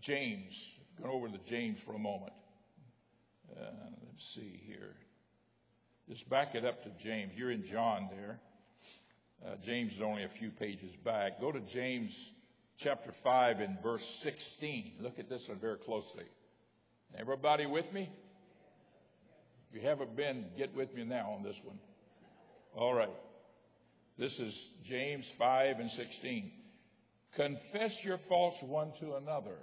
James. 0.00 0.72
Go 1.02 1.10
over 1.10 1.28
to 1.28 1.38
James 1.44 1.78
for 1.84 1.92
a 1.92 1.98
moment. 1.98 2.32
Uh, 3.54 3.66
let's 4.06 4.26
see 4.26 4.58
here. 4.66 4.96
Just 6.08 6.30
back 6.30 6.54
it 6.54 6.64
up 6.64 6.82
to 6.84 6.90
James. 6.98 7.32
You're 7.36 7.50
in 7.50 7.66
John 7.66 8.08
there. 8.10 8.40
Uh, 9.44 9.56
James 9.62 9.96
is 9.96 10.00
only 10.00 10.24
a 10.24 10.30
few 10.30 10.50
pages 10.50 10.96
back. 11.04 11.42
Go 11.42 11.52
to 11.52 11.60
James 11.60 12.32
chapter 12.78 13.12
5 13.12 13.60
and 13.60 13.78
verse 13.82 14.06
16. 14.06 14.92
Look 14.98 15.18
at 15.18 15.28
this 15.28 15.46
one 15.46 15.58
very 15.58 15.76
closely. 15.76 16.24
Everybody 17.18 17.66
with 17.66 17.92
me? 17.92 18.08
If 19.68 19.82
you 19.82 19.86
haven't 19.86 20.16
been, 20.16 20.46
get 20.56 20.74
with 20.74 20.94
me 20.94 21.04
now 21.04 21.32
on 21.36 21.42
this 21.42 21.60
one. 21.62 21.78
All 22.74 22.94
right. 22.94 23.10
This 24.20 24.38
is 24.38 24.68
James 24.84 25.26
5 25.38 25.80
and 25.80 25.90
16. 25.90 26.52
Confess 27.36 28.04
your 28.04 28.18
faults 28.18 28.62
one 28.62 28.92
to 29.00 29.14
another 29.14 29.56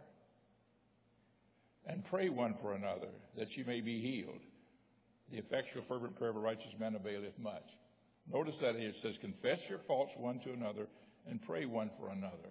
and 1.86 2.04
pray 2.04 2.30
one 2.30 2.56
for 2.56 2.74
another 2.74 3.10
that 3.36 3.56
you 3.56 3.66
may 3.66 3.82
be 3.82 4.02
healed. 4.02 4.42
The 5.32 5.38
effectual 5.38 5.84
fervent 5.84 6.18
prayer 6.18 6.32
of 6.32 6.38
a 6.38 6.40
righteous 6.40 6.74
man 6.80 6.96
availeth 6.96 7.38
much. 7.38 7.70
Notice 8.34 8.58
that 8.58 8.76
here 8.76 8.90
it 8.90 8.96
says, 8.96 9.20
confess 9.20 9.70
your 9.70 9.78
faults 9.78 10.14
one 10.18 10.40
to 10.40 10.54
another 10.54 10.88
and 11.30 11.40
pray 11.40 11.66
one 11.66 11.92
for 12.00 12.10
another. 12.10 12.50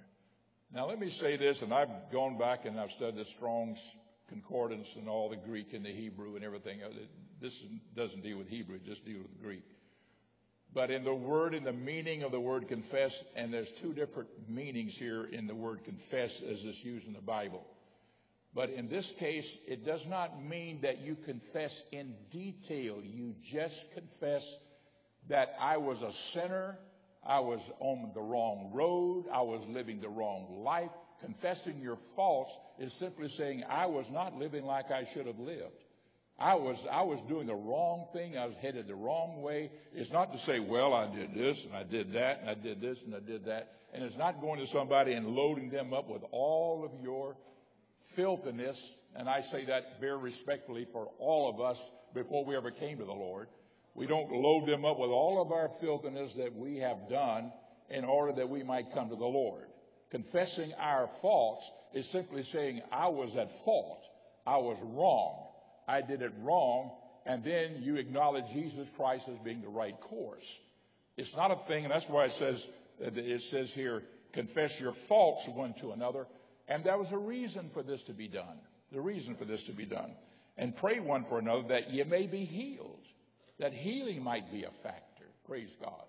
Now 0.73 0.87
let 0.87 1.01
me 1.01 1.11
say 1.11 1.37
this, 1.37 1.63
and 1.63 1.75
I've 1.75 2.13
gone 2.13 2.39
back 2.39 2.67
and 2.67 2.79
I've 2.79 2.93
studied 2.93 3.17
the 3.17 3.25
Strong's 3.25 3.85
Concordance 4.29 4.95
and 4.95 5.09
all 5.09 5.29
the 5.29 5.35
Greek 5.35 5.73
and 5.73 5.85
the 5.85 5.93
Hebrew 5.93 6.37
and 6.37 6.45
everything. 6.45 6.79
This 7.41 7.65
doesn't 7.97 8.23
deal 8.23 8.39
with 8.39 8.49
Hebrew, 8.49 8.77
it 8.77 8.85
just 8.85 9.05
deals 9.05 9.25
with 9.25 9.43
Greek. 9.43 9.65
But 10.77 10.91
in 10.91 11.05
the 11.05 11.14
word, 11.14 11.55
in 11.55 11.64
the 11.64 11.72
meaning 11.72 12.22
of 12.22 12.33
the 12.33 12.39
word 12.39 12.68
confess, 12.68 13.24
and 13.35 13.51
there's 13.51 13.72
two 13.72 13.95
different 13.95 14.29
meanings 14.47 14.95
here 14.95 15.24
in 15.24 15.47
the 15.47 15.55
word 15.55 15.83
confess 15.85 16.43
as 16.43 16.66
it's 16.66 16.85
used 16.85 17.07
in 17.07 17.14
the 17.14 17.22
Bible. 17.22 17.66
But 18.55 18.68
in 18.68 18.87
this 18.87 19.11
case, 19.12 19.57
it 19.66 19.87
does 19.87 20.07
not 20.07 20.45
mean 20.45 20.83
that 20.83 21.01
you 21.01 21.16
confess 21.16 21.83
in 21.93 22.14
detail. 22.31 22.99
You 23.03 23.35
just 23.43 23.91
confess 23.95 24.55
that 25.31 25.57
I 25.59 25.79
was 25.79 26.03
a 26.03 26.12
sinner, 26.12 26.77
I 27.27 27.41
was 27.41 27.62
on 27.81 28.11
the 28.12 28.20
wrong 28.20 28.70
road, 28.74 29.24
I 29.33 29.41
was 29.41 29.66
living 29.66 30.03
the 30.03 30.11
wrong 30.11 30.62
life. 30.62 30.91
Confessing 31.22 31.81
your 31.81 31.97
faults 32.16 32.55
is 32.79 32.93
simply 32.93 33.29
saying 33.29 33.64
I 33.66 33.87
was 33.87 34.11
not 34.11 34.39
living 34.39 34.66
like 34.66 34.91
I 34.91 35.05
should 35.05 35.27
have 35.27 35.39
lived. 35.39 35.86
I 36.39 36.55
was, 36.55 36.84
I 36.91 37.03
was 37.03 37.20
doing 37.22 37.47
the 37.47 37.55
wrong 37.55 38.07
thing. 38.12 38.37
I 38.37 38.47
was 38.47 38.57
headed 38.57 38.89
the 38.89 38.95
wrong 38.95 39.41
way. 39.41 39.70
It's 39.95 40.11
not 40.11 40.32
to 40.32 40.39
say, 40.39 40.61
well, 40.61 40.93
I 40.93 41.07
did 41.07 41.34
this 41.34 41.64
and 41.64 41.74
I 41.74 41.82
did 41.82 42.12
that 42.12 42.41
and 42.41 42.51
I 42.51 42.55
did 42.55 42.80
this 42.80 43.01
and 43.03 43.14
I 43.14 43.20
did 43.20 43.47
that. 43.47 43.72
And 43.95 44.05
it's 44.05 44.18
not 44.18 44.43
going 44.43 44.61
to 44.61 44.66
somebody 44.66 45.14
and 45.14 45.28
loading 45.28 45.70
them 45.70 45.95
up 45.95 46.09
with 46.09 46.22
all 46.32 46.84
of 46.84 47.03
your 47.03 47.37
filthiness. 48.14 48.95
And 49.14 49.30
I 49.30 49.41
say 49.41 49.64
that 49.66 49.99
very 49.99 50.18
respectfully 50.18 50.87
for 50.93 51.11
all 51.18 51.49
of 51.49 51.61
us 51.61 51.80
before 52.12 52.45
we 52.45 52.55
ever 52.55 52.70
came 52.70 52.99
to 52.99 53.05
the 53.05 53.12
Lord. 53.12 53.49
We 53.95 54.07
don't 54.07 54.30
load 54.30 54.66
them 54.66 54.84
up 54.84 54.99
with 54.99 55.11
all 55.11 55.41
of 55.41 55.53
our 55.53 55.70
filthiness 55.80 56.34
that 56.34 56.55
we 56.55 56.78
have 56.78 57.09
done 57.09 57.51
in 57.89 58.05
order 58.05 58.32
that 58.32 58.51
we 58.51 58.62
might 58.62 58.93
come 58.93 59.09
to 59.09 59.16
the 59.16 59.24
Lord. 59.24 59.64
Confessing 60.11 60.74
our 60.78 61.09
faults 61.22 61.70
is 61.95 62.07
simply 62.07 62.43
saying, 62.43 62.82
I 62.93 63.09
was 63.09 63.37
at 63.37 63.64
fault. 63.64 64.05
I 64.47 64.59
was 64.59 64.76
wrong. 64.82 65.46
I 65.87 66.01
did 66.01 66.22
it 66.22 66.32
wrong, 66.43 66.91
and 67.24 67.45
then 67.45 67.82
you 67.82 67.97
acknowledge 67.97 68.51
Jesus 68.53 68.89
Christ 68.97 69.28
as 69.28 69.39
being 69.39 69.62
the 69.62 69.68
right 69.68 69.99
course. 70.01 70.59
It's 71.16 71.37
not 71.37 71.51
a 71.51 71.57
thing, 71.68 71.84
and 71.84 71.93
that's 71.93 72.09
why 72.09 72.24
it 72.24 72.32
says 72.32 72.66
uh, 73.05 73.11
it 73.14 73.43
says 73.43 73.72
here, 73.72 74.03
confess 74.32 74.80
your 74.80 74.93
faults 74.93 75.47
one 75.49 75.74
to 75.74 75.93
another. 75.93 76.26
And 76.68 76.84
there 76.84 76.99
was 76.99 77.12
a 77.12 77.18
reason 77.18 77.70
for 77.72 77.82
this 77.82 78.03
to 78.05 78.12
be 78.12 78.28
done. 78.28 78.59
The 78.93 79.01
reason 79.01 79.34
for 79.34 79.45
this 79.45 79.64
to 79.64 79.72
be 79.72 79.84
done. 79.84 80.12
And 80.57 80.74
pray 80.74 81.01
one 81.01 81.24
for 81.24 81.39
another 81.39 81.68
that 81.68 81.91
ye 81.91 82.03
may 82.05 82.26
be 82.26 82.45
healed. 82.45 83.05
That 83.59 83.72
healing 83.72 84.22
might 84.22 84.51
be 84.51 84.64
a 84.64 84.70
factor. 84.82 85.24
Praise 85.47 85.74
God. 85.80 86.05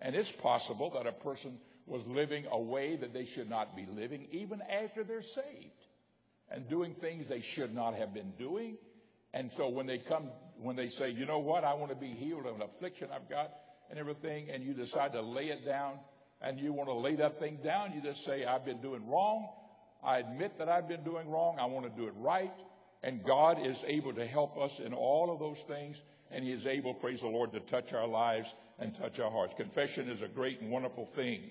And 0.00 0.14
it's 0.14 0.32
possible 0.32 0.90
that 0.90 1.06
a 1.06 1.12
person 1.12 1.58
was 1.86 2.06
living 2.06 2.46
a 2.50 2.60
way 2.60 2.96
that 2.96 3.12
they 3.12 3.24
should 3.24 3.48
not 3.48 3.74
be 3.74 3.86
living 3.86 4.28
even 4.30 4.60
after 4.62 5.02
they're 5.04 5.22
saved 5.22 5.86
and 6.50 6.68
doing 6.68 6.94
things 6.94 7.26
they 7.26 7.40
should 7.40 7.74
not 7.74 7.94
have 7.94 8.14
been 8.14 8.32
doing 8.38 8.76
and 9.34 9.52
so 9.52 9.68
when 9.68 9.86
they 9.86 9.98
come, 9.98 10.30
when 10.60 10.76
they 10.76 10.88
say, 10.88 11.10
you 11.10 11.26
know 11.26 11.38
what, 11.38 11.64
I 11.64 11.74
want 11.74 11.90
to 11.90 11.96
be 11.96 12.08
healed 12.08 12.46
of 12.46 12.56
an 12.56 12.62
affliction 12.62 13.08
I've 13.14 13.28
got 13.28 13.52
and 13.90 13.98
everything, 13.98 14.50
and 14.50 14.62
you 14.62 14.72
decide 14.72 15.12
to 15.12 15.22
lay 15.22 15.48
it 15.48 15.64
down 15.64 15.98
and 16.40 16.58
you 16.58 16.72
want 16.72 16.88
to 16.88 16.94
lay 16.94 17.16
that 17.16 17.38
thing 17.38 17.58
down, 17.64 17.92
you 17.92 18.00
just 18.00 18.24
say, 18.24 18.44
I've 18.44 18.64
been 18.64 18.80
doing 18.80 19.06
wrong. 19.08 19.48
I 20.04 20.18
admit 20.18 20.58
that 20.58 20.68
I've 20.68 20.88
been 20.88 21.02
doing 21.02 21.28
wrong. 21.28 21.58
I 21.58 21.66
want 21.66 21.84
to 21.86 22.00
do 22.00 22.06
it 22.06 22.14
right. 22.16 22.52
And 23.02 23.24
God 23.24 23.64
is 23.64 23.84
able 23.86 24.12
to 24.14 24.26
help 24.26 24.58
us 24.58 24.80
in 24.80 24.92
all 24.92 25.32
of 25.32 25.40
those 25.40 25.60
things. 25.62 26.00
And 26.30 26.44
He 26.44 26.52
is 26.52 26.66
able, 26.66 26.94
praise 26.94 27.20
the 27.20 27.28
Lord, 27.28 27.52
to 27.52 27.60
touch 27.60 27.92
our 27.92 28.06
lives 28.06 28.54
and 28.78 28.94
touch 28.94 29.18
our 29.18 29.30
hearts. 29.30 29.54
Confession 29.56 30.08
is 30.08 30.22
a 30.22 30.28
great 30.28 30.60
and 30.60 30.70
wonderful 30.70 31.06
thing. 31.06 31.42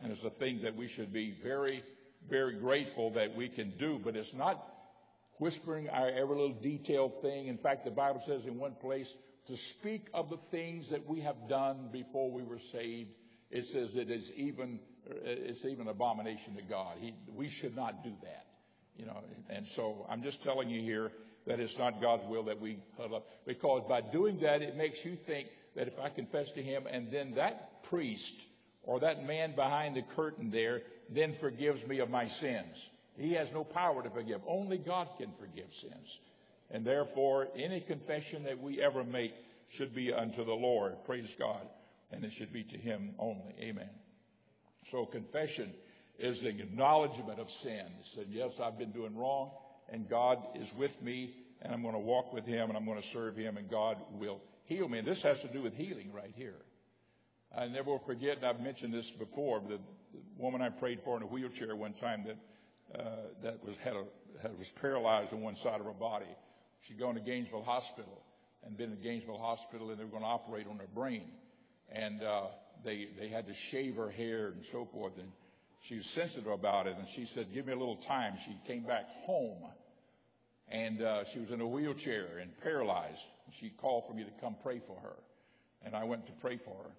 And 0.00 0.10
it's 0.10 0.24
a 0.24 0.30
thing 0.30 0.62
that 0.62 0.74
we 0.74 0.88
should 0.88 1.12
be 1.12 1.30
very, 1.42 1.82
very 2.28 2.54
grateful 2.54 3.10
that 3.10 3.36
we 3.36 3.48
can 3.48 3.72
do. 3.78 4.00
But 4.02 4.16
it's 4.16 4.34
not 4.34 4.71
whispering 5.38 5.88
our 5.88 6.08
every 6.08 6.36
little 6.36 6.58
detailed 6.60 7.20
thing. 7.22 7.46
In 7.46 7.58
fact, 7.58 7.84
the 7.84 7.90
Bible 7.90 8.22
says 8.24 8.46
in 8.46 8.58
one 8.58 8.74
place 8.80 9.12
to 9.46 9.56
speak 9.56 10.06
of 10.14 10.30
the 10.30 10.38
things 10.50 10.90
that 10.90 11.08
we 11.08 11.20
have 11.20 11.48
done 11.48 11.88
before 11.92 12.30
we 12.30 12.42
were 12.42 12.58
saved. 12.58 13.10
It 13.50 13.66
says 13.66 13.96
it 13.96 14.10
is 14.10 14.30
even 14.32 14.78
it's 15.06 15.64
even 15.64 15.82
an 15.82 15.88
abomination 15.88 16.54
to 16.56 16.62
God. 16.62 16.96
He, 17.00 17.14
we 17.34 17.48
should 17.48 17.74
not 17.74 18.04
do 18.04 18.12
that, 18.22 18.46
you 18.96 19.04
know. 19.04 19.18
And 19.50 19.66
so 19.66 20.06
I'm 20.08 20.22
just 20.22 20.42
telling 20.42 20.70
you 20.70 20.80
here 20.80 21.10
that 21.46 21.58
it's 21.58 21.76
not 21.76 22.00
God's 22.00 22.24
will 22.26 22.44
that 22.44 22.60
we 22.60 22.78
huddle 22.96 23.16
up 23.16 23.28
because 23.44 23.82
by 23.88 24.00
doing 24.00 24.38
that 24.40 24.62
it 24.62 24.76
makes 24.76 25.04
you 25.04 25.16
think 25.16 25.48
that 25.74 25.88
if 25.88 25.98
I 25.98 26.08
confess 26.08 26.52
to 26.52 26.62
Him 26.62 26.84
and 26.88 27.10
then 27.10 27.34
that 27.34 27.82
priest 27.84 28.34
or 28.84 29.00
that 29.00 29.26
man 29.26 29.54
behind 29.54 29.96
the 29.96 30.02
curtain 30.02 30.50
there 30.50 30.82
then 31.10 31.34
forgives 31.34 31.86
me 31.86 31.98
of 31.98 32.10
my 32.10 32.26
sins. 32.26 32.88
He 33.22 33.34
has 33.34 33.52
no 33.52 33.62
power 33.62 34.02
to 34.02 34.10
forgive. 34.10 34.40
Only 34.46 34.78
God 34.78 35.08
can 35.16 35.30
forgive 35.38 35.72
sins. 35.72 36.18
And 36.70 36.84
therefore, 36.84 37.48
any 37.56 37.80
confession 37.80 38.44
that 38.44 38.60
we 38.60 38.82
ever 38.82 39.04
make 39.04 39.32
should 39.68 39.94
be 39.94 40.12
unto 40.12 40.44
the 40.44 40.54
Lord. 40.54 40.96
Praise 41.04 41.34
God. 41.38 41.62
And 42.10 42.24
it 42.24 42.32
should 42.32 42.52
be 42.52 42.64
to 42.64 42.76
Him 42.76 43.14
only. 43.18 43.54
Amen. 43.60 43.88
So 44.90 45.06
confession 45.06 45.72
is 46.18 46.40
the 46.40 46.48
acknowledgement 46.48 47.38
of 47.38 47.50
sin. 47.50 47.86
Said, 48.04 48.26
yes, 48.28 48.58
I've 48.60 48.78
been 48.78 48.90
doing 48.90 49.16
wrong, 49.16 49.50
and 49.88 50.08
God 50.08 50.38
is 50.56 50.72
with 50.74 51.00
me, 51.00 51.34
and 51.62 51.72
I'm 51.72 51.82
going 51.82 51.94
to 51.94 52.00
walk 52.00 52.32
with 52.32 52.44
Him, 52.44 52.68
and 52.68 52.76
I'm 52.76 52.84
going 52.84 53.00
to 53.00 53.08
serve 53.08 53.36
Him, 53.36 53.56
and 53.56 53.70
God 53.70 53.96
will 54.18 54.40
heal 54.64 54.88
me. 54.88 54.98
And 54.98 55.06
this 55.06 55.22
has 55.22 55.40
to 55.42 55.48
do 55.48 55.62
with 55.62 55.76
healing 55.76 56.12
right 56.12 56.32
here. 56.34 56.56
I 57.56 57.68
never 57.68 57.92
will 57.92 57.98
forget, 57.98 58.38
and 58.38 58.46
I've 58.46 58.60
mentioned 58.60 58.92
this 58.92 59.10
before, 59.10 59.60
the 59.60 59.78
woman 60.36 60.60
I 60.60 60.70
prayed 60.70 61.00
for 61.04 61.16
in 61.16 61.22
a 61.22 61.26
wheelchair 61.26 61.76
one 61.76 61.92
time 61.92 62.24
that 62.26 62.36
that 63.42 63.64
was 63.64 63.76
had 63.78 63.94
a 63.94 64.04
had, 64.42 64.58
was 64.58 64.70
paralyzed 64.80 65.32
on 65.32 65.40
one 65.40 65.56
side 65.56 65.80
of 65.80 65.86
her 65.86 65.92
body. 65.92 66.26
She'd 66.82 66.98
gone 66.98 67.14
to 67.14 67.20
Gainesville 67.20 67.62
Hospital 67.62 68.20
and 68.64 68.76
been 68.76 68.92
in 68.92 69.00
Gainesville 69.00 69.38
Hospital, 69.38 69.90
and 69.90 69.98
they 69.98 70.04
were 70.04 70.10
going 70.10 70.22
to 70.22 70.28
operate 70.28 70.66
on 70.68 70.78
her 70.78 70.88
brain. 70.94 71.30
And 71.90 72.22
uh, 72.22 72.46
they, 72.84 73.08
they 73.18 73.28
had 73.28 73.46
to 73.46 73.54
shave 73.54 73.96
her 73.96 74.10
hair 74.10 74.48
and 74.48 74.64
so 74.70 74.84
forth. 74.84 75.12
And 75.18 75.28
she 75.82 75.96
was 75.96 76.06
sensitive 76.06 76.50
about 76.50 76.86
it. 76.86 76.96
And 76.98 77.08
she 77.08 77.24
said, 77.24 77.52
give 77.52 77.66
me 77.66 77.72
a 77.72 77.76
little 77.76 77.96
time. 77.96 78.34
She 78.44 78.56
came 78.66 78.82
back 78.82 79.08
home 79.26 79.58
and 80.72 81.02
uh, 81.02 81.24
she 81.24 81.38
was 81.38 81.50
in 81.50 81.60
a 81.60 81.66
wheelchair 81.66 82.38
and 82.40 82.50
paralyzed. 82.62 83.24
She 83.60 83.68
called 83.68 84.04
for 84.08 84.14
me 84.14 84.24
to 84.24 84.30
come 84.40 84.56
pray 84.62 84.80
for 84.86 84.96
her. 85.02 85.16
And 85.84 85.94
I 85.94 86.04
went 86.04 86.26
to 86.26 86.32
pray 86.40 86.56
for 86.56 86.74
her. 86.84 86.90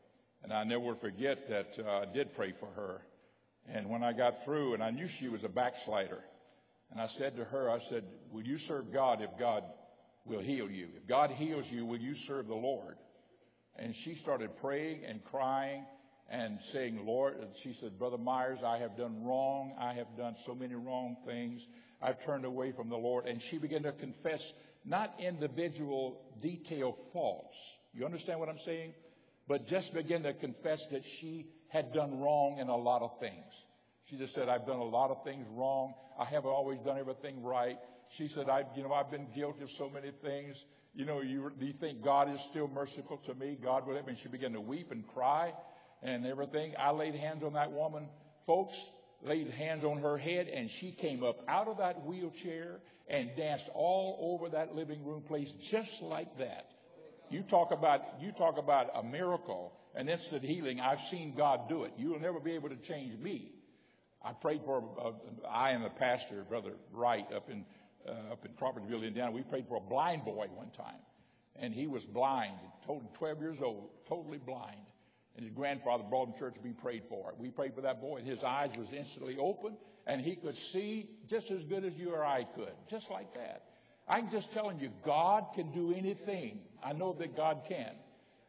And 0.43 0.53
I 0.53 0.63
never 0.63 0.93
forget 0.95 1.49
that 1.49 1.79
uh, 1.79 2.01
I 2.01 2.05
did 2.05 2.35
pray 2.35 2.51
for 2.51 2.67
her. 2.75 3.01
And 3.69 3.89
when 3.89 4.03
I 4.03 4.13
got 4.13 4.43
through, 4.43 4.73
and 4.73 4.83
I 4.83 4.91
knew 4.91 5.07
she 5.07 5.29
was 5.29 5.43
a 5.43 5.49
backslider, 5.49 6.23
and 6.91 7.01
I 7.01 7.07
said 7.07 7.37
to 7.37 7.45
her, 7.45 7.69
I 7.69 7.79
said, 7.79 8.03
Will 8.31 8.43
you 8.43 8.57
serve 8.57 8.91
God 8.91 9.21
if 9.21 9.37
God 9.39 9.63
will 10.25 10.41
heal 10.41 10.69
you? 10.69 10.89
If 10.95 11.07
God 11.07 11.31
heals 11.31 11.71
you, 11.71 11.85
will 11.85 11.99
you 11.99 12.15
serve 12.15 12.47
the 12.47 12.55
Lord? 12.55 12.97
And 13.75 13.95
she 13.95 14.15
started 14.15 14.55
praying 14.57 15.03
and 15.05 15.23
crying 15.23 15.85
and 16.29 16.59
saying, 16.71 17.05
Lord, 17.05 17.39
and 17.39 17.49
she 17.55 17.73
said, 17.73 17.97
Brother 17.97 18.17
Myers, 18.17 18.59
I 18.65 18.77
have 18.77 18.95
done 18.97 19.23
wrong. 19.23 19.73
I 19.79 19.93
have 19.93 20.15
done 20.17 20.35
so 20.45 20.55
many 20.55 20.75
wrong 20.75 21.17
things. 21.25 21.67
I've 22.01 22.23
turned 22.23 22.45
away 22.45 22.71
from 22.71 22.89
the 22.89 22.97
Lord. 22.97 23.27
And 23.27 23.41
she 23.41 23.57
began 23.57 23.83
to 23.83 23.91
confess 23.91 24.53
not 24.85 25.15
individual 25.19 26.21
detail 26.41 26.97
faults. 27.13 27.57
You 27.93 28.05
understand 28.05 28.39
what 28.39 28.49
I'm 28.49 28.59
saying? 28.59 28.93
But 29.47 29.67
just 29.67 29.93
began 29.93 30.23
to 30.23 30.33
confess 30.33 30.87
that 30.87 31.05
she 31.05 31.47
had 31.67 31.93
done 31.93 32.19
wrong 32.19 32.57
in 32.59 32.69
a 32.69 32.77
lot 32.77 33.01
of 33.01 33.19
things. 33.19 33.51
She 34.05 34.17
just 34.17 34.33
said, 34.33 34.49
I've 34.49 34.65
done 34.65 34.79
a 34.79 34.83
lot 34.83 35.11
of 35.11 35.23
things 35.23 35.45
wrong. 35.51 35.93
I 36.19 36.25
haven't 36.25 36.51
always 36.51 36.79
done 36.79 36.97
everything 36.97 37.41
right. 37.41 37.77
She 38.09 38.27
said, 38.27 38.49
I've, 38.49 38.67
you 38.75 38.83
know, 38.83 38.93
I've 38.93 39.09
been 39.09 39.27
guilty 39.33 39.63
of 39.63 39.71
so 39.71 39.89
many 39.89 40.11
things. 40.11 40.63
You 40.93 41.05
know, 41.05 41.21
you, 41.21 41.51
do 41.59 41.65
you 41.65 41.73
think 41.73 42.03
God 42.03 42.33
is 42.33 42.39
still 42.41 42.67
merciful 42.67 43.17
to 43.25 43.33
me? 43.33 43.57
God 43.61 43.87
will 43.87 43.95
let 43.95 44.05
me. 44.05 44.15
She 44.15 44.27
began 44.27 44.53
to 44.53 44.61
weep 44.61 44.91
and 44.91 45.07
cry 45.07 45.53
and 46.03 46.25
everything. 46.25 46.73
I 46.77 46.91
laid 46.91 47.15
hands 47.15 47.43
on 47.43 47.53
that 47.53 47.71
woman. 47.71 48.07
Folks, 48.45 48.77
laid 49.23 49.49
hands 49.51 49.83
on 49.83 49.99
her 50.01 50.17
head 50.17 50.47
and 50.47 50.69
she 50.69 50.91
came 50.91 51.23
up 51.23 51.39
out 51.47 51.67
of 51.67 51.77
that 51.77 52.05
wheelchair 52.05 52.79
and 53.07 53.31
danced 53.35 53.69
all 53.73 54.17
over 54.33 54.49
that 54.49 54.75
living 54.75 55.03
room 55.03 55.21
place 55.21 55.51
just 55.53 56.01
like 56.01 56.37
that. 56.37 56.72
You 57.33 57.41
talk 57.41 57.71
about, 57.71 58.21
you 58.21 58.31
talk 58.31 58.57
about 58.57 58.91
a 58.95 59.03
miracle, 59.03 59.73
an 59.95 60.07
instant 60.07 60.43
healing. 60.43 60.79
I've 60.79 61.01
seen 61.01 61.33
God 61.35 61.67
do 61.67 61.83
it. 61.83 61.93
You'll 61.97 62.19
never 62.19 62.39
be 62.39 62.51
able 62.53 62.69
to 62.69 62.75
change 62.75 63.17
me. 63.19 63.51
I 64.23 64.33
prayed 64.33 64.61
for, 64.63 64.83
uh, 65.01 65.47
I 65.49 65.71
am 65.71 65.83
a 65.83 65.89
pastor, 65.89 66.45
Brother 66.47 66.73
Wright, 66.91 67.25
up 67.33 67.49
in, 67.49 67.65
uh, 68.07 68.33
up 68.33 68.45
in 68.45 68.51
Crawfordville, 68.53 69.05
Indiana. 69.05 69.31
We 69.31 69.41
prayed 69.41 69.67
for 69.67 69.77
a 69.77 69.81
blind 69.81 70.23
boy 70.23 70.47
one 70.53 70.69
time. 70.69 71.01
And 71.55 71.73
he 71.73 71.87
was 71.87 72.05
blind, 72.05 72.55
told 72.85 73.13
12 73.15 73.41
years 73.41 73.61
old, 73.61 73.89
totally 74.07 74.37
blind 74.39 74.77
and 75.35 75.45
his 75.45 75.53
grandfather 75.53 76.03
brought 76.03 76.27
him 76.27 76.33
to 76.33 76.39
church. 76.39 76.55
We 76.63 76.71
prayed 76.71 77.03
for 77.09 77.31
it. 77.31 77.37
We 77.39 77.49
prayed 77.49 77.73
for 77.73 77.81
that 77.81 78.01
boy, 78.01 78.17
and 78.17 78.27
his 78.27 78.43
eyes 78.43 78.71
was 78.77 78.93
instantly 78.93 79.37
open, 79.37 79.75
and 80.05 80.21
he 80.21 80.35
could 80.35 80.55
see 80.55 81.09
just 81.27 81.49
as 81.49 81.63
good 81.63 81.85
as 81.85 81.93
you 81.95 82.13
or 82.13 82.23
I 82.23 82.43
could, 82.43 82.73
just 82.87 83.09
like 83.09 83.33
that. 83.35 83.63
I'm 84.07 84.29
just 84.29 84.51
telling 84.51 84.79
you, 84.79 84.91
God 85.05 85.47
can 85.55 85.71
do 85.71 85.93
anything. 85.95 86.59
I 86.83 86.93
know 86.93 87.13
that 87.13 87.35
God 87.35 87.61
can. 87.67 87.91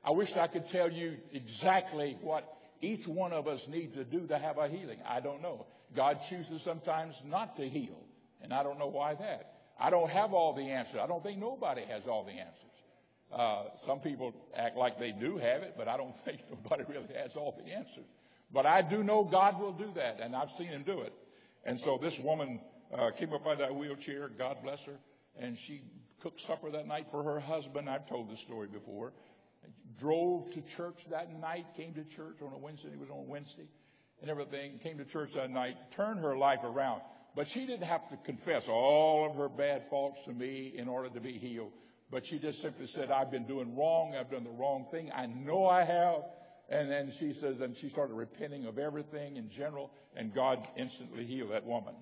I 0.05 0.11
wish 0.11 0.37
I 0.37 0.47
could 0.47 0.69
tell 0.69 0.91
you 0.91 1.17
exactly 1.33 2.19
what 2.21 2.51
each 2.83 3.09
one 3.09 3.33
of 3.33 3.49
us 3.49 3.69
need 3.69 3.95
to 3.95 4.05
do 4.05 4.27
to 4.27 4.39
have 4.39 4.59
a 4.59 4.69
healing. 4.69 4.99
I 5.09 5.21
don't 5.21 5.41
know. 5.41 5.67
God 5.97 6.21
chooses 6.29 6.61
sometimes 6.61 7.23
not 7.25 7.57
to 7.57 7.69
heal, 7.69 7.99
and 8.43 8.53
I 8.53 8.63
don't 8.63 8.79
know 8.79 8.89
why 8.89 9.15
that. 9.15 9.53
I 9.79 9.91
don't 9.91 10.11
have 10.11 10.35
all 10.35 10.53
the 10.53 10.71
answers. 10.71 11.01
I 11.03 11.07
don't 11.07 11.23
think 11.23 11.39
nobody 11.39 11.83
has 11.83 12.07
all 12.07 12.25
the 12.25 12.33
answers. 12.33 12.65
Uh, 13.33 13.65
some 13.79 14.01
people 14.01 14.33
act 14.55 14.77
like 14.77 14.99
they 14.99 15.11
do 15.13 15.39
have 15.39 15.63
it, 15.63 15.75
but 15.77 15.89
I 15.89 15.97
don't 15.97 16.19
think 16.25 16.41
nobody 16.51 16.85
really 16.89 17.15
has 17.17 17.37
all 17.37 17.59
the 17.65 17.73
answers. 17.73 18.05
But 18.53 18.67
I 18.67 18.83
do 18.83 19.03
know 19.03 19.25
God 19.25 19.59
will 19.59 19.73
do 19.73 19.91
that, 19.95 20.21
and 20.21 20.37
I've 20.37 20.51
seen 20.51 20.69
Him 20.69 20.83
do 20.85 21.01
it. 21.01 21.13
And 21.65 21.81
so 21.81 21.99
this 22.01 22.19
woman 22.21 22.61
uh, 22.97 23.11
came 23.11 23.33
up 23.33 23.45
by 23.45 23.55
that 23.57 23.75
wheelchair, 23.75 24.29
God 24.29 24.59
bless 24.63 24.85
her, 24.85 24.97
and 25.39 25.59
she 25.59 25.83
cooked 26.25 26.41
supper 26.41 26.71
that 26.71 26.89
night 26.89 27.07
for 27.11 27.23
her 27.23 27.39
husband. 27.39 27.89
I've 27.89 28.09
told 28.09 28.31
this 28.31 28.41
story 28.41 28.67
before. 28.67 29.13
Drove 29.99 30.51
to 30.53 30.63
church 30.63 31.05
that 31.11 31.39
night, 31.39 31.67
came 31.77 31.93
to 31.93 32.05
church 32.05 32.39
on 32.41 32.51
a 32.55 32.59
Wednesday. 32.59 32.89
It 32.89 32.99
was 32.99 33.11
on 33.11 33.29
Wednesday, 33.29 33.69
and 34.23 34.31
everything. 34.31 34.79
Came 34.79 34.97
to 34.97 35.05
church 35.05 35.35
that 35.35 35.51
night, 35.51 35.77
turned 35.93 36.21
her 36.21 36.35
life 36.35 36.61
around. 36.65 37.03
But 37.37 37.47
she 37.47 37.67
didn't 37.67 37.85
have 37.85 38.09
to 38.09 38.17
confess 38.25 38.69
all 38.69 39.29
of 39.29 39.37
her 39.37 39.51
bad 39.51 39.83
faults 39.91 40.25
to 40.25 40.33
me 40.33 40.73
in 40.75 40.89
order 40.89 41.11
to 41.11 41.21
be 41.21 41.33
healed. 41.33 41.73
But 42.11 42.25
she 42.25 42.39
just 42.39 42.63
simply 42.63 42.87
said, 42.87 43.11
I've 43.11 43.31
been 43.31 43.47
doing 43.47 43.77
wrong. 43.77 44.15
I've 44.19 44.31
done 44.31 44.45
the 44.45 44.51
wrong 44.51 44.87
thing. 44.91 45.11
I 45.15 45.27
know 45.27 45.67
I 45.67 45.85
have. 45.85 46.23
And 46.71 46.91
then 46.91 47.11
she 47.11 47.35
says, 47.35 47.61
and 47.61 47.77
she 47.77 47.91
started 47.91 48.15
repenting 48.15 48.65
of 48.65 48.79
everything 48.79 49.37
in 49.37 49.51
general, 49.51 49.91
and 50.17 50.33
God 50.35 50.67
instantly 50.77 51.27
healed 51.27 51.51
that 51.51 51.67
woman. 51.67 51.95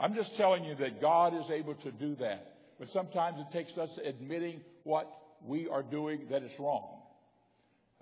I'm 0.00 0.14
just 0.14 0.34
telling 0.34 0.64
you 0.64 0.74
that 0.76 1.00
God 1.00 1.34
is 1.34 1.50
able 1.50 1.74
to 1.74 1.92
do 1.92 2.14
that. 2.16 2.55
But 2.78 2.90
sometimes 2.90 3.40
it 3.40 3.50
takes 3.50 3.78
us 3.78 3.98
admitting 3.98 4.60
what 4.84 5.10
we 5.44 5.68
are 5.68 5.82
doing 5.82 6.26
that 6.30 6.42
is 6.42 6.58
wrong. 6.58 7.00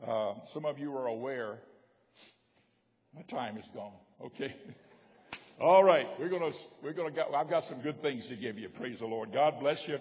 Uh, 0.06 0.34
some 0.52 0.64
of 0.64 0.78
you 0.78 0.96
are 0.96 1.06
aware. 1.06 1.58
My 3.14 3.22
time 3.22 3.56
is 3.56 3.68
gone. 3.74 3.92
Okay. 4.24 4.54
All 5.60 5.84
right. 5.84 6.08
We're 6.18 6.28
to, 6.28 6.52
we're 6.82 6.92
going 6.92 7.14
to, 7.14 7.26
I've 7.28 7.48
got 7.48 7.64
some 7.64 7.80
good 7.80 8.02
things 8.02 8.26
to 8.28 8.36
give 8.36 8.58
you. 8.58 8.68
Praise 8.68 8.98
the 8.98 9.06
Lord. 9.06 9.32
God 9.32 9.60
bless 9.60 9.86
you. 9.86 9.98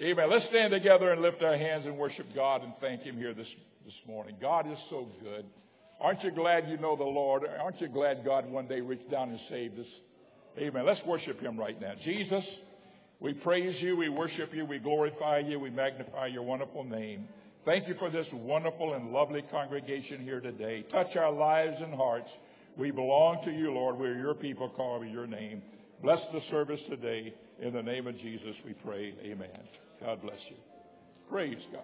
Amen. 0.00 0.30
Let's 0.30 0.46
stand 0.46 0.72
together 0.72 1.12
and 1.12 1.20
lift 1.20 1.42
our 1.42 1.56
hands 1.56 1.84
and 1.84 1.98
worship 1.98 2.34
God 2.34 2.64
and 2.64 2.72
thank 2.80 3.02
Him 3.02 3.18
here 3.18 3.34
this, 3.34 3.54
this 3.84 4.00
morning. 4.06 4.36
God 4.40 4.70
is 4.70 4.78
so 4.78 5.06
good. 5.22 5.44
Aren't 6.00 6.24
you 6.24 6.30
glad 6.30 6.70
you 6.70 6.78
know 6.78 6.96
the 6.96 7.04
Lord? 7.04 7.44
Aren't 7.60 7.82
you 7.82 7.88
glad 7.88 8.24
God 8.24 8.50
one 8.50 8.66
day 8.66 8.80
reached 8.80 9.10
down 9.10 9.28
and 9.28 9.38
saved 9.38 9.78
us? 9.78 10.00
Amen. 10.58 10.86
Let's 10.86 11.04
worship 11.04 11.42
Him 11.42 11.58
right 11.58 11.78
now. 11.78 11.94
Jesus, 11.94 12.58
we 13.20 13.34
praise 13.34 13.82
you, 13.82 13.96
we 13.96 14.08
worship 14.08 14.54
you, 14.54 14.64
we 14.64 14.78
glorify 14.78 15.38
you, 15.38 15.58
we 15.58 15.70
magnify 15.70 16.26
your 16.26 16.42
wonderful 16.42 16.84
name. 16.84 17.28
Thank 17.66 17.86
you 17.86 17.94
for 17.94 18.08
this 18.08 18.32
wonderful 18.32 18.94
and 18.94 19.12
lovely 19.12 19.42
congregation 19.42 20.22
here 20.22 20.40
today. 20.40 20.82
Touch 20.82 21.16
our 21.16 21.30
lives 21.30 21.82
and 21.82 21.94
hearts. 21.94 22.38
We 22.78 22.90
belong 22.90 23.42
to 23.42 23.52
you, 23.52 23.72
Lord. 23.72 23.98
We're 23.98 24.18
your 24.18 24.34
people 24.34 24.70
Call 24.70 25.00
by 25.00 25.06
your 25.06 25.26
name. 25.26 25.62
Bless 26.02 26.28
the 26.28 26.40
service 26.40 26.82
today. 26.82 27.34
In 27.60 27.74
the 27.74 27.82
name 27.82 28.06
of 28.06 28.16
Jesus, 28.16 28.62
we 28.64 28.72
pray. 28.72 29.14
Amen. 29.22 29.50
God 30.02 30.22
bless 30.22 30.48
you. 30.48 30.56
Praise 31.28 31.66
God. 31.70 31.78